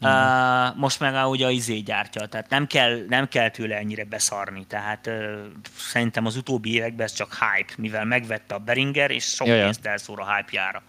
[0.00, 4.66] Uh, most meg ugye a izé gyártja, tehát nem kell, nem kell tőle ennyire beszarni,
[4.66, 5.44] tehát uh,
[5.76, 9.62] szerintem az utóbbi években ez csak hype, mivel megvette a Beringer, és sok Jaja.
[9.62, 10.82] pénzt elszór a hype-jára.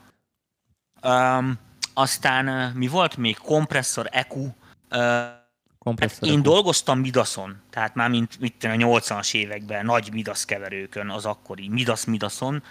[1.03, 1.59] Um,
[1.93, 3.37] aztán uh, mi volt még?
[3.37, 4.51] Kompresszor EQ, uh,
[5.79, 6.25] kompresszorok?
[6.25, 11.25] Hát én dolgoztam Midaszon, tehát már mint, mint a 80-as években nagy Midasz keverőkön, az
[11.25, 12.63] akkori Midasz Midaszon,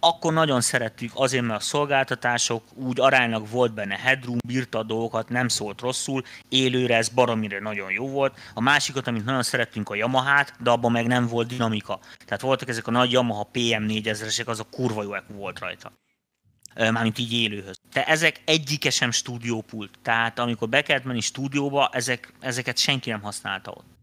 [0.00, 5.28] akkor nagyon szerettük azért, mert a szolgáltatások úgy aránylag volt benne headroom, bírta a dolgokat,
[5.28, 8.38] nem szólt rosszul, élőre ez baromire nagyon jó volt.
[8.54, 11.98] A másikat, amit nagyon szerettünk a Yamaha-t, de abban meg nem volt dinamika.
[12.24, 15.92] Tehát voltak ezek a nagy Yamaha PM4000-esek, az a kurva jó volt rajta
[16.74, 17.80] mármint így élőhöz.
[17.92, 19.98] De ezek egyike sem stúdiópult.
[20.02, 23.97] Tehát amikor be kellett menni stúdióba, ezek, ezeket senki nem használta ott.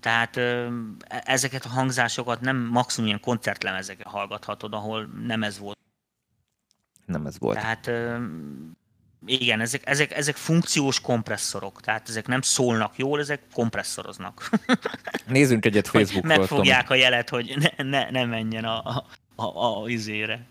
[0.00, 0.68] Tehát e,
[1.08, 5.78] ezeket a hangzásokat nem maximum ilyen koncertlemezeket hallgathatod, ahol nem ez volt.
[7.06, 7.58] Nem ez volt.
[7.58, 7.90] Tehát
[9.26, 14.50] igen, ezek, ezek, ezek funkciós kompresszorok, tehát ezek nem szólnak jól, ezek kompresszoroznak.
[15.26, 16.36] Nézzünk egyet Facebookról.
[16.36, 20.46] Megfogják a jelet, hogy ne, ne, ne menjen a, a, a, a izére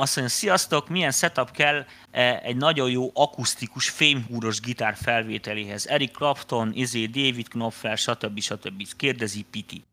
[0.00, 5.86] azt mondja, sziasztok, milyen setup kell e, egy nagyon jó akusztikus, fémhúros gitár felvételéhez.
[5.86, 8.40] Eric Clapton, izé, David Knopfler, stb.
[8.40, 8.86] stb.
[8.96, 9.84] Kérdezi Piti.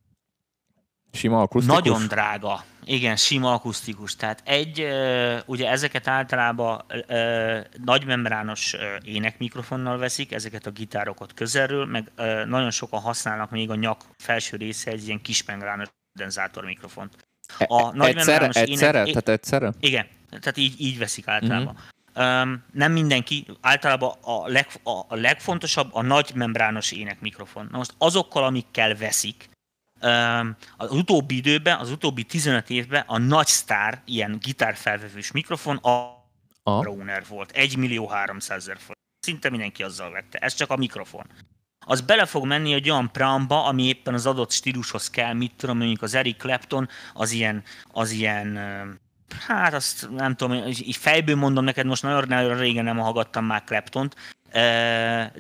[1.12, 1.78] Sima akusztikus?
[1.78, 2.64] Nagyon drága.
[2.84, 4.16] Igen, sima akusztikus.
[4.16, 12.12] Tehát egy, e, ugye ezeket általában e, nagymembrános énekmikrofonnal veszik, ezeket a gitárokat közelről, meg
[12.48, 17.26] nagyon sokan használnak még a nyak felső része egy ilyen kismembrános kondenzátor mikrofont.
[17.68, 19.00] A nagy egyszerre, egyszerre?
[19.00, 19.74] Ének, tehát egyszerre?
[19.80, 21.68] Igen, tehát így, így veszik általában.
[21.68, 22.42] Uh-huh.
[22.42, 27.68] Um, nem mindenki, általában a, leg, a, a legfontosabb a nagy membrános ének mikrofon.
[27.72, 29.50] Na most azokkal, amikkel veszik,
[30.02, 36.16] um, az utóbbi időben, az utóbbi 15 évben a nagy sztár, ilyen gitárfelvevős mikrofon a
[36.68, 37.52] a Roner volt.
[37.52, 39.04] 1 millió 300 ezer forint.
[39.20, 40.38] Szinte mindenki azzal vette.
[40.38, 41.26] Ez csak a mikrofon
[41.86, 45.78] az bele fog menni egy olyan preamba, ami éppen az adott stílushoz kell, mit tudom,
[45.78, 48.60] mondjuk az Eric Clapton, az ilyen, az ilyen
[49.48, 53.64] hát azt nem tudom, így fejből mondom neked, most nagyon, nagyon régen nem hallgattam már
[53.64, 54.16] Claptont,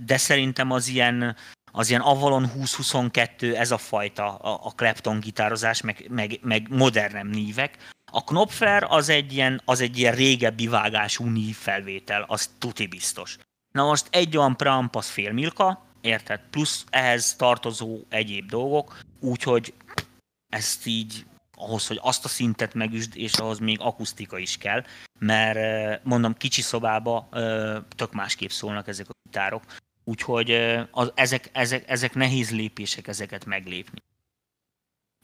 [0.05, 1.35] de szerintem az ilyen,
[1.71, 7.27] az ilyen Avalon 2022, ez a fajta a, a Clapton gitározás, meg, meg, meg modernem
[7.27, 7.77] nívek.
[8.11, 13.37] A Knopfler az egy ilyen, az egy ilyen régebbi vágású nív felvétel, az tuti biztos.
[13.71, 15.31] Na most egy olyan preamp az fél
[16.05, 16.39] érted?
[16.49, 19.73] Plusz ehhez tartozó egyéb dolgok, úgyhogy
[20.49, 21.25] ezt így
[21.55, 24.83] ahhoz, hogy azt a szintet megüsd, és ahhoz még akusztika is kell,
[25.19, 27.29] mert mondom, kicsi szobába
[27.95, 29.63] tök másképp szólnak ezek a gitárok,
[30.03, 30.51] úgyhogy
[30.91, 34.03] az, ezek, ezek, ezek nehéz lépések ezeket meglépni.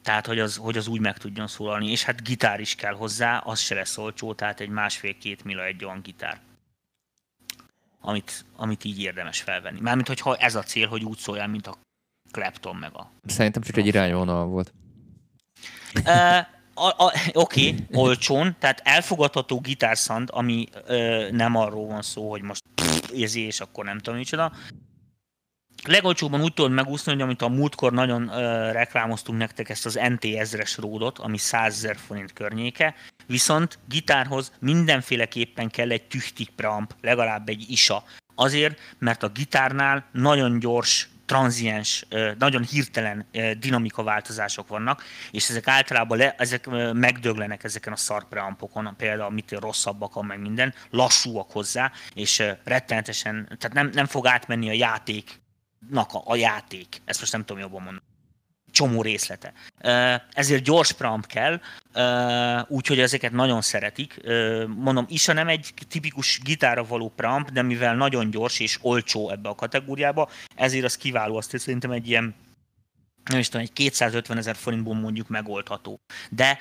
[0.03, 3.37] Tehát, hogy az, hogy az úgy meg tudjon szólalni, és hát gitár is kell hozzá,
[3.37, 6.39] az se lesz olcsó, tehát egy másfél-két mila egy olyan gitár
[8.01, 9.79] amit, amit így érdemes felvenni.
[9.81, 11.77] Mármint, hogyha ez a cél, hogy úgy szóljál, mint a
[12.31, 13.11] Clapton meg a...
[13.25, 14.73] Szerintem csak egy irányvonal volt.
[16.05, 22.63] Uh, Oké, okay, olcsón, tehát elfogadható gitárszand, ami ö, nem arról van szó, hogy most
[23.13, 24.51] érzi, és akkor nem tudom micsoda.
[25.87, 30.21] Legolcsóbban úgy tudod megúszni, hogy amit a múltkor nagyon ö, reklámoztunk nektek ezt az NT
[30.21, 32.95] 1000-es ródot, ami 100 ezer forint környéke,
[33.31, 38.03] Viszont gitárhoz mindenféleképpen kell egy tüchtik preamp, legalább egy isa.
[38.35, 42.05] Azért, mert a gitárnál nagyon gyors tranziens,
[42.37, 43.25] nagyon hirtelen
[43.59, 49.51] dinamika változások vannak, és ezek általában le, ezek megdöglenek ezeken a szar preampokon, például mit
[49.51, 55.40] rosszabbak, meg minden, lassúak hozzá, és rettenetesen, tehát nem, nem fog átmenni a játéknak
[55.95, 57.01] a, a játék.
[57.05, 58.09] Ezt most nem tudom jobban mondani
[58.71, 59.53] csomó részlete.
[60.33, 61.59] Ezért gyors preamp kell,
[62.67, 64.21] úgyhogy ezeket nagyon szeretik.
[64.67, 69.49] Mondom, Isa nem egy tipikus gitára való preamp, de mivel nagyon gyors és olcsó ebbe
[69.49, 72.35] a kategóriába, ezért az kiváló, azt szerintem egy ilyen
[73.29, 75.99] nem is tudom, egy 250 ezer forintból mondjuk megoldható.
[76.29, 76.59] De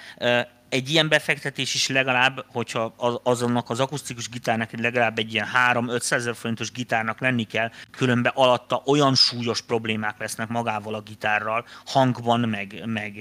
[0.70, 6.34] egy ilyen befektetés is legalább, hogyha azonnak az akusztikus gitárnak legalább egy ilyen 3-500 ezer
[6.34, 12.82] forintos gitárnak lenni kell, különben alatta olyan súlyos problémák lesznek magával a gitárral, hangban, meg,
[12.86, 13.12] meg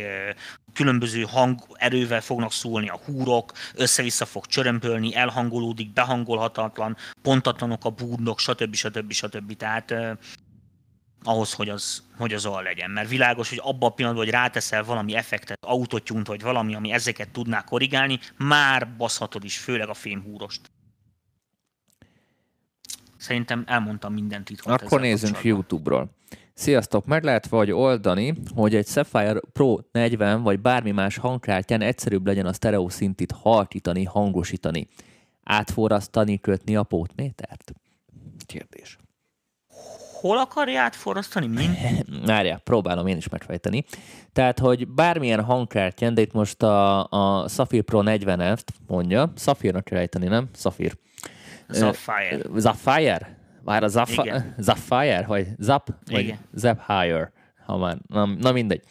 [0.73, 8.75] különböző hangerővel fognak szólni a húrok, össze-vissza fog csörömpölni, elhangolódik, behangolhatatlan, pontatlanok a búrnok, stb.
[8.75, 9.11] stb.
[9.11, 9.55] stb.
[9.57, 9.93] Tehát
[11.23, 12.91] ahhoz, hogy az, hogy az olyan legyen.
[12.91, 17.29] Mert világos, hogy abban a pillanatban, hogy ráteszel valami effektet, autotyunt, vagy valami, ami ezeket
[17.29, 20.71] tudná korrigálni, már baszhatod is, főleg a fémhúrost.
[23.17, 24.81] Szerintem elmondtam minden titkot.
[24.81, 26.09] Akkor nézzünk YouTube-ról.
[26.53, 27.05] Sziasztok!
[27.05, 32.45] Meg lehet vagy oldani, hogy egy Sapphire Pro 40 vagy bármi más hangkártyán egyszerűbb legyen
[32.45, 34.87] a stereo szintit halkítani, hangosítani.
[35.43, 37.73] Átforrasztani, kötni a pótmétert?
[38.45, 38.97] Kérdés
[40.19, 41.47] hol akarja átforrasztani?
[41.47, 41.77] Mind?
[42.25, 43.83] Várjál, próbálom én is megfejteni.
[44.33, 49.83] Tehát, hogy bármilyen hangkártyán, de itt most a, a Sapphire Pro 40 t mondja, Sapphire-nak
[49.83, 50.49] kell ejteni, nem?
[50.55, 50.93] Sapphire.
[51.69, 52.59] Sapphire.
[52.59, 53.37] Sapphire?
[53.63, 54.53] Már a Igen.
[54.57, 56.37] Zapfire, vagy Zap, vagy Igen.
[56.53, 57.31] Zap Higher,
[57.65, 58.83] ha már, na, na mindegy.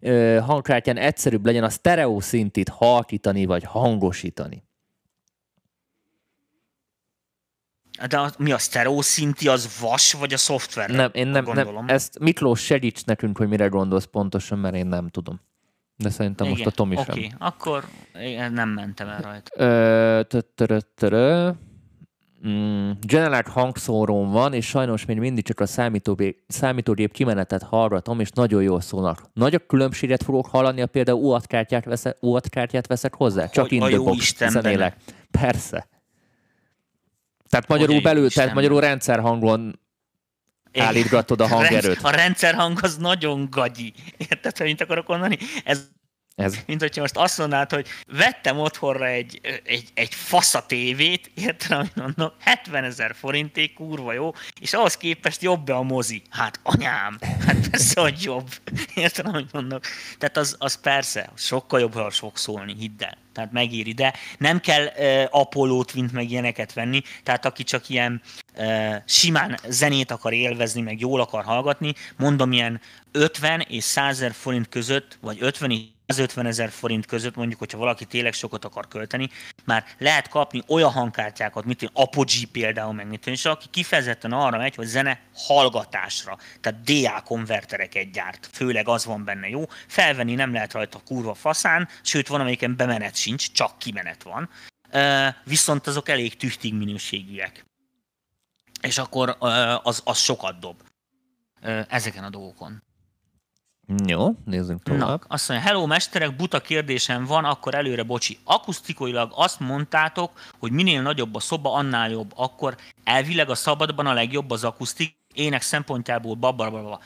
[0.00, 4.65] Ö, hangkártyán egyszerűbb legyen a sztereó szintit halkítani, vagy hangosítani.
[8.08, 10.90] De a, mi a sztereó szinti, az vas, vagy a szoftver?
[10.90, 11.88] Nem, én nem, nem, gondolom.
[11.88, 15.40] ezt Miklós segíts nekünk, hogy mire gondolsz pontosan, mert én nem tudom.
[15.96, 17.14] De szerintem most a Tomi Oké, sem.
[17.14, 17.48] okay.
[17.48, 17.84] akkor
[18.52, 19.64] nem mentem el rajta.
[22.48, 28.30] Mm, generált hangszórón van, és sajnos még mindig csak a számítógép, számítógép kimenetet hallgatom, és
[28.30, 29.22] nagyon jól szólnak.
[29.32, 33.48] Nagyobb különbséget fogok hallani, ha például UAT kártyát veszek, UAT kártyát veszek hozzá?
[33.48, 34.96] Csak in a the jó box zenélek.
[35.30, 35.88] Persze.
[37.48, 39.80] Tehát magyarul Hogy jó belül, tehát magyarul rendszerhangon
[40.72, 40.86] Igen.
[40.86, 41.98] állítgatod a hangerőt.
[42.02, 43.92] A rendszerhang az nagyon gagyi.
[44.16, 45.38] Érted, hogy mit akarok mondani?
[45.64, 45.88] Ez
[46.36, 46.58] Ez.
[46.66, 51.94] mint hogyha most azt mondanád, hogy vettem otthonra egy, egy, egy fasza tévét, érted, amit
[51.94, 56.22] mondok, 70 ezer forinté, kurva jó, és ahhoz képest jobb a mozi.
[56.30, 58.48] Hát anyám, hát persze, hogy jobb.
[58.94, 59.84] Érted, amit mondok?
[60.18, 63.16] Tehát az, az persze, sokkal jobb, ha sok szólni, hidd el.
[63.32, 68.22] Tehát megéri, de nem kell uh, Apollót, mint meg ilyeneket venni, tehát aki csak ilyen
[68.56, 72.80] uh, simán zenét akar élvezni, meg jól akar hallgatni, mondom ilyen
[73.12, 77.78] 50 és 100 ezer forint között, vagy 50 és 150 ezer forint között, mondjuk, hogyha
[77.78, 79.30] valaki tényleg sokat akar költeni,
[79.64, 84.58] már lehet kapni olyan hangkártyákat, mint én Apogee például, meg mint és aki kifejezetten arra
[84.58, 90.52] megy, hogy zene hallgatásra, tehát DA konvertereket gyárt, főleg az van benne jó, felvenni nem
[90.52, 94.50] lehet rajta kurva faszán, sőt van, amelyiken bemenet sincs, csak kimenet van,
[95.44, 97.64] viszont azok elég tüchtig minőségűek.
[98.80, 99.36] És akkor
[99.82, 100.82] az, az sokat dob
[101.88, 102.82] ezeken a dolgokon.
[104.06, 105.22] Jó, nézzünk Na, tovább.
[105.28, 108.38] azt mondja, hello mesterek, buta kérdésem van, akkor előre bocsi.
[108.44, 112.32] Akusztikailag azt mondtátok, hogy minél nagyobb a szoba, annál jobb.
[112.36, 117.00] Akkor elvileg a szabadban a legjobb az akusztik, ének szempontjából babababa.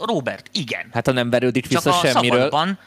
[0.00, 0.88] Robert, igen.
[0.92, 2.78] Hát ha nem verődik Csak vissza a semmiről, szabadban,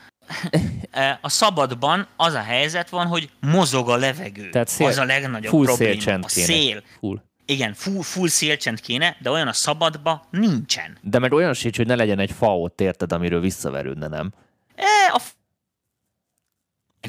[0.92, 4.50] eh, a szabadban az a helyzet van, hogy mozog a levegő.
[4.50, 5.92] Tehát szél- az a legnagyobb full probléma.
[5.92, 6.84] szélcsend a szél.
[7.00, 7.22] Full.
[7.50, 10.98] Igen, full, full szélcsend kéne, de olyan a szabadba nincsen.
[11.02, 14.32] De meg olyan sincs, hogy ne legyen egy fa ott, érted, amiről visszaverődne, nem?
[14.76, 15.22] E, a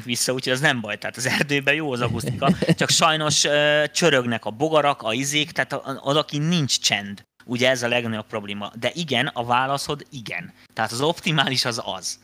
[0.03, 4.45] vissza, úgyhogy az nem baj, tehát az erdőben jó az akusztika, csak sajnos ö, csörögnek
[4.45, 7.23] a bogarak, a izék, tehát a- a- oda kint nincs csend.
[7.45, 8.71] Ugye ez a legnagyobb probléma.
[8.79, 10.53] De igen, a válaszod igen.
[10.73, 12.19] Tehát az optimális az az.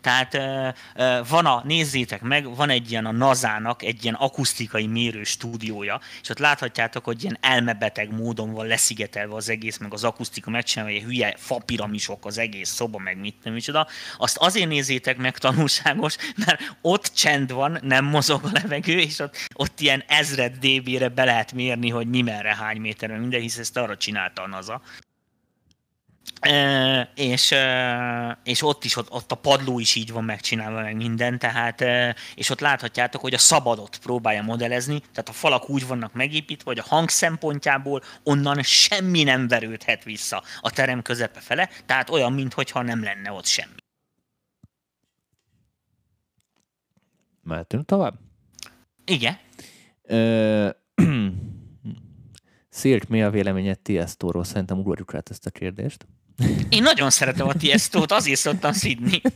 [0.00, 0.38] Tehát
[1.28, 6.28] van a, nézzétek meg, van egy ilyen a NASA-nak egy ilyen akusztikai mérő stúdiója, és
[6.28, 11.06] ott láthatjátok, hogy ilyen elmebeteg módon van leszigetelve az egész, meg az akusztika megcsinálva, ilyen
[11.06, 13.86] hülye fapiramisok az egész szoba, meg mit nem micsoda.
[14.16, 16.16] Azt azért nézzétek meg tanulságos,
[16.46, 21.24] mert ott csend van, nem mozog a levegő, és ott, ott ilyen ezred dB-re be
[21.24, 24.82] lehet mérni, hogy mi merre, hány méterre, minden, hisz ezt arra csinálta a NASA.
[26.42, 30.96] E, és, e, és ott is, ott, ott a padló is így van megcsinálva, meg
[30.96, 35.86] minden, tehát, e, és ott láthatjátok, hogy a szabadot próbálja modellezni, tehát a falak úgy
[35.86, 41.68] vannak megépítve, hogy a hang szempontjából onnan semmi nem verődhet vissza a terem közepe fele,
[41.86, 43.76] tehát olyan, mintha nem lenne ott semmi.
[47.42, 48.14] Mehetünk tovább?
[49.04, 49.38] Igen.
[50.02, 50.70] Ö...
[52.72, 54.44] Szirk, mi a véleményed Tiestoról?
[54.44, 56.06] Szerintem ugorjuk át ezt a kérdést.
[56.68, 59.20] Én nagyon szeretem a Tiestót, azért szoktam szidni.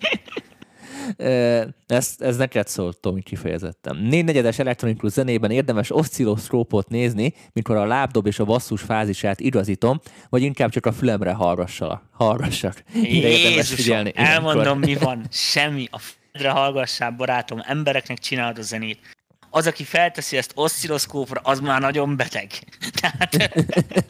[1.87, 3.97] Ez, ez neked szólt, Tomi, kifejezetten.
[3.97, 10.43] Négynegyedes elektronikus zenében érdemes oszcilloszkópot nézni, mikor a lábdob és a basszus fázisát igazítom, vagy
[10.43, 12.83] inkább csak a fülemre hallgassak.
[12.95, 14.13] Ide érdemes figyelni.
[14.17, 14.35] ilyenkor.
[14.35, 15.27] elmondom, mi van.
[15.31, 15.89] Semmi.
[15.91, 15.99] A
[16.33, 19.16] fedre hallgassál, barátom, embereknek csinálod a zenét.
[19.51, 22.51] Az, aki felteszi ezt oszcilloszkópra, az már nagyon beteg.
[23.01, 23.53] Tehát,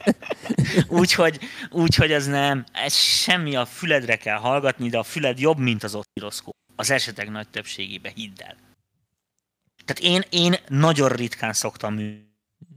[1.01, 1.39] úgyhogy,
[1.71, 5.95] úgyhogy ez nem, ez semmi, a füledre kell hallgatni, de a füled jobb, mint az
[5.95, 6.55] oszcilloszkóp.
[6.77, 8.57] Az esetek nagy többségében, hidd el.
[9.85, 12.25] Tehát én, én nagyon ritkán szoktam mű.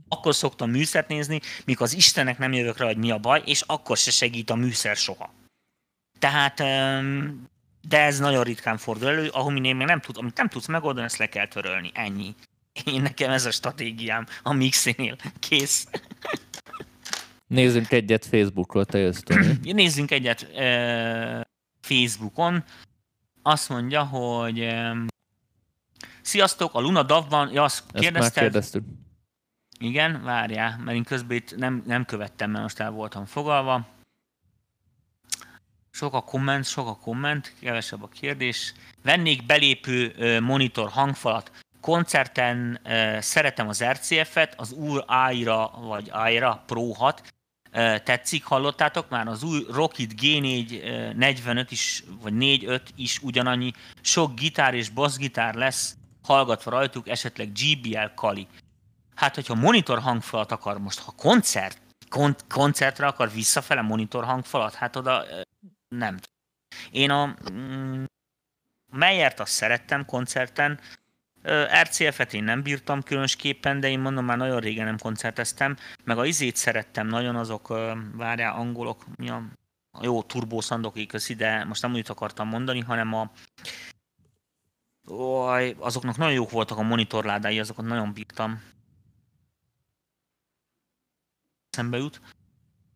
[0.07, 3.63] Akkor szoktam műszert nézni, mikor az Istenek nem jövök rá, hogy mi a baj, és
[3.65, 5.33] akkor se segít a műszer soha.
[6.19, 6.57] Tehát,
[7.87, 11.17] de ez nagyon ritkán fordul elő, ahol még nem, tud, amit nem tudsz megoldani, ezt
[11.17, 11.91] le kell törölni.
[11.93, 12.35] Ennyi.
[12.85, 15.15] Én nekem ez a stratégiám a Mixinél.
[15.39, 15.87] Kész.
[17.47, 19.21] Nézzünk egyet Facebookról, te jössz.
[19.61, 21.41] Nézzünk egyet uh,
[21.81, 22.63] Facebookon.
[23.41, 25.07] Azt mondja, hogy um,
[26.21, 28.83] Sziasztok, a Luna Davban, ja, azt Ezt már kérdeztük.
[29.79, 33.87] Igen, várjál, mert én közben itt nem, nem követtem, mert most el voltam fogalva.
[35.91, 38.73] Sok a komment, sok a komment, kevesebb a kérdés.
[39.03, 41.51] Vennék belépő monitor hangfalat.
[41.81, 42.79] Koncerten
[43.19, 47.33] szeretem az RCF-et, az UR Aira vagy Aira Pro 6.
[48.03, 53.71] tetszik, hallottátok már az új Rocket G4 45 is, vagy 45 is ugyanannyi,
[54.01, 58.47] sok gitár és bassgitár lesz hallgatva rajtuk, esetleg GBL Kali.
[59.15, 64.95] Hát, hogyha monitor hangfalat akar most, ha koncert, kon- koncertre akar visszafele monitor hangfalat, hát
[64.95, 65.25] oda
[65.87, 66.19] nem.
[66.91, 68.03] Én a mm,
[68.91, 70.79] Meyert azt szerettem koncerten,
[71.83, 76.25] RCF-et én nem bírtam különösképpen, de én mondom, már nagyon régen nem koncerteztem, meg a
[76.25, 77.67] izét szerettem nagyon, azok,
[78.13, 79.43] várjál, angolok, mi a,
[80.01, 83.31] jó turbószandok köszi, de most nem úgy akartam mondani, hanem a
[85.11, 88.61] Oj, azoknak nagyon jók voltak a monitorládái, azokat nagyon bírtam.
[91.69, 92.21] Szembe jut.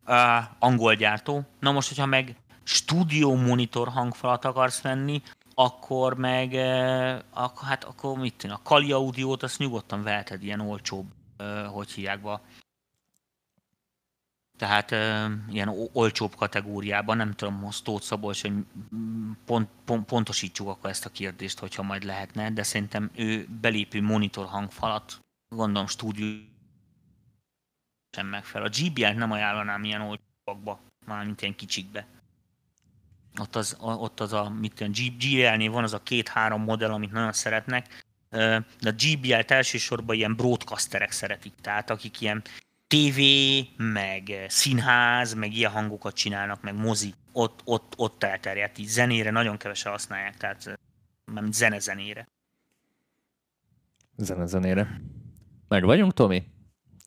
[0.05, 1.45] Uh, angol gyártó.
[1.59, 5.21] Na most, hogyha meg stúdió monitor hangfalat akarsz venni,
[5.53, 6.53] akkor meg,
[7.29, 11.05] akkor, hát akkor mit tűn, a Kali Audiót azt nyugodtan veheted ilyen olcsóbb,
[11.67, 12.41] hogy hívják be,
[14.57, 14.91] tehát
[15.49, 18.53] ilyen olcsóbb kategóriában, nem tudom, Tóth Szabolcs, hogy
[19.45, 24.45] pont, pont, pontosítsuk akkor ezt a kérdést, hogyha majd lehetne, de szerintem ő belépő monitor
[24.45, 25.19] hangfalat,
[25.55, 26.27] gondolom stúdió
[28.11, 28.67] sem megfelel.
[28.67, 32.07] A GBL-t nem ajánlanám ilyen olcsóbbakba, mármint ilyen kicsikbe
[33.39, 37.31] ott az, ott az a, mit tudom, GBL-nél van az a két-három modell, amit nagyon
[37.31, 42.41] szeretnek, de a GBL-t elsősorban ilyen broadcasterek szeretik, tehát akik ilyen
[42.87, 43.19] TV,
[43.77, 48.77] meg színház, meg ilyen hangokat csinálnak, meg mozi, ott, ott, ott elterjedt.
[48.77, 50.79] Így zenére nagyon kevesen használják, tehát
[51.25, 52.27] nem zene-zenére.
[54.15, 55.01] Zene-zenére.
[55.67, 56.52] Meg vagyunk, Tomi?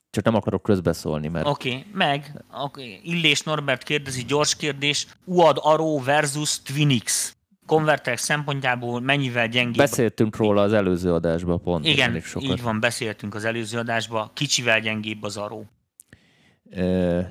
[0.09, 1.47] Csak nem akarok közbeszólni, mert...
[1.47, 2.43] Oké, okay, meg.
[2.63, 2.99] Okay.
[3.03, 5.07] Illés Norbert kérdezi, gyors kérdés.
[5.25, 7.35] UAD Arrow versus Twinix.
[7.65, 9.77] Konverterek szempontjából mennyivel gyengébb?
[9.77, 11.85] Beszéltünk róla az előző adásban pont.
[11.85, 12.49] Igen, sokat.
[12.49, 14.31] így van, beszéltünk az előző adásban.
[14.33, 15.63] Kicsivel gyengébb az Arrow.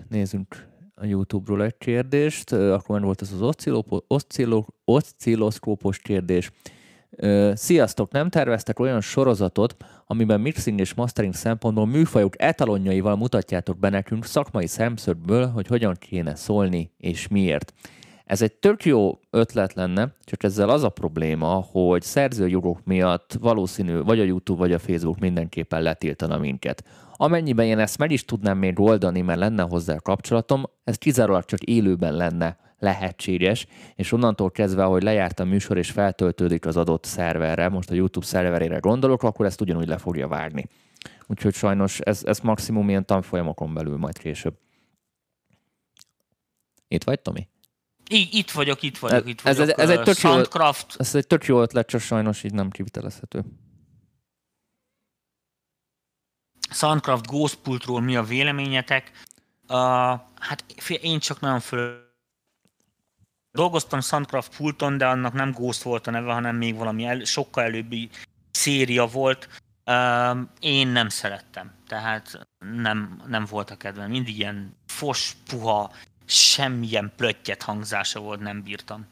[0.08, 2.52] Nézzünk a YouTube-ról egy kérdést.
[2.52, 3.72] Akkor volt ez az
[4.84, 6.50] oszcilloszkópos kérdés.
[7.52, 14.24] Sziasztok, nem terveztek olyan sorozatot, amiben mixing és mastering szempontból műfajok etalonjaival mutatjátok be nekünk
[14.24, 17.72] szakmai szemszögből, hogy hogyan kéne szólni és miért.
[18.24, 24.00] Ez egy tök jó ötlet lenne, csak ezzel az a probléma, hogy szerzőjogok miatt valószínű
[24.00, 26.84] vagy a YouTube, vagy a Facebook mindenképpen letiltana minket.
[27.16, 31.62] Amennyiben én ezt meg is tudnám még oldani, mert lenne hozzá kapcsolatom, ez kizárólag csak
[31.62, 37.68] élőben lenne lehetséges, és onnantól kezdve, hogy lejárt a műsor és feltöltődik az adott szerverre,
[37.68, 40.66] most a YouTube szerverére gondolok, akkor ezt ugyanúgy le fogja várni.
[41.26, 44.58] Úgyhogy sajnos ez, ez maximum ilyen tanfolyamokon belül majd később.
[46.88, 47.48] Itt vagy, Tomi?
[48.10, 49.60] I- itt vagyok, itt vagyok, itt vagyok.
[49.60, 50.40] Ez, ez, ez, egy tök jó,
[50.96, 53.44] ez egy tök jó ötlet, csak sajnos így nem kivitelezhető.
[56.70, 59.10] Soundcraft Ghostpultról mi a véleményetek?
[59.68, 59.76] Uh,
[60.38, 60.64] hát
[61.00, 62.05] én csak nagyon föl
[63.56, 67.64] Dolgoztam Soundcraft pulton, de annak nem Ghost volt a neve, hanem még valami el, sokkal
[67.64, 68.10] előbbi
[68.50, 69.48] széria volt.
[69.86, 74.10] Uh, én nem szerettem, tehát nem, nem volt a kedvem.
[74.10, 75.92] Mindig ilyen fos, puha,
[76.24, 79.06] semmilyen plöttyet hangzása volt, nem bírtam.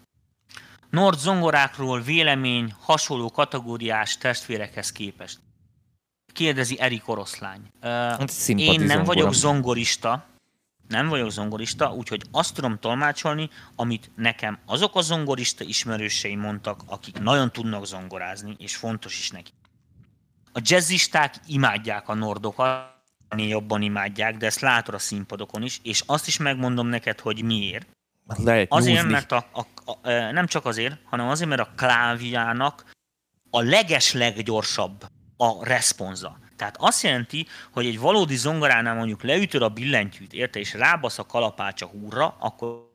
[0.90, 5.38] Nord zongorákról vélemény hasonló kategóriás testvérekhez képest.
[6.32, 7.70] Kérdezi Erik Oroszlány.
[7.82, 10.24] Uh, én nem vagyok zongorista,
[10.88, 17.18] nem vagyok zongorista, úgyhogy azt tudom tolmácsolni, amit nekem azok a zongorista ismerőseim mondtak, akik
[17.18, 19.50] nagyon tudnak zongorázni, és fontos is neki.
[20.52, 22.92] A jazzisták imádják a nordokat,
[23.36, 27.86] jobban imádják, de ezt látod a színpadokon is, és azt is megmondom neked, hogy miért.
[28.36, 29.10] Lehet azért, nyúzni.
[29.10, 32.84] mert a, a, a, nem csak azért, hanem azért, mert a kláviának
[33.50, 35.04] a leges leggyorsabb
[35.36, 36.38] a responza.
[36.56, 41.26] Tehát azt jelenti, hogy egy valódi zongoránál mondjuk leütöd a billentyűt, érte, és rábasz a
[41.26, 42.92] kalapács a húrra, akkor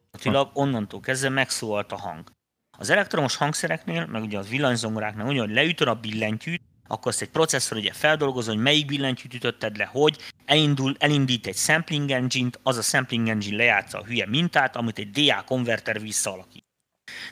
[0.53, 2.31] onnantól kezdve megszólalt a hang.
[2.77, 7.29] Az elektromos hangszereknél, meg ugye az villanyzongoráknál úgy, hogy leütöd a billentyűt, akkor azt egy
[7.29, 12.77] processzor ugye feldolgozza, hogy melyik billentyűt ütötted le, hogy elindul, elindít egy sampling engine-t, az
[12.77, 16.68] a sampling engine lejátsza a hülye mintát, amit egy DA konverter visszaalakít.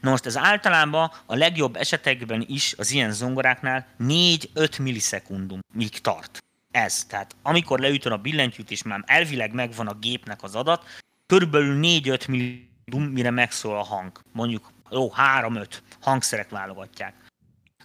[0.02, 6.38] Na most ez általában a legjobb esetekben is az ilyen zongoráknál 4-5 millisekundum míg tart.
[6.72, 7.06] Ez.
[7.06, 10.84] Tehát amikor leütöd a billentyűt, és már elvileg megvan a gépnek az adat,
[11.26, 14.20] körülbelül 4-5 millisekundum, mire megszól a hang.
[14.32, 15.68] Mondjuk, jó, 3-5
[16.02, 17.14] hangszerek válogatják.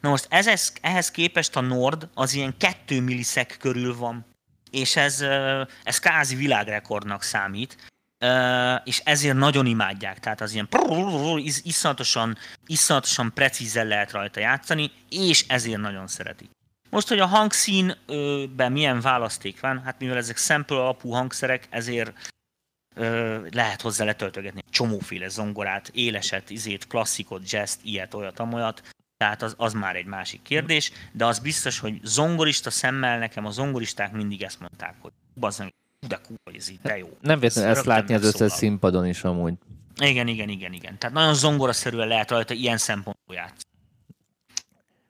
[0.01, 4.27] Na most ez, ehhez képest a Nord az ilyen 2 milliszek körül van,
[4.71, 5.21] és ez,
[5.83, 7.92] ez kázi világrekordnak számít
[8.85, 10.21] és ezért nagyon imádják.
[10.21, 10.69] Tehát az ilyen
[11.63, 16.51] iszonyatosan, iszonyatosan precízen lehet rajta játszani, és ezért nagyon szeretik.
[16.91, 22.13] Most, hogy a hangszínben milyen választék van, hát mivel ezek sample alapú hangszerek, ezért
[22.95, 28.83] ö, lehet hozzá letöltögetni csomóféle zongorát, éleset, izét, klasszikot, jazz ilyet, olyat, amolyat,
[29.17, 33.51] tehát az, az már egy másik kérdés, de az biztos, hogy zongorista szemmel nekem a
[33.51, 35.71] zongoristák mindig ezt mondták, hogy bazzang,
[36.09, 37.09] de kurva, ez így, de jó.
[37.21, 39.55] Nem véletlenül ezt rögtön látni az összes színpadon is amúgy.
[40.01, 40.99] Igen, igen, igen, igen.
[40.99, 43.71] Tehát nagyon zongoraszerűen lehet rajta ilyen szempontból játszani.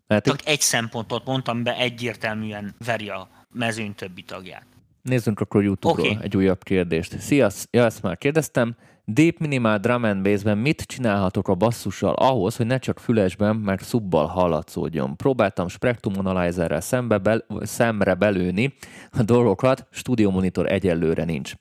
[0.07, 4.66] Mert Csak egy szempontot mondtam be, egyértelműen veri a mezőny többi tagját.
[5.03, 6.18] Nézzünk akkor YouTube-ról Oké.
[6.22, 7.18] egy újabb kérdést.
[7.18, 8.76] Szia, ja, ezt már kérdeztem.
[9.05, 13.80] Deep Minimal Drum and Bass-ben mit csinálhatok a basszussal ahhoz, hogy ne csak fülesben, meg
[13.80, 15.16] szubbal hallatszódjon?
[15.16, 18.74] Próbáltam Spectrum Analyzerrel szembe bel, szemre belőni
[19.11, 21.55] a dolgokat, Studio Monitor egyelőre nincs.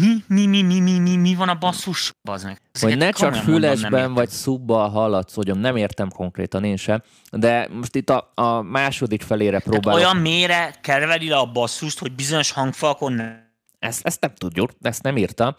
[0.00, 2.12] Mi, mi, mi, mi, mi, mi, mi van a basszus?
[2.22, 2.60] Bazd meg.
[2.80, 7.02] Hogy ne csak nem fülesben vagy szubbal hallatszódjon, nem értem konkrétan én sem,
[7.32, 10.00] de most itt a, a második felére Tehát próbálok.
[10.00, 13.42] olyan mélyre kerveli le a basszust, hogy bizonyos hangfalkon ne...
[13.78, 15.56] Ezt, ezt nem tudjuk, ezt nem írta.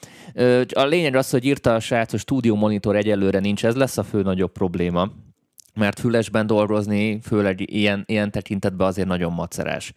[0.74, 4.04] A lényeg az, hogy írta a srác, hogy stúdió monitor egyelőre nincs, ez lesz a
[4.04, 5.12] fő nagyobb probléma,
[5.74, 9.94] mert fülesben dolgozni, főleg ilyen, ilyen tekintetben azért nagyon macerás.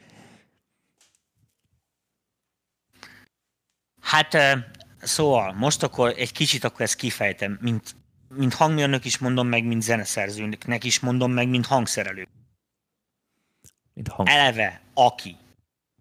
[4.08, 4.36] Hát
[5.00, 7.96] szóval, most akkor egy kicsit akkor ezt kifejtem, mint,
[8.28, 12.28] mint hangmérnök is mondom meg, mint zeneszerzőnek is mondom meg, mint hangszerelő.
[13.94, 14.28] Mint hang...
[14.28, 15.36] Eleve, aki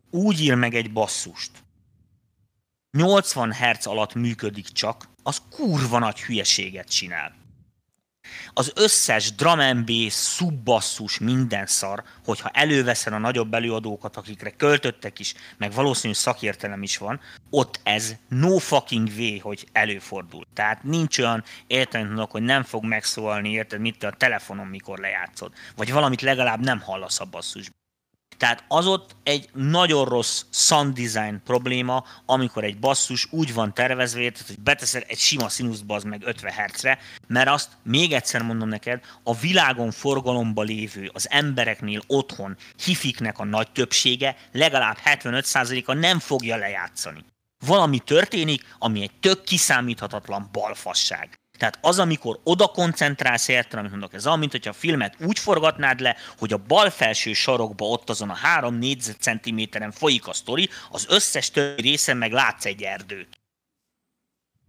[0.09, 1.51] úgy ír meg egy basszust,
[2.91, 7.35] 80 Hz alatt működik csak, az kurva nagy hülyeséget csinál.
[8.53, 15.19] Az összes drum and bass, szubbasszus, minden szar, hogyha előveszed a nagyobb előadókat, akikre költöttek
[15.19, 17.19] is, meg valószínű szakértelem is van,
[17.49, 20.45] ott ez no fucking way, hogy előfordul.
[20.53, 25.51] Tehát nincs olyan értelmet, hogy nem fog megszólalni, érted, mit te a telefonon, mikor lejátszod.
[25.75, 27.86] Vagy valamit legalább nem hallasz a basszusban.
[28.37, 34.19] Tehát az ott egy nagyon rossz sound design probléma, amikor egy basszus úgy van tervezve,
[34.19, 38.69] érted, hogy beteszel egy sima színuszt az meg 50 Hz-re, mert azt még egyszer mondom
[38.69, 46.19] neked, a világon forgalomba lévő, az embereknél otthon hifiknek a nagy többsége, legalább 75%-a nem
[46.19, 47.25] fogja lejátszani.
[47.65, 51.39] Valami történik, ami egy tök kiszámíthatatlan balfasság.
[51.57, 55.39] Tehát az, amikor oda koncentrálsz érted, amit mondok, ez olyan, mint hogyha a filmet úgy
[55.39, 60.69] forgatnád le, hogy a bal felső sarokba ott azon a három négyzetcentiméteren folyik a sztori,
[60.91, 63.37] az összes többi részen meg látsz egy erdőt.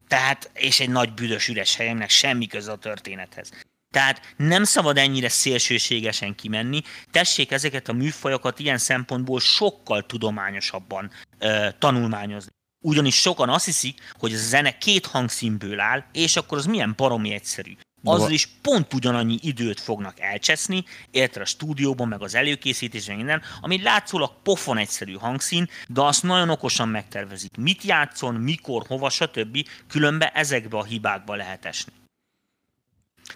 [0.09, 3.51] Tehát, és egy nagy büdös üres helyemnek semmi köze a történethez.
[3.91, 11.69] Tehát nem szabad ennyire szélsőségesen kimenni, tessék ezeket a műfajokat ilyen szempontból sokkal tudományosabban ö,
[11.79, 12.51] tanulmányozni.
[12.81, 16.95] Ugyanis sokan azt hiszik, hogy ez a zene két hangszínből áll, és akkor az milyen
[16.97, 17.77] baromi egyszerű.
[18.05, 23.83] Azzal is pont ugyanannyi időt fognak elcseszni, érted a stúdióban, meg az előkészítésben, minden, ami
[23.83, 27.57] látszólag pofon egyszerű hangszín, de azt nagyon okosan megtervezik.
[27.57, 29.69] Mit játszon, mikor, hova, stb.
[29.89, 31.93] Különben ezekbe a hibákba lehet esni.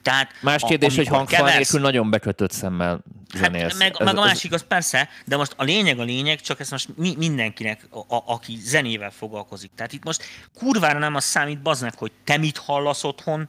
[0.02, 3.02] Tehát Más a- kérdés, hogy amikor hangfal keversz- nélkül nagyon bekötött szemmel
[3.34, 3.70] zenélsz.
[3.70, 6.60] Hát, meg, Ez- meg a másik az persze, de most a lényeg a lényeg, csak
[6.60, 9.70] ez most mi, mindenkinek, a, a, aki zenével foglalkozik.
[9.76, 10.24] Tehát itt most
[10.58, 13.48] kurvára nem az számít, baznak, hogy te mit hallasz otthon,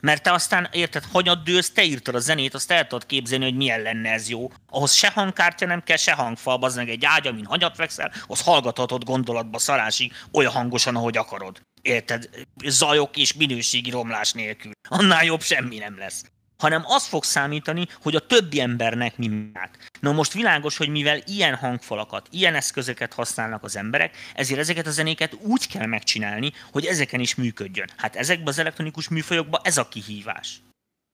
[0.00, 3.56] mert te aztán, érted, hanyat dőlsz, te írtad a zenét, azt el tudod képzelni, hogy
[3.56, 4.50] milyen lenne ez jó.
[4.70, 8.40] Ahhoz se hangkártya nem kell, se hangfal, az meg egy ágy, amin hanyat fekszel, az
[8.40, 11.60] hallgathatod gondolatba szarásig, olyan hangosan, ahogy akarod.
[11.82, 12.28] Érted?
[12.64, 14.72] Zajok és minőségi romlás nélkül.
[14.88, 16.24] Annál jobb semmi nem lesz
[16.60, 19.70] hanem az fog számítani, hogy a többi embernek mi megy.
[20.00, 24.90] Na most világos, hogy mivel ilyen hangfalakat, ilyen eszközöket használnak az emberek, ezért ezeket a
[24.90, 27.90] zenéket úgy kell megcsinálni, hogy ezeken is működjön.
[27.96, 30.60] Hát ezekben az elektronikus műfajokban ez a kihívás.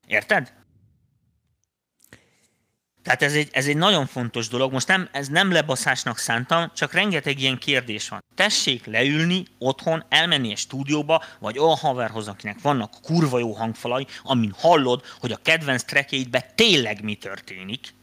[0.07, 0.53] Érted?
[3.07, 4.73] Tehát ez egy, ez egy nagyon fontos dolog.
[4.73, 8.25] Most nem, ez nem lebaszásnak szántam, csak rengeteg ilyen kérdés van.
[8.35, 14.55] Tessék leülni otthon, elmenni egy stúdióba, vagy olyan haverhoz, akinek vannak kurva jó hangfalai, amin
[14.57, 17.95] hallod, hogy a kedvenc trackjeidben tényleg mi történik.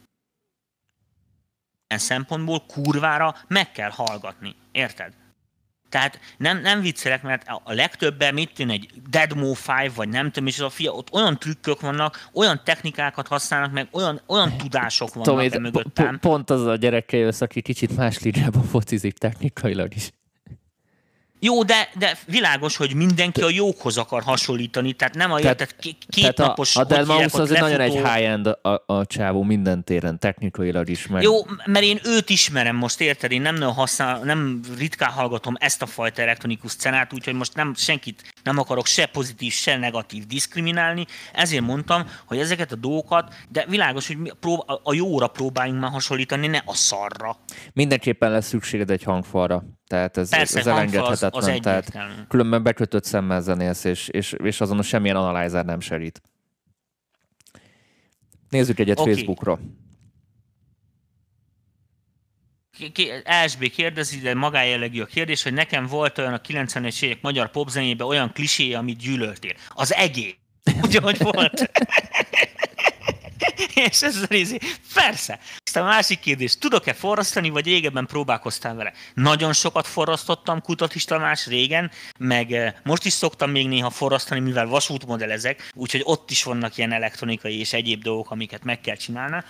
[1.88, 4.56] Ilyen szempontból kurvára meg kell hallgatni.
[4.72, 5.12] Érted?
[5.94, 10.48] Tehát nem, nem viccelek, mert a legtöbben, mit tűn egy Deadmo 5, vagy nem tudom,
[10.48, 15.14] és az a fia, ott olyan trükkök vannak, olyan technikákat használnak, meg olyan, olyan tudások
[15.14, 16.10] vannak Tomi, e mögöttem.
[16.10, 20.10] po- pont az a gyerekkel jössz, aki kicsit más ligába focizik technikailag is.
[21.44, 25.76] Jó, de, de világos, hogy mindenki a jókhoz akar hasonlítani, tehát nem a Tehát- tehát,
[25.78, 26.76] két Tehát napos...
[26.76, 31.06] a, a Delmaus azért nagyon egy lefutó- high-end a, a csávó minden téren, technikailag is,
[31.06, 31.34] meg Jó,
[31.64, 33.32] mert én őt ismerem most, érted?
[33.32, 37.74] Én nem, nagyon használ, nem ritkán hallgatom ezt a fajta elektronikus scenát, úgyhogy most nem
[37.74, 41.06] senkit nem akarok se pozitív, se negatív diszkriminálni.
[41.32, 45.90] Ezért mondtam, hogy ezeket a dolgokat, de világos, hogy prób- a- a jóra próbáljunk már
[45.90, 47.36] hasonlítani, ne a szarra.
[47.72, 49.64] mindenképpen lesz szükséged egy hangfalra.
[49.86, 51.56] Tehát ez, Persze, ez hangfal az- elengedhetetlen.
[51.56, 52.22] az tehát egyértelmű.
[52.28, 56.22] különben bekötött szemmel zenélsz, és, és, és azon semmilyen analyzer nem segít.
[58.48, 59.12] Nézzük egyet Oké.
[59.12, 59.58] Facebookra.
[63.46, 68.06] SB kérdezi, de magájellegű a kérdés, hogy nekem volt olyan a 90-es évek magyar popzenében
[68.06, 69.52] olyan klisé, amit gyűlöltél.
[69.68, 70.34] Az egé.
[70.82, 71.70] Ugye, hogy volt?
[73.74, 74.60] És ez a rézi.
[74.94, 75.38] Persze.
[75.64, 78.92] Aztán a másik kérdés, tudok-e forrasztani, vagy régebben próbálkoztál vele?
[79.14, 84.66] Nagyon sokat forrasztottam Kutatis Tamás régen, meg eh, most is szoktam még néha forrasztani, mivel
[84.66, 89.42] vasútmodellezek, úgyhogy ott is vannak ilyen elektronikai és egyéb dolgok, amiket meg kell csinálni.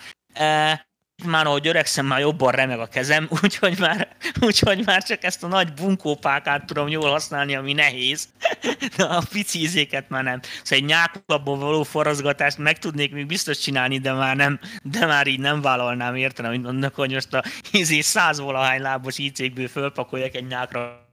[1.22, 5.46] Már ahogy öregszem, már jobban remeg a kezem, úgyhogy már, úgyhogy már csak ezt a
[5.46, 8.28] nagy bunkópákát tudom jól használni, ami nehéz.
[8.96, 10.40] De a pici izéket már nem.
[10.42, 15.26] Szóval egy nyáklapból való forrazgatást meg tudnék még biztos csinálni, de már nem, de már
[15.26, 20.34] így nem vállalnám érteni, hogy annak, hogy most a izé száz valahány lábos ícékből fölpakoljak
[20.34, 21.08] egy nyákra.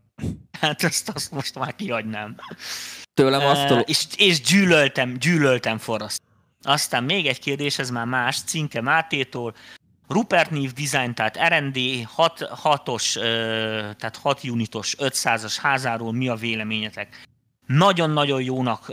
[0.61, 2.35] Hát azt, azt most már kihagynám.
[3.13, 3.79] Tőlem azt a...
[3.79, 6.21] és, és gyűlöltem, gyűlöltem forraszt.
[6.63, 9.55] Aztán még egy kérdés, ez már más, Cinke Mátétól.
[10.11, 13.13] Rupert Neve Design, tehát R&D 6, 6-os,
[13.97, 17.27] tehát 6 unitos 500-as házáról mi a véleményetek?
[17.65, 18.91] Nagyon-nagyon jónak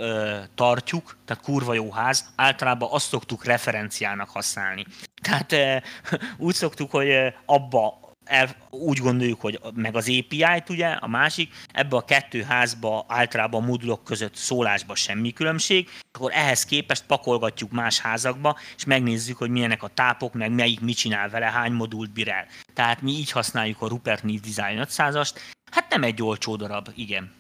[0.55, 4.87] tartjuk, tehát kurva jó ház, általában azt szoktuk referenciának használni.
[5.23, 5.55] Tehát
[6.47, 7.09] úgy szoktuk, hogy
[7.47, 7.98] abba
[8.29, 13.63] el, úgy gondoljuk, hogy meg az API-t ugye, a másik, ebbe a kettő házba általában
[13.63, 19.51] a modulok között szólásba semmi különbség, akkor ehhez képest pakolgatjuk más házakba, és megnézzük, hogy
[19.51, 22.47] milyenek a tápok, meg melyik mit csinál vele, hány modult bír el.
[22.75, 25.33] Tehát mi így használjuk a Rupert Neve Design 500-ast,
[25.71, 27.37] hát nem egy olcsó darab, igen.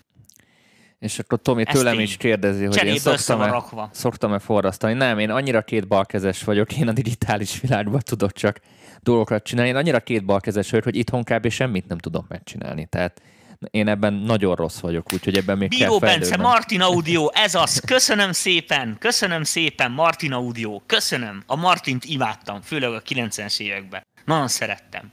[0.98, 2.02] És akkor Tomi Ez tőlem tény.
[2.02, 4.93] is kérdezi, hogy én Cserébe szoktam-e, szoktam-e forrasztani.
[4.93, 8.60] Nem, én annyira két balkezes vagyok, én a digitális világban tudok csak
[9.03, 9.70] dolgokat csinálni.
[9.70, 11.49] Én annyira két balkezes vagyok, hogy itthon kb.
[11.49, 12.87] semmit nem tudok megcsinálni.
[12.87, 13.23] Tehát
[13.70, 16.37] én ebben nagyon rossz vagyok, úgyhogy ebben még Bíró kell Bence.
[16.37, 17.81] Martin Audio, ez az.
[17.87, 21.43] Köszönöm szépen, köszönöm szépen, Martin Audio, köszönöm.
[21.47, 24.03] A Martint imádtam, főleg a 90-es években.
[24.25, 25.12] Nagyon szerettem.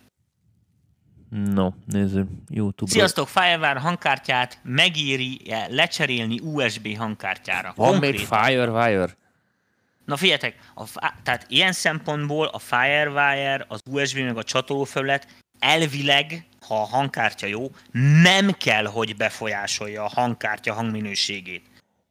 [1.29, 2.97] No, nézzük YouTube-ra.
[2.97, 7.73] Sziasztok, Firewire hangkártyát megéri -e lecserélni USB hangkártyára?
[7.75, 8.43] Van még Konkrétan.
[8.43, 9.17] Firewire?
[10.05, 15.27] Na figyeljetek, a, tehát ilyen szempontból a Firewire, az USB meg a csatolófelület
[15.59, 17.71] elvileg, ha a hangkártya jó,
[18.21, 21.65] nem kell, hogy befolyásolja a hangkártya hangminőségét.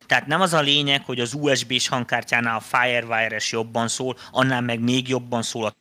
[0.06, 4.80] Tehát nem az a lényeg, hogy az USB-s hangkártyánál a Firewire-es jobban szól, annál meg
[4.80, 5.72] még jobban szól, a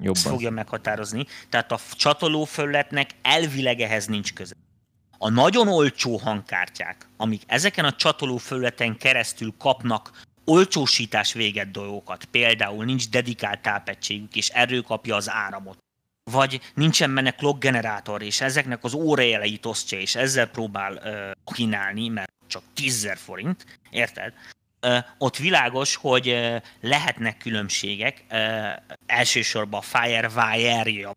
[0.00, 0.12] Jobban.
[0.12, 1.26] ezt fogja meghatározni.
[1.48, 4.54] Tehát a csatolófelületnek elvileg ehhez nincs köze.
[5.18, 13.08] A nagyon olcsó hangkártyák, amik ezeken a csatolófelületen keresztül kapnak olcsósítás véget dolgokat, például nincs
[13.08, 15.78] dedikált tápegységük, és erről kapja az áramot,
[16.30, 22.08] vagy nincsen benne clock generátor, és ezeknek az órajeleit osztja, és ezzel próbál uh, kínálni,
[22.08, 24.32] mert csak 10 forint, érted?
[24.80, 28.68] Ö, ott világos, hogy ö, lehetnek különbségek, ö,
[29.06, 31.12] elsősorban a Firewire-ja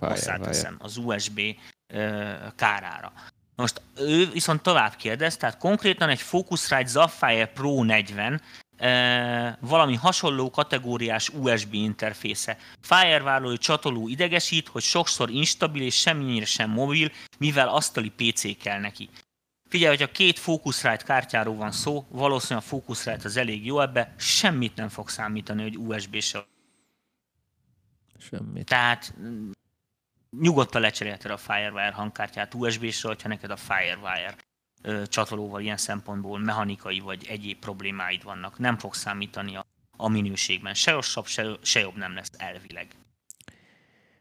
[0.00, 1.40] hozzáteszem az USB
[1.86, 3.12] ö, kárára.
[3.56, 8.40] Most ő viszont tovább kérdez, tehát konkrétan egy Focusrite Sapphire Pro 40
[8.78, 12.56] ö, valami hasonló kategóriás USB interfésze.
[12.80, 19.08] Firewire csatoló idegesít, hogy sokszor instabil és semmire sem mobil, mivel asztali PC kell neki.
[19.68, 24.76] Figyelj, hogyha két Focusrite kártyáról van szó, valószínűleg a Focusrite az elég jó ebbe, semmit
[24.76, 26.46] nem fog számítani, hogy USB-sel.
[28.30, 28.64] Semmit.
[28.64, 29.14] Tehát
[30.40, 34.34] nyugodtan lecserélheted a Firewire hangkártyát USB-sről, hogyha neked a Firewire
[35.06, 38.58] csatolóval ilyen szempontból mechanikai vagy egyéb problémáid vannak.
[38.58, 39.66] Nem fog számítani a,
[39.96, 40.74] a minőségben.
[40.74, 42.86] Se rosszabb, se, se jobb nem lesz elvileg.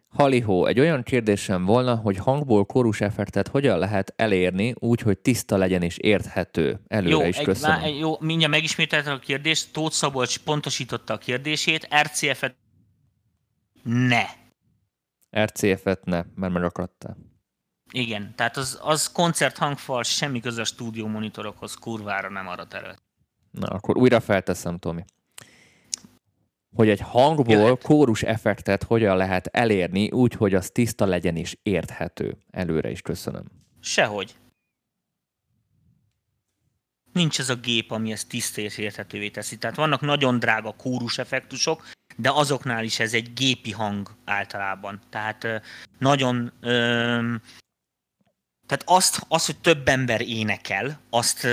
[0.08, 5.58] Halihó, egy olyan kérdésem volna, hogy hangból kórus effektet hogyan lehet elérni úgy, hogy tiszta
[5.58, 6.80] legyen és érthető.
[6.88, 7.82] Előre Jó, is egy, köszönöm.
[7.82, 9.72] lá- jó, mindjárt megismételtem a kérdést.
[9.72, 11.88] Tóth Szabolcs pontosította a kérdését.
[12.02, 12.56] RCF-et
[13.84, 14.24] ne.
[15.36, 17.18] RCF-et ne, mert megakadtál.
[17.92, 23.02] Igen, tehát az, az koncerthangfal, semmi köze a stúdió monitorokhoz, kurvára nem arra terület.
[23.52, 25.04] Na, akkor újra felteszem, Tomi.
[26.76, 27.84] hogy egy hangból Jöhet.
[27.84, 32.38] kórus effektet hogyan lehet elérni úgy, hogy az tiszta legyen és érthető.
[32.52, 33.44] Előre is köszönöm.
[33.80, 34.36] Sehogy.
[37.12, 39.58] Nincs ez a gép, ami ezt tiszta és érthetővé teszi.
[39.58, 41.84] Tehát vannak nagyon drága kórus effektusok,
[42.16, 45.02] de azoknál is ez egy gépi hang általában.
[45.10, 45.48] Tehát
[46.00, 46.54] nagyon...
[48.68, 51.44] Tehát azt, azt, hogy több ember énekel, azt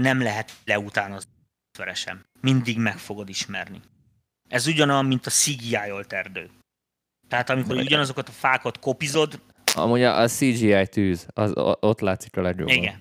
[0.00, 1.30] nem lehet leutánozni
[1.92, 2.24] sem.
[2.40, 3.80] Mindig meg fogod ismerni.
[4.48, 6.50] Ez ugyanolyan, mint a CGI-olt erdő.
[7.28, 9.40] Tehát amikor ugyanazokat a fákat kopizod,
[9.74, 12.74] Amúgy a, a CGI tűz, az, ott látszik a legjobban.
[12.74, 13.00] igen,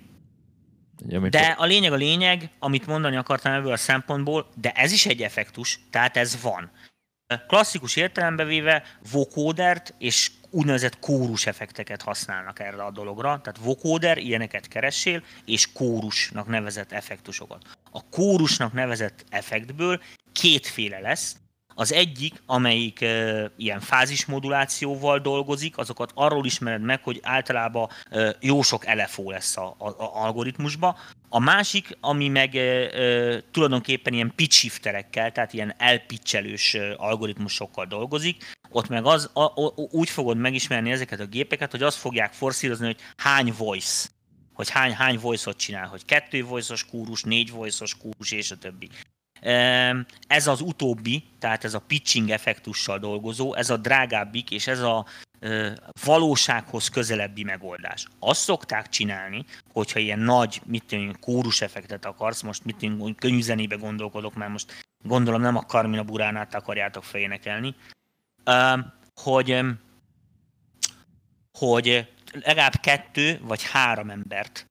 [1.09, 5.05] amikor- De a lényeg a lényeg, amit mondani akartam ebből a szempontból, de ez is
[5.05, 6.71] egy effektus, tehát ez van.
[7.47, 13.39] Klasszikus értelembe véve vocodert és úgynevezett kórus effekteket használnak erre a dologra.
[13.41, 17.77] Tehát vocoder, ilyeneket keressél, és kórusnak nevezett effektusokat.
[17.91, 20.01] A kórusnak nevezett effektből
[20.31, 21.35] kétféle lesz.
[21.77, 28.61] Az egyik, amelyik e, ilyen fázismodulációval dolgozik, azokat arról ismered meg, hogy általában e, jó
[28.61, 29.75] sok LFO lesz a,
[30.13, 30.97] algoritmusba.
[31.29, 37.85] A másik, ami meg e, e, tulajdonképpen ilyen pitch shifterekkel, tehát ilyen elpitchelős e, algoritmusokkal
[37.85, 42.33] dolgozik, ott meg az, a, a, úgy fogod megismerni ezeket a gépeket, hogy azt fogják
[42.33, 44.07] forszírozni, hogy hány voice,
[44.53, 48.89] hogy hány, hány voice-ot csinál, hogy kettő voice-os kúrus, négy voice-os kúrus, és a többi.
[50.27, 55.05] Ez az utóbbi, tehát ez a pitching effektussal dolgozó, ez a drágábbik, és ez a
[56.03, 58.07] valósághoz közelebbi megoldás.
[58.19, 63.41] Azt szokták csinálni, hogyha ilyen nagy, mit tudom, kórus effektet akarsz, most mit tudom, könnyű
[63.41, 64.73] zenébe gondolkodok, mert most
[65.03, 67.75] gondolom nem a Carmina Buránát akarjátok felénekelni,
[69.21, 69.59] hogy,
[71.57, 74.67] hogy legalább kettő vagy három embert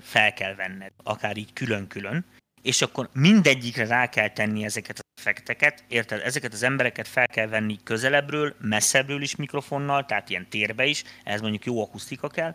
[0.00, 2.24] fel kell venned, akár így külön-külön,
[2.62, 6.20] és akkor mindegyikre rá kell tenni ezeket az effekteket, érted?
[6.20, 11.40] Ezeket az embereket fel kell venni közelebbről, messzebbről is mikrofonnal, tehát ilyen térbe is, ez
[11.40, 12.54] mondjuk jó akusztika kell,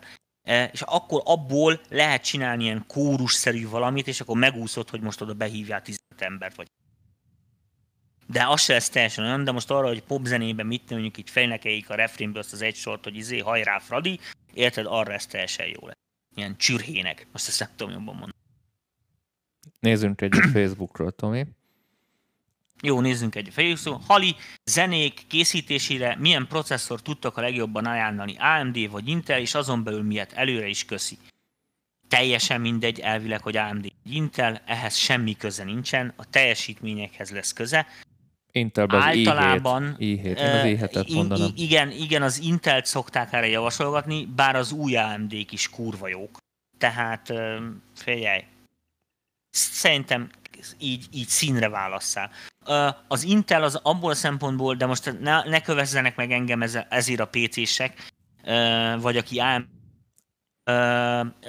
[0.72, 5.82] és akkor abból lehet csinálni ilyen kórusszerű valamit, és akkor megúszod, hogy most oda behívjál
[5.82, 6.66] 15 embert, vagy
[8.30, 11.90] de az se lesz teljesen olyan, de most arra, hogy popzenében mit mondjuk így fejnekeik
[11.90, 14.20] a refrénből azt az egy sort, hogy izé, hajrá Fradi,
[14.54, 15.96] érted, arra ez teljesen jó lesz.
[16.34, 18.37] Ilyen csürhének, azt ezt nem tudom jobban mondani.
[19.80, 21.46] Nézzünk egyet Facebookról, Tomi.
[22.82, 24.02] Jó, nézzünk egy Facebook.
[24.06, 30.02] Hali, zenék készítésére milyen processzor tudtak a legjobban ajánlani, AMD vagy Intel, és azon belül
[30.02, 31.16] miért előre is köszi.
[32.08, 37.86] Teljesen mindegy elvileg, hogy AMD vagy Intel, ehhez semmi köze nincsen, a teljesítményekhez lesz köze.
[38.52, 40.24] Intelben az Általában, i7, i7.
[40.24, 41.50] Én az i7-et mondanám.
[41.56, 46.38] Igen, igen, az Intelt szokták erre javasolgatni, bár az új AMD-k is kurva jók.
[46.78, 47.32] Tehát
[47.94, 48.44] figyelj,
[49.58, 50.30] szerintem
[50.78, 52.30] így, így színre válasszál.
[53.08, 57.28] Az Intel az abból a szempontból, de most ne, ne kövezzenek meg engem ezért a
[57.30, 58.12] PC-sek,
[58.98, 59.66] vagy aki AMD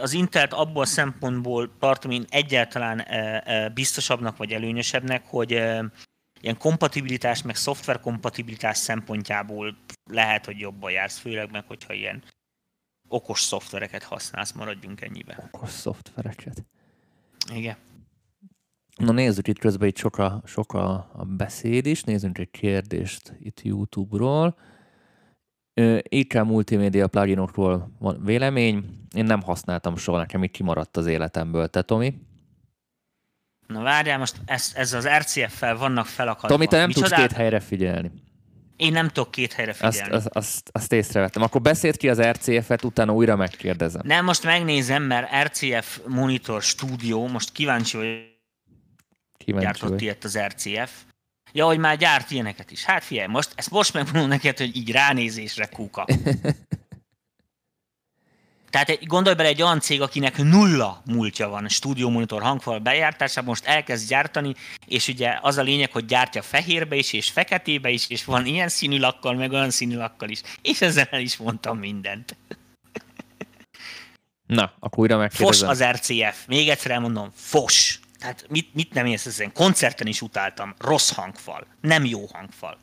[0.02, 3.06] az Intelt abból a szempontból tartom én egyáltalán
[3.74, 9.78] biztosabbnak vagy előnyösebbnek, hogy ilyen kompatibilitás, meg szoftver kompatibilitás szempontjából
[10.12, 12.24] lehet, hogy jobban jársz, főleg meg, hogyha ilyen
[13.08, 15.50] okos szoftvereket használsz, maradjunk ennyibe.
[15.52, 16.66] Okos szoftvereket.
[17.54, 17.76] Igen.
[19.00, 22.04] Na nézzük, itt közben itt sok a, sok a, a beszéd is.
[22.04, 24.58] Nézzünk egy kérdést itt YouTube-ról.
[26.02, 28.84] IK multimédia pluginokról van vélemény.
[29.16, 31.68] Én nem használtam soha, nekem itt kimaradt az életemből.
[31.68, 32.14] Te, Tomi?
[33.68, 36.48] Na várjál, most ez, ez az RCF-fel vannak felakadva.
[36.48, 37.10] Tomi, te nem Micsodát?
[37.10, 38.12] tudsz két helyre figyelni.
[38.76, 40.14] Én nem tudok két helyre figyelni.
[40.14, 41.42] Azt, azt, azt, azt észrevettem.
[41.42, 44.02] Akkor beszélt ki az RCF-et, utána újra megkérdezem.
[44.06, 48.29] Nem, most megnézem, mert RCF Monitor Studio, most kíváncsi vagy,
[49.52, 50.02] kíváncsi gyártott vagy.
[50.02, 50.92] ilyet az RCF.
[51.52, 52.84] Ja, hogy már gyárt ilyeneket is.
[52.84, 56.06] Hát figyelj, most, ezt most megmondom neked, hogy így ránézésre kúka.
[58.70, 63.66] Tehát gondolj bele egy olyan cég, akinek nulla múltja van stúdió monitor hangfal bejártásában, most
[63.66, 64.54] elkezd gyártani,
[64.88, 68.70] és ugye az a lényeg, hogy gyártja fehérbe is, és feketébe is, és van ilyen
[68.70, 70.42] színű lakkal, meg olyan színű lakkal is.
[70.62, 72.38] És ezzel el is mondtam mindent.
[74.46, 75.68] Na, akkor újra megkérdezem.
[75.70, 76.46] Fos az RCF.
[76.48, 77.99] Még egyszer elmondom, fos.
[78.20, 79.54] Tehát mit, mit nem érsz ezen?
[79.54, 80.74] Koncerten is utáltam.
[80.78, 81.68] Rossz hangfal.
[81.82, 82.78] Nem jó hangfal.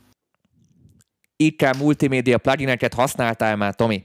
[1.36, 4.04] IK multimédia plugineket használtál már, Tomi?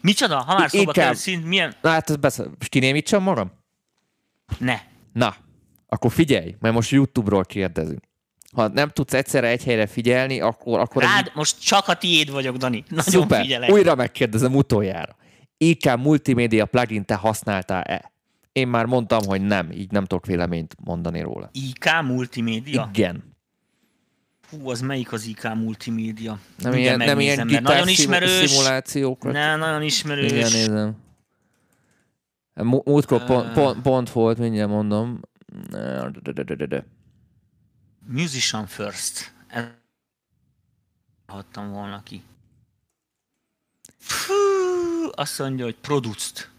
[0.00, 0.42] Micsoda?
[0.42, 1.74] Ha már szóba kell, szint, milyen...
[1.80, 2.50] Na hát, ezt beszél.
[2.60, 3.52] És kinémítsam magam?
[4.58, 4.80] Ne.
[5.12, 5.36] Na,
[5.86, 8.00] akkor figyelj, mert most YouTube-ról kérdezünk.
[8.52, 10.80] Ha nem tudsz egyszerre egy helyre figyelni, akkor...
[10.80, 11.32] akkor Rád, így...
[11.34, 12.84] most csak a tiéd vagyok, Dani.
[12.88, 13.40] Nagyon Szuper.
[13.40, 13.70] figyelek.
[13.70, 15.16] újra megkérdezem utoljára.
[15.56, 18.12] IK multimédia plugin te használtál-e?
[18.56, 21.50] Én már mondtam, hogy nem, így nem tudok véleményt mondani róla.
[21.52, 22.90] IK multimédia?
[22.92, 23.36] Igen.
[24.50, 26.38] Hú, az melyik az IK multimédia?
[26.58, 28.50] Nem ilyen, nem ilyen mert nagyon ismerős.
[28.50, 29.32] szimulációkat.
[29.32, 30.32] Ne, nagyon ismerős.
[30.32, 30.96] Igen, nézem.
[32.54, 35.20] Múltkor uh, pont, pont, pont volt, mindjárt mondom.
[38.06, 39.34] Musician First.
[41.26, 42.22] Hattam volna ki.
[43.98, 44.34] Fú,
[45.14, 46.54] azt mondja, hogy produced.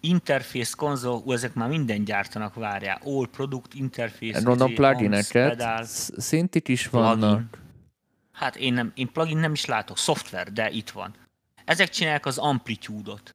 [0.00, 3.00] Interface, konzol, ú, ezek már minden gyártanak, várjál.
[3.04, 7.58] All product, interface, Mondom plugineket, szintik is vannak.
[8.32, 11.14] Hát én, nem, én plugin nem is látok, szoftver, de itt van.
[11.64, 13.30] Ezek csinálják az amplitude-ot.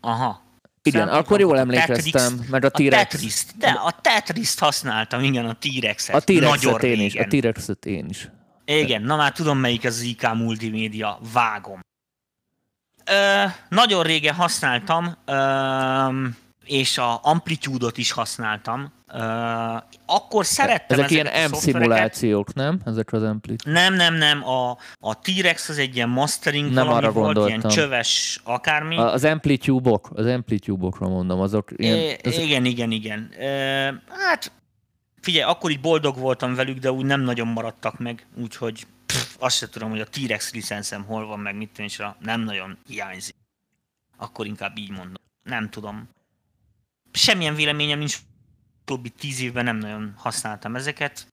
[0.00, 0.42] Aha.
[0.82, 2.92] Igen, Szerintem akkor jól emlékeztem, Tetris, mert a T-Rex...
[2.92, 6.14] A tetris de a Tetris-t használtam, igen, a T-Rexet.
[6.14, 8.28] A T-Rexet én is, a T-Rexet én is.
[8.64, 11.80] Igen, na már tudom, melyik az IK multimédia, vágom.
[13.06, 16.26] Ö, nagyon régen használtam, ö,
[16.64, 18.92] és a Amplitude-ot is használtam.
[19.12, 19.18] Ö,
[20.06, 22.80] akkor szerettem Ezek ilyen M-szimulációk, nem?
[22.84, 23.72] Ezek az Amplitude.
[23.72, 24.48] Nem, nem, nem.
[24.48, 24.70] A,
[25.00, 27.48] a T-Rex az egy ilyen mastering nem arra volt, gondoltam.
[27.48, 28.96] ilyen csöves akármi.
[28.98, 31.96] Az Amplitude-ok, az Amplitude-okra mondom, azok ilyen...
[31.96, 33.30] É, igen, igen, igen.
[33.40, 33.44] Ö,
[34.08, 34.52] hát
[35.20, 39.56] figyelj, akkor így boldog voltam velük, de úgy nem nagyon maradtak meg, úgyhogy pff, azt
[39.56, 43.34] sem tudom, hogy a T-Rex licenszem hol van, meg mit és nem nagyon hiányzik.
[44.16, 45.22] Akkor inkább így mondom.
[45.42, 46.08] Nem tudom.
[47.12, 48.18] Semmilyen véleményem nincs,
[48.80, 51.26] utóbbi tíz évben nem nagyon használtam ezeket.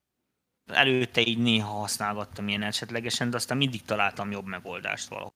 [0.65, 5.33] Előtte így néha használgattam ilyen esetlegesen, de aztán mindig találtam jobb megoldást valahol.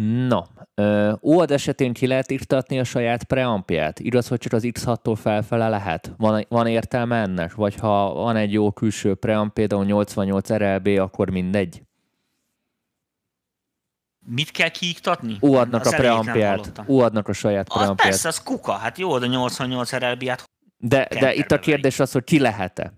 [0.00, 0.40] No,
[1.20, 4.00] OAD esetén ki lehet írtatni a saját preampját?
[4.00, 6.14] Igaz, hogy csak az X6-tól felfele lehet?
[6.16, 7.54] Van, van értelme ennek?
[7.54, 11.82] Vagy ha van egy jó külső preamp, például 88 RLB, akkor mindegy?
[14.26, 15.36] Mit kell kiiktatni?
[15.40, 16.82] UAD-nak a preampját.
[16.86, 17.98] UAD-nak a saját preampját.
[17.98, 18.72] Az persze, az kuka.
[18.72, 20.48] Hát jó, de 88 RLB-át
[20.78, 22.92] de, de itt a kérdés az, hogy ki lehet-e?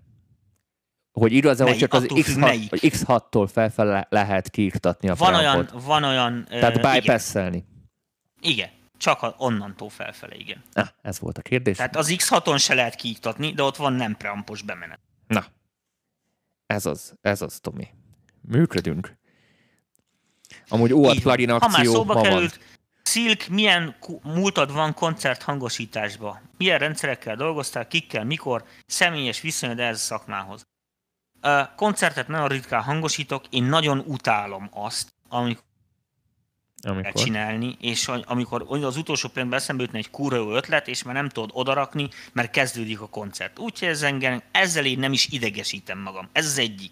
[1.11, 6.45] Hogy igaz hogy csak az X6, X6-tól felfele lehet kiiktatni a van olyan, van olyan...
[6.49, 7.65] Tehát uh, bypass-elni.
[8.41, 8.53] Igen.
[8.53, 8.69] igen.
[8.97, 10.63] Csak onnantól felfele, igen.
[10.73, 11.77] Ah, ez volt a kérdés.
[11.77, 14.99] Tehát az X6-on se lehet kiiktatni, de ott van nem preampos bemenet.
[15.27, 15.45] Na,
[16.65, 17.87] ez az, ez az, Tomi.
[18.41, 19.17] Működünk.
[20.67, 22.65] Amúgy OAT plugin akció Ha már szóba ma került, van.
[23.03, 26.41] Silk, milyen múltad van koncert hangosításba?
[26.57, 30.65] Milyen rendszerekkel dolgoztál, kikkel, mikor, személyes viszonyod ez a szakmához?
[31.75, 35.63] Koncertet nagyon ritkán hangosítok, én nagyon utálom azt, amikor
[36.83, 37.23] amikor?
[37.23, 41.29] csinálni, és amikor az utolsó pillanatban eszembe jutna egy kurva jó ötlet, és már nem
[41.29, 43.59] tudod odarakni, mert kezdődik a koncert.
[43.59, 46.29] Úgyhogy ez engem, ezzel én nem is idegesítem magam.
[46.31, 46.91] Ez az egyik.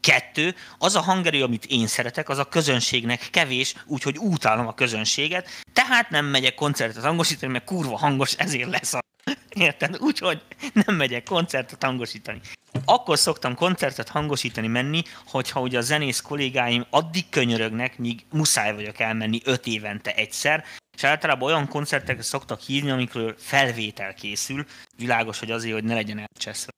[0.00, 5.48] Kettő, az a hangerő, amit én szeretek, az a közönségnek kevés, úgyhogy utálom a közönséget,
[5.72, 9.00] tehát nem megyek koncertet hangosítani, mert kurva hangos, ezért lesz a...
[9.66, 9.96] Érted?
[10.00, 10.42] Úgyhogy
[10.72, 12.40] nem megyek koncertet hangosítani.
[12.84, 19.00] Akkor szoktam koncertet hangosítani menni, hogyha ugye a zenész kollégáim addig könyörögnek, míg muszáj vagyok
[19.00, 20.64] elmenni öt évente egyszer,
[20.96, 24.64] és általában olyan koncertekre szoktak hívni, amikor felvétel készül,
[24.96, 26.70] világos, hogy azért, hogy ne legyen elcseszve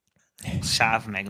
[0.63, 1.27] sáv meg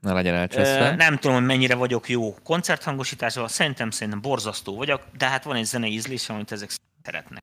[0.00, 0.94] ne legyen elcseszve.
[0.94, 5.64] Nem tudom, hogy mennyire vagyok jó koncerthangosításban, szerintem szerintem borzasztó vagyok, de hát van egy
[5.64, 6.70] zenei ízlésem, amit ezek
[7.02, 7.42] szeretnek.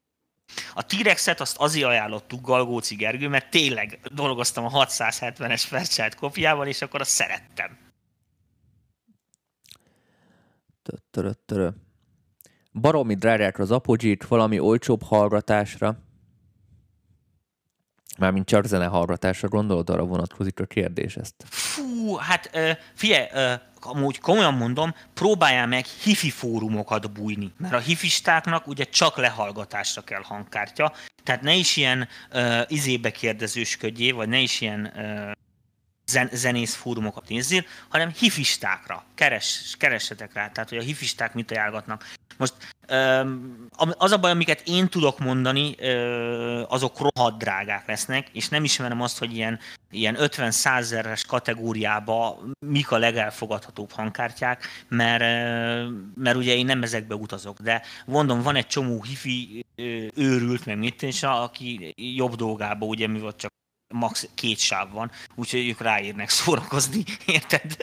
[0.73, 6.81] A T-Rexet azt azért ajánlottuk Galgóci Gergő, mert tényleg dolgoztam a 670-es Fairchild kopiával, és
[6.81, 7.77] akkor azt szerettem.
[12.71, 15.97] Baromi drágák az Apogee-t valami olcsóbb hallgatásra.
[18.17, 21.35] Mármint csak zene hallgatásra gondolod, arra vonatkozik a kérdés ezt.
[21.49, 22.49] Fú, hát
[22.93, 23.27] figyelj,
[23.81, 30.21] amúgy komolyan mondom, próbáljál meg hifi fórumokat bújni, mert a hifistáknak ugye csak lehallgatásra kell
[30.23, 30.93] hangkártya,
[31.23, 32.07] tehát ne is ilyen
[32.67, 34.93] izébe kérdezősködjél, vagy ne is ilyen
[36.11, 42.13] zen, zenész fórumokat nézzél, hanem hifistákra, keres, keressetek rá, tehát hogy a hifisták mit ajánlgatnak.
[42.38, 42.53] Most
[43.97, 45.75] az a baj, amiket én tudok mondani,
[46.67, 49.59] azok rohadt drágák lesznek, és nem ismerem azt, hogy ilyen,
[49.91, 55.23] ilyen 50 százeres kategóriába mik a legelfogadhatóbb hangkártyák, mert,
[56.15, 59.65] mert ugye én nem ezekbe utazok, de mondom, van egy csomó hifi
[60.15, 63.51] őrült, meg mit, és aki jobb dolgába, ugye mi volt csak
[63.91, 64.30] max.
[64.35, 67.76] két sáv van, úgyhogy ők ráérnek szórakozni, érted?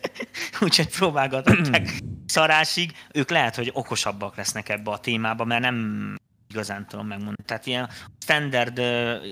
[0.60, 1.88] úgyhogy próbálgatják
[2.26, 6.16] szarásig, ők lehet, hogy okosabbak lesznek ebbe a témába, mert nem
[6.50, 7.42] igazán tudom megmondani.
[7.46, 8.80] Tehát ilyen standard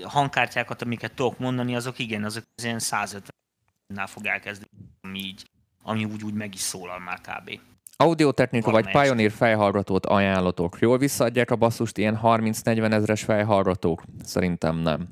[0.03, 4.69] hangkártyákat, amiket tudok mondani, azok igen, azok ilyen 150-nál fog elkezdeni,
[5.01, 5.43] ami így,
[5.83, 7.59] ami úgy, úgy meg is szólal már kb.
[7.99, 10.77] Audiotechnika vagy Pioneer fejhallgatót ajánlatok.
[10.79, 14.03] Jól visszaadják a basszust ilyen 30-40 ezres fejhallgatók?
[14.23, 15.07] Szerintem nem.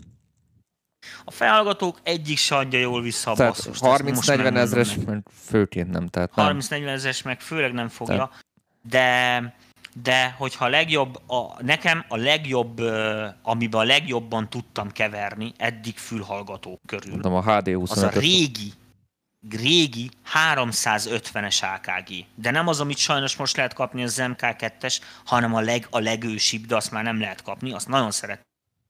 [1.26, 3.82] A felhallgatók egyik se adja jól vissza a Tehát basszust.
[3.86, 4.98] 30-40 ezres,
[5.45, 6.07] főként nem.
[6.07, 8.45] Tehát 30-40 ezres meg főleg nem fogja, tehát.
[8.90, 9.53] de
[10.02, 12.80] de hogyha a legjobb, a, nekem a legjobb,
[13.41, 18.73] amiben a legjobban tudtam keverni eddig fülhallgatók körül, Mondom, a HD 25 az a régi,
[19.49, 20.10] régi
[20.53, 22.26] 350-es AKG.
[22.36, 26.65] De nem az, amit sajnos most lehet kapni, az MK2-es, hanem a, leg, a legősibb,
[26.65, 28.41] de azt már nem lehet kapni, azt nagyon szeret.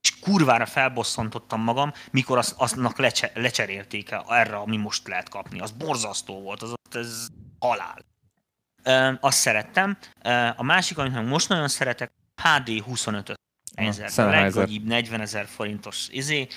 [0.05, 5.59] És kurvára felbosszantottam magam, mikor azt, aztnak lecse, lecserélték erre, ami most lehet kapni.
[5.59, 7.27] Az borzasztó volt, az ez
[7.59, 8.05] halál.
[8.83, 9.97] Ö, azt szerettem.
[10.55, 12.11] A másik, amit most nagyon szeretek,
[12.41, 13.33] HD 25
[13.75, 16.47] ezer, a leggagyibb 40 ezer forintos izé.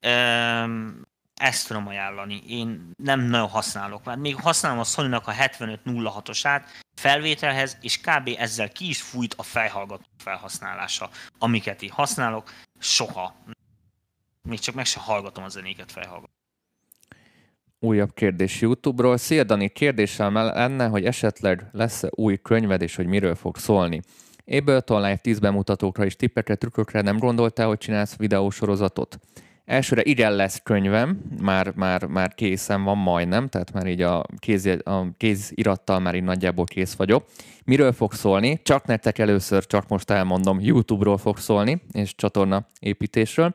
[0.00, 0.88] Ö,
[1.34, 2.42] ezt tudom ajánlani.
[2.46, 8.30] Én nem nagyon használok, mert még használom a sony a 7506-osát felvételhez, és kb.
[8.38, 12.52] ezzel ki is fújt a fejhallgató felhasználása, amiket én használok.
[12.78, 13.36] Soha.
[14.42, 16.32] Még csak meg se hallgatom a zenéket fejhallgató.
[17.78, 19.16] Újabb kérdés YouTube-ról.
[19.16, 24.00] Szia Dani, kérdésem lenne, hogy esetleg lesz-e új könyved, és hogy miről fog szólni.
[24.46, 29.18] Ableton Live 10 bemutatókra és tippekre, trükkökre nem gondoltál, hogy csinálsz videósorozatot?
[29.64, 34.66] Elsőre igen lesz könyvem, már, már, már készen van majdnem, tehát már így a, kéz,
[34.84, 37.26] a kézirattal már így nagyjából kész vagyok.
[37.66, 38.60] Miről fog szólni?
[38.62, 43.54] Csak nektek először, csak most elmondom, YouTube-ról fog szólni, és csatorna építésről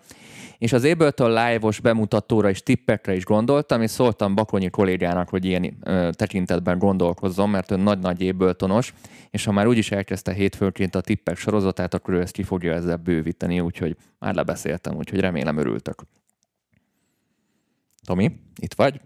[0.62, 5.78] és az Ableton Live-os bemutatóra és tippekre is gondoltam, és szóltam Bakonyi kollégának, hogy ilyen
[5.84, 8.94] ö, tekintetben gondolkozzon, mert ő nagy-nagy Abletonos,
[9.30, 12.98] és ha már úgyis elkezdte hétfőnként a tippek sorozatát, akkor ő ezt ki fogja ezzel
[12.98, 16.02] bővíteni, úgyhogy már lebeszéltem, úgyhogy remélem örültök.
[18.06, 19.02] Tomi, itt vagy?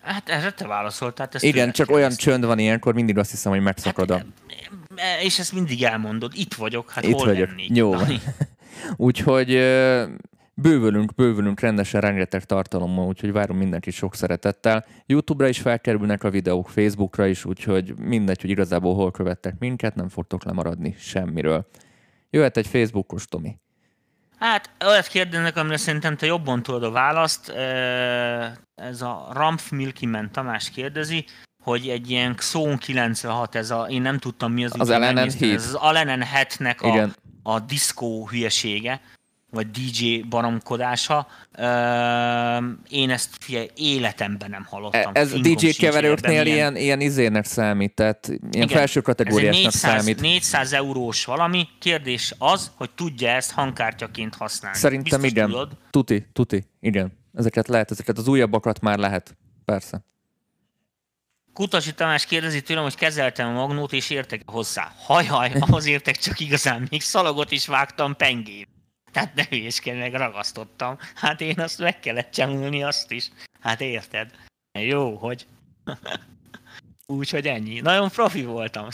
[0.00, 1.28] Hát erre te válaszoltál.
[1.32, 5.00] Ezt Igen, csak olyan csönd van ilyenkor, mindig azt hiszem, hogy megszakad hát, a...
[5.22, 7.48] És ezt mindig elmondod, itt vagyok, hát itt hol vagyok.
[7.48, 7.76] lennék?
[7.76, 7.94] Jó.
[8.96, 9.48] Úgyhogy
[10.54, 14.86] bővülünk, bővülünk rendesen rengeteg tartalommal, úgyhogy várom mindenkit sok szeretettel.
[15.06, 20.08] YouTube-ra is felkerülnek a videók, Facebookra is, úgyhogy mindegy, hogy igazából hol követtek minket, nem
[20.08, 21.68] fogtok lemaradni semmiről.
[22.30, 23.58] Jöhet egy Facebookos, Tomi.
[24.40, 27.48] Hát olyat kérdeznek, amire szerintem te jobban tudod a választ.
[28.74, 31.24] Ez a Rampf Milkimen Tamás kérdezi,
[31.62, 34.72] hogy egy ilyen Xone 96, ez a, én nem tudtam mi az.
[34.78, 35.54] Az LNN 7.
[35.54, 37.08] Ez az Alenen 7-nek a,
[37.52, 39.00] a diszkó hülyesége,
[39.50, 41.26] vagy DJ baromkodása.
[42.88, 45.12] Én ezt fia, életemben nem hallottam.
[45.14, 50.20] Ez DJ keverőknél ilyen, ilyen izének számít, tehát ilyen igen, felső kategóriásnak 400, számít.
[50.20, 51.68] 400 eurós valami.
[51.78, 54.78] Kérdés az, hogy tudja ezt hangkártyaként használni.
[54.78, 55.48] Szerintem Biztos igen.
[55.48, 55.76] Tudod?
[55.90, 57.18] Tuti, tuti, igen.
[57.34, 59.36] Ezeket lehet, ezeket az újabbakat már lehet.
[59.64, 60.04] Persze.
[61.52, 64.92] Kutasi Tamás kérdezi tőlem, hogy kezeltem a magnót, és értek hozzá.
[64.96, 68.68] Hajhaj, ahhoz értek csak igazán, még szalagot is vágtam pengét.
[69.12, 70.98] Tehát ne hülyéskedj, meg ragasztottam.
[71.14, 73.30] Hát én azt meg kellett csemülni azt is.
[73.60, 74.30] Hát érted?
[74.72, 75.46] Jó, hogy...
[77.06, 77.80] Úgyhogy ennyi.
[77.80, 78.88] Nagyon profi voltam.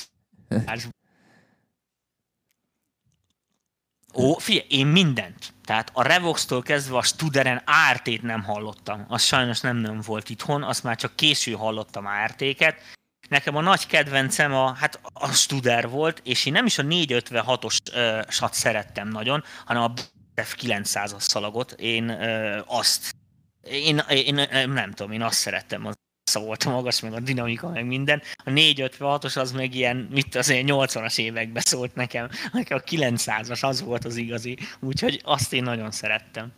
[4.15, 5.53] Ó, figyelj, én mindent.
[5.65, 9.05] Tehát a Revox-tól kezdve a Studeren ART-t nem hallottam.
[9.09, 12.96] Az sajnos nem, nem volt itthon, azt már csak késő hallottam ART-ket.
[13.29, 17.79] Nekem a nagy kedvencem a, hát a Studer volt, és én nem is a 456-os
[17.95, 19.93] uh, sat szerettem nagyon, hanem a
[20.35, 21.73] F900-as szalagot.
[21.73, 23.15] Én uh, azt,
[23.63, 25.95] én, én, én, nem tudom, én azt szerettem, az
[26.33, 28.23] volt a magas, meg a dinamika, meg minden.
[28.37, 32.29] A 456-os az meg ilyen, mit azért 80-as években szólt nekem.
[32.53, 36.53] Nekem a 900-as az volt az igazi, úgyhogy azt én nagyon szerettem.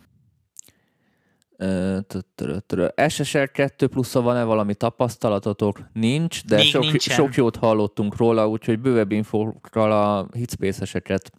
[3.07, 5.79] SSR 2 plusz van-e valami tapasztalatotok?
[5.93, 11.31] Nincs, de sok, sok jót hallottunk róla, úgyhogy bővebb infókkal a hitspace-eseket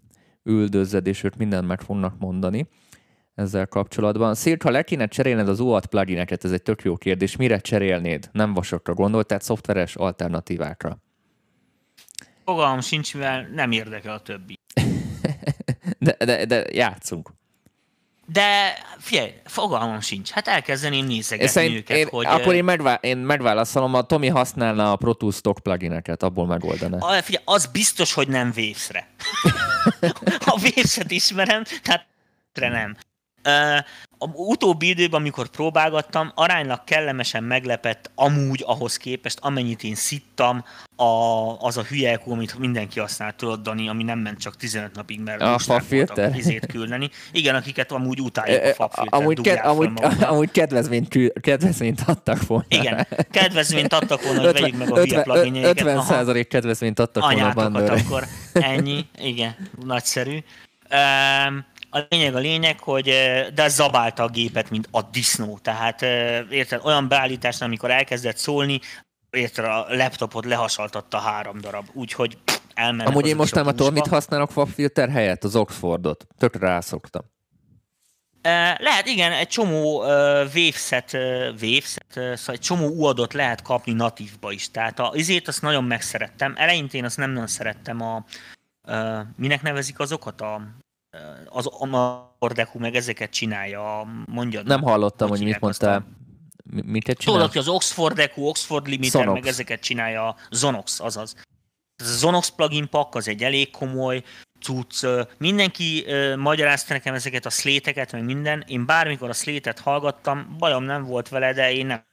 [0.42, 2.68] üldözzed, és ők mindent meg fognak mondani
[3.34, 4.34] ezzel kapcsolatban.
[4.34, 8.28] Szírt, ha le kéne cserélned az UAT plugineket, ez egy tök jó kérdés, mire cserélnéd?
[8.32, 10.98] Nem vasakra gondolt, tehát szoftveres alternatívákra.
[12.44, 14.58] Fogalmam sincs, mivel nem érdekel a többi.
[15.98, 17.30] de, de, de játszunk.
[18.32, 20.30] De figyelj, fogalmam sincs.
[20.30, 22.26] Hát elkezdeném nézegetni Szerint őket, én, hogy...
[22.26, 26.98] Akkor én, megvá- én megválaszolom, a Tomi használna a Pro Tools stock plugineket, abból megoldaná.
[26.98, 29.08] A, figyelj, az biztos, hogy nem Waves-re.
[30.52, 32.06] a Waves-et ismerem, tehát
[32.52, 32.96] nem.
[34.22, 40.64] A utóbbi időben, amikor próbálgattam, aránylag kellemesen meglepett amúgy ahhoz képest, amennyit én szittam,
[40.96, 44.94] a, az a hülye EQ, amit mindenki használt, tudod, Dani, ami nem ment csak 15
[44.94, 46.36] napig, mert a fafilter?
[46.36, 47.10] izét küldeni.
[47.32, 49.20] Igen, akiket amúgy utáljuk a fafilter.
[49.20, 49.90] Amúgy, ked, amúgy,
[50.32, 52.64] amúgy kedvezményt, kedvezményt adtak volna.
[52.68, 55.80] Igen, kedvezményt adtak volna, hogy vegyük meg a hülye pluginjaiket.
[55.80, 60.38] 50 százalék kedvezményt adtak volna a akkor ennyi, igen, nagyszerű.
[60.92, 63.04] Um, a lényeg a lényeg, hogy
[63.54, 65.58] de zabálta a gépet, mint a disznó.
[65.62, 66.02] Tehát
[66.50, 68.80] érted, olyan beállításnál, amikor elkezdett szólni,
[69.30, 72.38] érted, a laptopot lehasaltatta három darab, úgyhogy
[72.74, 74.20] elmennek Amúgy én most nem tudom, mit használ.
[74.20, 75.44] használok fafilter helyett?
[75.44, 76.26] Az Oxfordot.
[76.38, 77.22] Tök rászoktam.
[78.78, 80.06] Lehet, igen, egy csomó uh,
[80.54, 81.20] waveset, uh,
[81.60, 84.70] waveset uh, szóval egy csomó uadot lehet kapni natívba is.
[84.70, 86.54] Tehát a izét azt nagyon megszerettem.
[86.56, 88.24] Eleintén azt nem nagyon szerettem a,
[88.86, 90.40] uh, minek nevezik azokat?
[90.40, 90.60] A,
[91.48, 94.66] az Amardeku meg ezeket csinálja, mondjad.
[94.66, 96.06] Nem hallottam, hogy, hogy mit mondtál.
[96.64, 97.36] Mit csinál?
[97.36, 99.40] Tudod, hogy az Oxford Deku, Oxford Limiter, Zonox.
[99.40, 101.34] meg ezeket csinálja a Zonox, azaz.
[101.96, 104.22] Ez a Zonox plugin pak az egy elég komoly
[104.60, 105.06] cucc.
[105.38, 108.64] Mindenki uh, magyarázta nekem ezeket a szléteket, meg minden.
[108.66, 112.04] Én bármikor a szlétet hallgattam, bajom nem volt vele, de én nem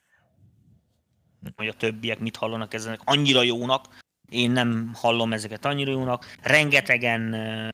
[1.56, 3.86] hogy a többiek mit hallanak ezenek annyira jónak.
[4.30, 6.26] Én nem hallom ezeket annyira jónak.
[6.42, 7.70] Rengetegen uh,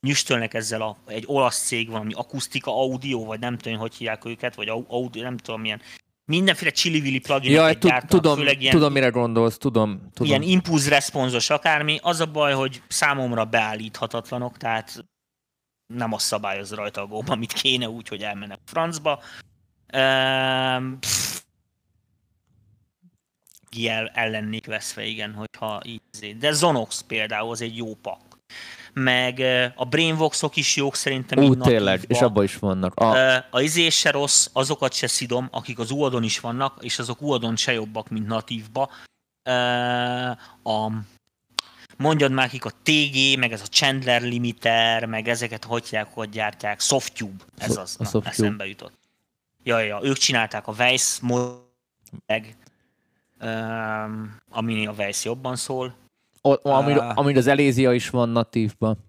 [0.00, 4.24] nyüstölnek ezzel a, egy olasz cég van, ami akusztika audio, vagy nem tudom, hogy hívják
[4.24, 5.80] őket, vagy audio, nem tudom milyen.
[6.24, 10.28] Mindenféle csili plugin ja, tudom, főleg ilyen, tudom, mire gondolsz, tudom, tudom.
[10.28, 11.98] Ilyen impulz responsos akármi.
[12.02, 15.04] Az a baj, hogy számomra beállíthatatlanok, tehát
[15.86, 19.22] nem az szabályoz rajta a gomba, amit kéne úgy, hogy elmennek francba.
[19.86, 20.92] Ehm,
[23.86, 26.36] el, ellennék veszve, igen, hogyha így.
[26.38, 28.20] De Zonox például az egy jó pak
[28.92, 29.40] meg
[29.74, 31.44] a Brainvoxok is jók szerintem.
[31.44, 32.94] Ú, tényleg, és abban is vannak.
[32.94, 37.22] A, a izés se rossz, azokat se szidom, akik az uadon is vannak, és azok
[37.22, 38.90] uadon se jobbak, mint natívba.
[40.62, 40.90] A,
[41.96, 46.28] mondjad már akik a TG, meg ez a Chandler limiter, meg ezeket hogy hívják, hogy
[46.28, 48.98] gyártják, Softube, ez az, a na, eszembe jutott.
[49.62, 51.20] Ja, ja, ők csinálták a Weiss
[52.26, 52.56] meg,
[53.40, 55.94] um, ami a Weiss jobban szól,
[56.42, 59.08] Uh, amíg az Elézia is van natívban.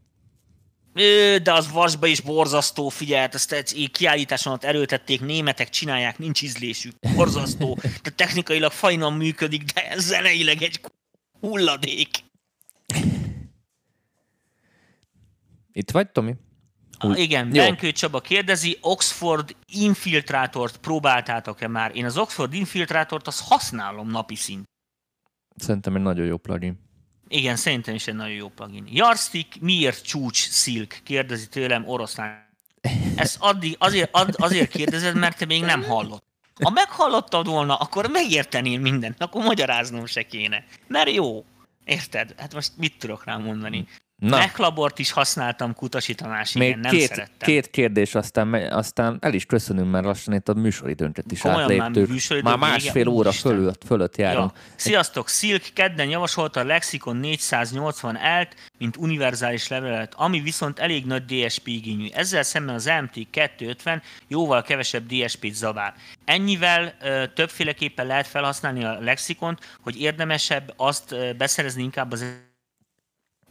[1.44, 6.96] De az vasba is borzasztó, figyelt, ezt egy kiállításon ott erőltették, németek csinálják, nincs ízlésük,
[7.16, 7.78] borzasztó.
[8.04, 10.82] De technikailag fajnan működik, de zeneileg egy
[11.40, 12.10] hulladék.
[15.72, 16.36] Itt vagy, Tomi?
[17.04, 17.20] Úgy.
[17.20, 21.96] Igen, Benkő Csaba kérdezi, Oxford infiltrátort próbáltátok-e már?
[21.96, 24.64] Én az Oxford infiltrátort azt használom napi szint.
[25.56, 26.90] Szerintem egy nagyon jó plugin.
[27.32, 28.88] Igen, szerintem is egy nagyon jó plugin.
[28.90, 31.00] Jarstik, miért csúcs szilk?
[31.04, 32.50] Kérdezi tőlem oroszlán.
[33.16, 36.24] Ezt addig, azért, ad, azért kérdezed, mert te még nem hallott.
[36.64, 40.64] Ha meghallottad volna, akkor megértenél mindent, akkor magyaráznom se kéne.
[40.88, 41.46] Mert jó.
[41.84, 42.34] Érted?
[42.38, 43.88] Hát most mit tudok rá mondani?
[44.22, 44.38] Na.
[44.38, 47.48] Mechlabort is használtam kutasítanás, Még igen, nem két, szerettem.
[47.48, 51.96] két kérdés, aztán, aztán el is köszönünk, mert lassan itt a műsoridőnket is Komolyan átléptük.
[51.96, 54.52] Már, műsoridő már másfél vége, óra fölött, fölött járunk.
[54.54, 54.62] Ja.
[54.76, 55.30] Sziasztok!
[55.30, 61.68] Silk kedden javasolta a Lexicon 480 elt, mint univerzális levelet, ami viszont elég nagy DSP
[61.68, 62.08] igényű.
[62.14, 65.94] Ezzel szemben az MT 250 jóval kevesebb DSP-t zabál.
[66.26, 72.50] Ennyivel ö, többféleképpen lehet felhasználni a Lexikont, hogy érdemesebb azt ö, beszerezni inkább az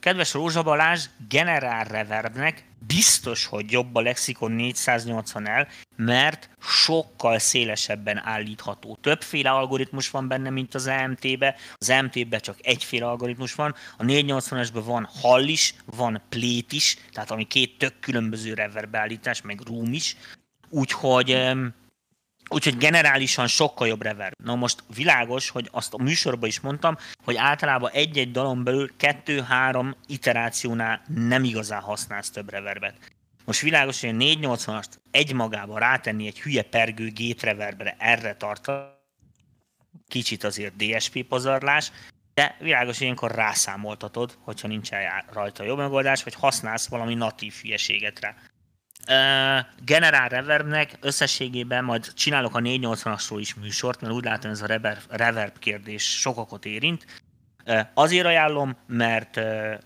[0.00, 5.66] Kedves Rózsa Balázs, generál reverbnek biztos, hogy jobb a Lexikon 480L,
[5.96, 8.98] mert sokkal szélesebben állítható.
[9.00, 11.54] Többféle algoritmus van benne, mint az EMT-be.
[11.74, 13.74] Az EMT-be csak egyféle algoritmus van.
[13.96, 19.42] A 480-esben van hall is, van plét is, tehát ami két tök különböző reverb beállítás,
[19.42, 20.16] meg room is.
[20.68, 21.30] Úgyhogy
[22.52, 24.34] Úgyhogy generálisan sokkal jobb reverb.
[24.44, 29.94] Na most világos, hogy azt a műsorban is mondtam, hogy általában egy-egy dalon belül kettő-három
[30.06, 32.94] iterációnál nem igazán használsz több reverbet.
[33.44, 38.70] Most világos, hogy a 480-ast egymagában rátenni egy hülye pergő gate reverbre, erre tart
[40.08, 41.92] kicsit azért DSP pazarlás,
[42.34, 48.20] de világos, hogy ilyenkor rászámoltatod, hogyha nincsen rajta jobb megoldás, vagy használsz valami natív hülyeséget
[48.20, 48.34] rá.
[49.84, 55.00] Generál Reverbnek összességében majd csinálok a 480-asról is műsort, mert úgy látom ez a reverb,
[55.08, 57.06] reverb kérdés sokakot érint.
[57.94, 59.36] Azért ajánlom, mert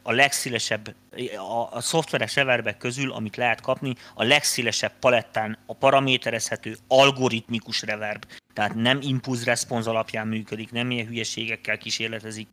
[0.03, 0.95] a legszélesebb,
[1.37, 8.25] a, a szoftveres reverbek közül, amit lehet kapni, a legszélesebb palettán a paraméterezhető algoritmikus reverb.
[8.53, 12.49] Tehát nem impulz response alapján működik, nem ilyen hülyeségekkel kísérletezik.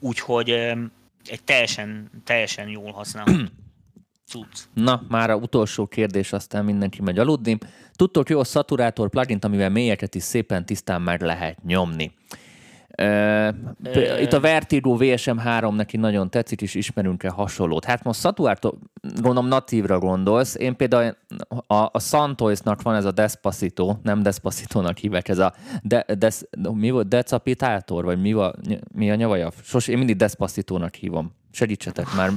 [0.00, 0.50] Úgyhogy
[1.24, 3.44] egy teljesen, teljesen jól használható.
[4.74, 7.58] Na, már a utolsó kérdés, aztán mindenki megy aludni.
[7.92, 12.12] Tudtok jó szaturátor plugin amivel mélyeket is szépen tisztán meg lehet nyomni.
[14.20, 17.84] Itt a Vertigo VSM3 neki nagyon tetszik, és ismerünk-e hasonlót.
[17.84, 18.74] Hát most szaturátor,
[19.14, 20.54] gondolom natívra gondolsz.
[20.54, 21.16] Én például
[21.66, 26.42] a, a Santoisnak van ez a Despacito, nem Despacito-nak hívek, ez a de, des,
[26.72, 28.52] mi volt, Decapitátor, vagy mi, va,
[28.94, 29.50] mi a nyavaja?
[29.62, 32.30] Sos, én mindig Despacito-nak hívom Segítsetek már.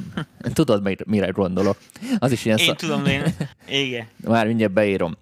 [0.53, 1.77] Tudod, mire gondolok.
[2.19, 2.75] Az is ilyen Én szak...
[2.77, 3.23] tudom, én.
[3.67, 4.07] Igen.
[4.27, 5.17] Már mindjárt beírom.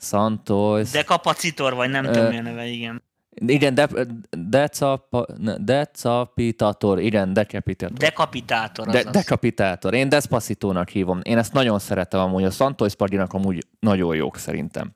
[0.00, 0.90] Santos.
[0.90, 3.02] De kapacitor, vagy nem tudom, milyen neve, igen.
[3.46, 3.88] Igen, de,
[4.30, 5.26] decapa,
[5.58, 7.96] decapitator, igen, decapitátor.
[7.96, 9.94] Dekapitátor, de, Dekapitátor.
[9.94, 11.20] Én Despacitónak hívom.
[11.22, 12.44] Én ezt nagyon szeretem amúgy.
[12.44, 14.92] A Santos Paginak amúgy nagyon jók szerintem.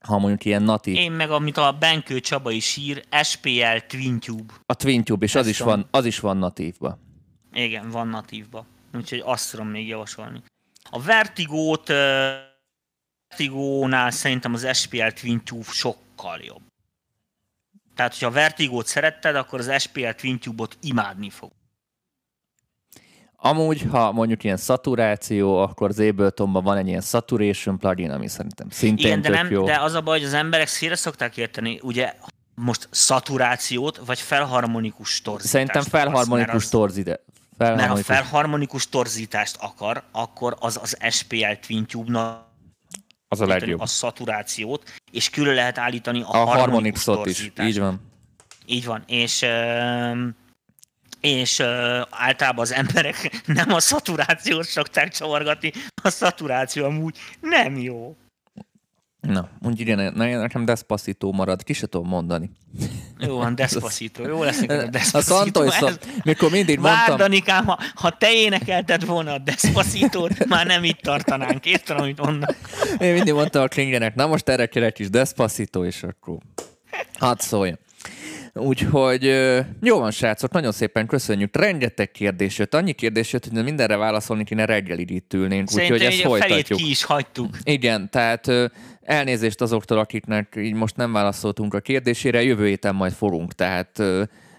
[0.00, 0.96] Ha mondjuk ilyen natív.
[0.96, 4.54] Én meg, amit a Benkő Csaba is ír, SPL TwinTube.
[4.66, 7.04] A TwinTube, és az is, van, az is van natívba.
[7.56, 8.66] Igen, van natívba.
[8.94, 10.42] Úgyhogy azt tudom még javasolni.
[10.90, 11.96] A Vertigót, uh,
[13.28, 16.62] Vertigónál szerintem az SPL TwinTube sokkal jobb.
[17.94, 21.50] Tehát, hogyha a Vertigót szeretted, akkor az SPL TwinTube-ot imádni fog.
[23.36, 28.70] Amúgy, ha mondjuk ilyen szaturáció, akkor az Abletonban van egy ilyen saturation plugin, ami szerintem
[28.70, 29.64] szintén Igen, de, nem, jó.
[29.64, 32.14] de az a baj, hogy az emberek szélre szokták érteni, ugye
[32.54, 35.52] most szaturációt, vagy felharmonikus torzítást.
[35.52, 37.20] Szerintem felharmonikus az, torzítást.
[37.56, 42.44] Mert ha felharmonikus torzítást akar, akkor az az SPL TwinTube-nak
[43.28, 43.80] az a legjobb.
[43.80, 47.52] A szaturációt, és külön lehet állítani a, a harmonikus is.
[47.60, 48.00] Így van.
[48.66, 49.02] Így van.
[49.06, 49.46] És
[51.20, 51.60] és
[52.10, 55.72] általában az emberek nem a szaturációt szokták csavargatni,
[56.02, 58.16] a szaturáció amúgy nem jó.
[59.26, 62.50] Na, mondj igen, nekem Despacito marad, ki se tudom mondani.
[63.18, 65.60] Jó van, Despacito, jó lesz a Despacito.
[65.60, 65.94] A Santos,
[66.24, 67.16] mikor mindig mondtam...
[67.16, 72.56] Danikám, ha, ha te énekelted volna a despacito már nem itt tartanánk, értem, amit mondnak.
[72.98, 76.38] Én mindig mondtam a Klingenek, na most erre kell egy kis Despacito, és akkor
[77.18, 77.78] hadd szóljon.
[78.56, 79.24] Úgyhogy
[79.82, 81.56] jó van, srácok, nagyon szépen köszönjük.
[81.56, 85.68] Rengeteg kérdés jött, annyi kérdés jött, hogy mindenre válaszolni kéne reggelig itt ülnénk.
[85.74, 86.78] Úgyhogy ezt folytatjuk.
[86.78, 87.58] ki is hagytuk.
[87.62, 88.50] Igen, tehát
[89.06, 94.02] elnézést azoktól, akiknek így most nem válaszoltunk a kérdésére, jövő héten majd fogunk, tehát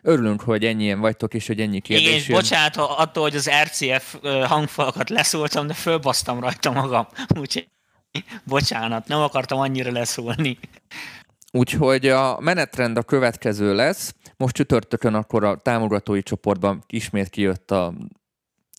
[0.01, 4.15] örülünk, hogy ennyien vagytok, és hogy ennyi kérdés Igen, és bocsánat attól, hogy az RCF
[4.43, 7.07] hangfalakat leszóltam, de fölbasztam rajta magam.
[7.39, 7.67] Úgyhogy
[8.43, 10.59] bocsánat, nem akartam annyira leszólni.
[11.51, 14.15] Úgyhogy a menetrend a következő lesz.
[14.37, 17.93] Most csütörtökön akkor a támogatói csoportban ismét kijött a,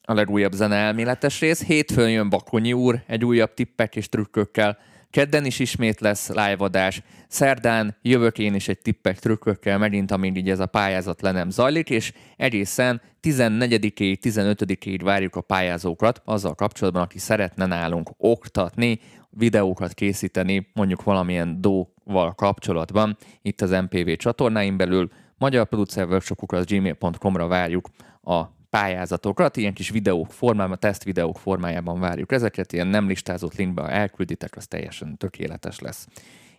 [0.03, 1.65] a legújabb zene elméletes rész.
[1.65, 4.79] Hétfőn jön Bakonyi úr egy újabb tippek és trükkökkel.
[5.11, 7.03] Kedden is ismét lesz live-adás.
[7.29, 11.51] Szerdán jövök én is egy tippek trükkökkel, megint amíg így ez a pályázat le nem
[11.51, 19.95] zajlik, és egészen 14-ig, 15-ig várjuk a pályázókat azzal kapcsolatban, aki szeretne nálunk oktatni, videókat
[19.95, 26.09] készíteni, mondjuk valamilyen dóval kapcsolatban, itt az MPV csatornáin belül, magyar producer
[26.47, 27.89] az gmail.com-ra várjuk
[28.23, 33.83] a pályázatokat, ilyen kis videók formájában, teszt videók formájában várjuk ezeket, ilyen nem listázott linkbe,
[33.83, 36.07] elkülditek, az teljesen tökéletes lesz.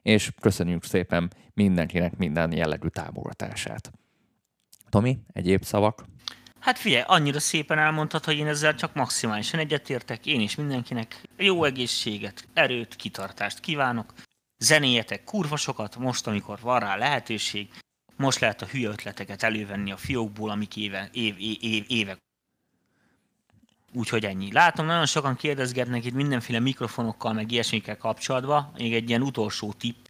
[0.01, 3.91] És köszönjük szépen mindenkinek minden jellegű támogatását.
[4.89, 6.05] Tomi, egyéb szavak?
[6.59, 10.25] Hát figyelj, annyira szépen elmondtad, hogy én ezzel csak maximálisan egyetértek.
[10.25, 14.13] Én is mindenkinek jó egészséget, erőt, kitartást kívánok.
[14.57, 17.69] Zenéjetek kurva sokat, most, amikor van rá lehetőség.
[18.19, 22.17] Most lehet a hülye ötleteket elővenni a fiókból, amik éve, év, év, év, évek.
[23.93, 24.51] Úgyhogy ennyi.
[24.51, 28.71] Látom, nagyon sokan kérdezgetnek itt mindenféle mikrofonokkal, meg ilyesmikkel kapcsolatban.
[28.77, 30.05] Még egy ilyen utolsó tipp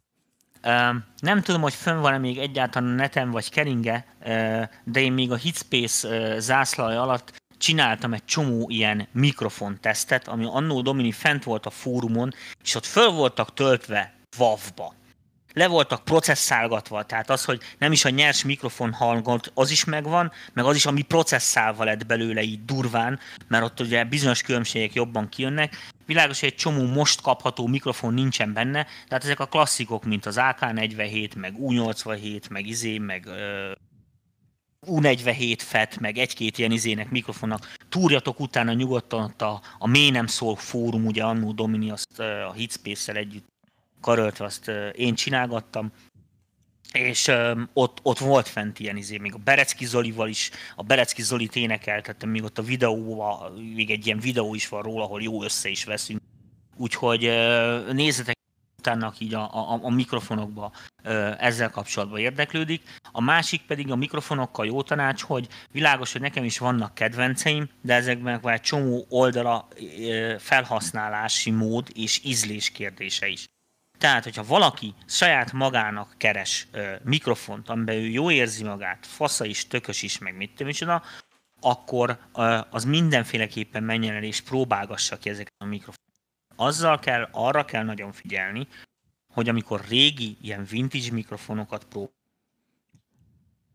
[1.19, 4.05] nem tudom, hogy fönn van-e még egyáltalán a neten vagy keringe,
[4.83, 10.81] de én még a Hitspace zászlaj alatt csináltam egy csomó ilyen mikrofon tesztet, ami annó
[10.81, 12.33] Domini fent volt a fórumon,
[12.63, 14.93] és ott föl voltak töltve WAV-ba
[15.59, 20.31] le voltak processzálgatva, tehát az, hogy nem is a nyers mikrofon hangot, az is megvan,
[20.53, 25.29] meg az is, ami processzálva lett belőle így durván, mert ott ugye bizonyos különbségek jobban
[25.29, 25.75] kijönnek.
[26.05, 30.35] Világos, hogy egy csomó most kapható mikrofon nincsen benne, tehát ezek a klasszikok, mint az
[30.39, 33.27] AK47, meg U87, meg izé, meg
[34.87, 37.73] U47 FET, meg egy-két ilyen izének mikrofonnak.
[37.89, 43.15] Túrjatok utána nyugodtan a, a mély nem szól fórum, ugye annó Domini azt a Hitspace-szel
[43.15, 43.48] együtt
[44.01, 45.91] karöltve azt én csinálgattam,
[46.93, 47.31] és
[47.73, 52.29] ott, ott volt fent ilyen izé, még a Berecki Zolival is, a Berecki Zolit énekeltettem,
[52.29, 55.83] még ott a videóval, még egy ilyen videó is van róla, ahol jó össze is
[55.83, 56.21] veszünk.
[56.75, 57.21] Úgyhogy
[57.93, 58.37] nézzetek
[58.77, 60.71] utána, így a, a, a mikrofonokba
[61.37, 62.81] ezzel kapcsolatban érdeklődik.
[63.11, 67.93] A másik pedig a mikrofonokkal jó tanács, hogy világos, hogy nekem is vannak kedvenceim, de
[67.93, 69.67] ezekben van egy csomó oldala
[70.37, 73.45] felhasználási mód és ízlés kérdése is.
[73.99, 79.67] Tehát, hogyha valaki saját magának keres ö, mikrofont, amiben ő jó érzi magát, fasza is,
[79.67, 81.01] tökös is, meg mit tudom
[81.61, 86.07] akkor ö, az mindenféleképpen menjen el és próbálgassa ki ezeket a mikrofonokat.
[86.55, 88.67] Azzal kell, arra kell nagyon figyelni,
[89.33, 92.17] hogy amikor régi, ilyen vintage mikrofonokat prób-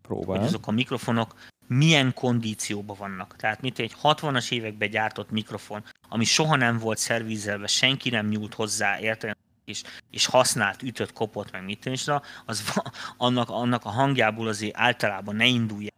[0.03, 0.37] Próbál.
[0.37, 1.35] hogy azok a mikrofonok
[1.67, 3.37] milyen kondícióban vannak.
[3.37, 8.55] Tehát mint egy 60-as években gyártott mikrofon, ami soha nem volt szervizelve, senki nem nyúlt
[8.55, 9.37] hozzá, érted?
[9.65, 12.05] És, és használt, ütött, kopott, meg mit is,
[12.47, 12.83] az
[13.17, 15.93] annak, annak a hangjából azért általában ne indulja.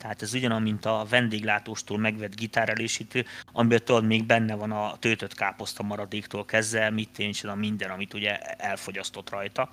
[0.00, 5.34] Tehát ez ugyanaz, mint a vendéglátóstól megvett gitárelésítő, amiben tudod, még benne van a töltött
[5.34, 9.70] káposzta maradéktól kezdve, mit tényleg minden, amit ugye elfogyasztott rajta.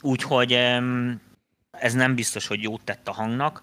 [0.00, 0.52] Úgyhogy
[1.70, 3.62] ez nem biztos, hogy jót tett a hangnak.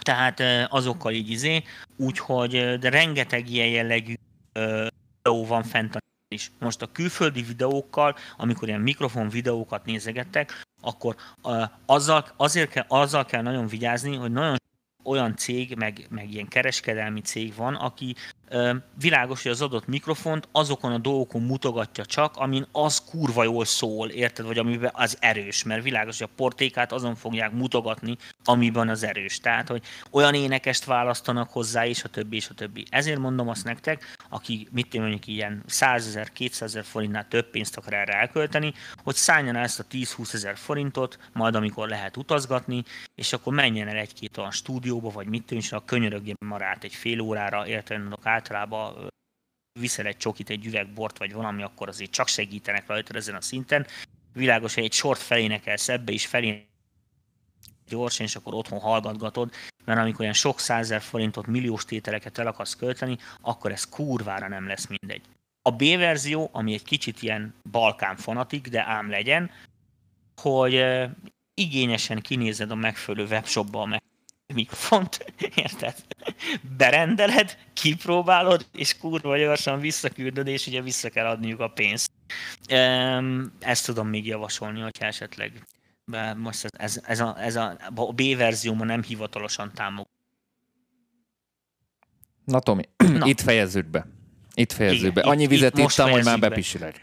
[0.00, 0.40] Tehát
[0.72, 1.62] azokkal így izé,
[1.96, 4.14] úgyhogy, de rengeteg ilyen jellegű
[4.52, 6.50] videó van fent a is.
[6.58, 11.16] Most a külföldi videókkal, amikor ilyen mikrofon videókat nézegettek, akkor
[11.86, 14.56] azzal, azért kell, azzal kell nagyon vigyázni, hogy nagyon
[15.04, 18.14] olyan cég, meg, meg ilyen kereskedelmi cég van, aki
[19.00, 24.08] világos, hogy az adott mikrofont azokon a dolgokon mutogatja csak, amin az kurva jól szól,
[24.08, 24.46] érted?
[24.46, 29.40] Vagy amiben az erős, mert világos, hogy a portékát azon fogják mutogatni, amiben az erős.
[29.40, 32.86] Tehát, hogy olyan énekest választanak hozzá, és a többi, és a többi.
[32.90, 37.50] Ezért mondom azt nektek, aki mit én mondjuk ilyen 100 ezer, 200 ezer forintnál több
[37.50, 38.72] pénzt akar erre elkölteni,
[39.02, 42.82] hogy szálljon el ezt a 10-20 ezer forintot, majd amikor lehet utazgatni,
[43.14, 47.20] és akkor menjen el egy-két olyan stúdióba, vagy mit tűnj, a könyörögjén marát egy fél
[47.20, 48.00] órára, érted?
[48.38, 49.08] Általában
[49.80, 53.86] viszel egy csokit, egy üvegbort, vagy valami, akkor azért csak segítenek rajta ezen a szinten.
[54.32, 56.66] Világos, hogy egy sort felénekelsz ebbe is felé
[57.86, 59.52] gyorsan, és akkor otthon hallgatgatod,
[59.84, 64.66] mert amikor olyan sok százer forintot, milliós tételeket el akarsz költeni, akkor ez kurvára nem
[64.66, 65.22] lesz mindegy.
[65.62, 69.50] A B verzió, ami egy kicsit ilyen balkán fanatik, de ám legyen,
[70.40, 70.84] hogy
[71.54, 73.86] igényesen kinézed a megfelelő webshopba a
[74.54, 75.32] mikrofont,
[75.64, 75.94] érted?
[76.76, 82.10] Berendeled, kipróbálod, és kurva gyorsan visszaküldöd, és ugye vissza kell adniuk a pénzt.
[83.60, 85.52] Ezt tudom még javasolni, hogyha esetleg
[86.36, 90.08] most ez, ez, ez, a, ez a, a B verzióma nem hivatalosan támogat.
[92.44, 93.26] Na Tomi, Na.
[93.26, 94.06] itt fejezzük be.
[94.54, 95.20] Itt fejezzük Igen, be.
[95.20, 97.00] Annyi itt, vizet itt ittam, hogy már bepisilek.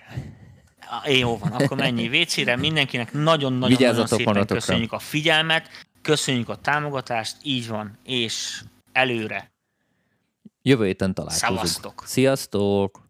[1.05, 2.55] Jó van, akkor mennyi vécére.
[2.55, 5.84] Mindenkinek nagyon-nagyon szépen köszönjük a figyelmet.
[6.05, 9.51] Köszönjük a támogatást, így van, és előre.
[10.61, 11.51] Jövő héten találkozunk.
[11.51, 12.03] Szevasztok.
[12.05, 13.04] Sziasztok!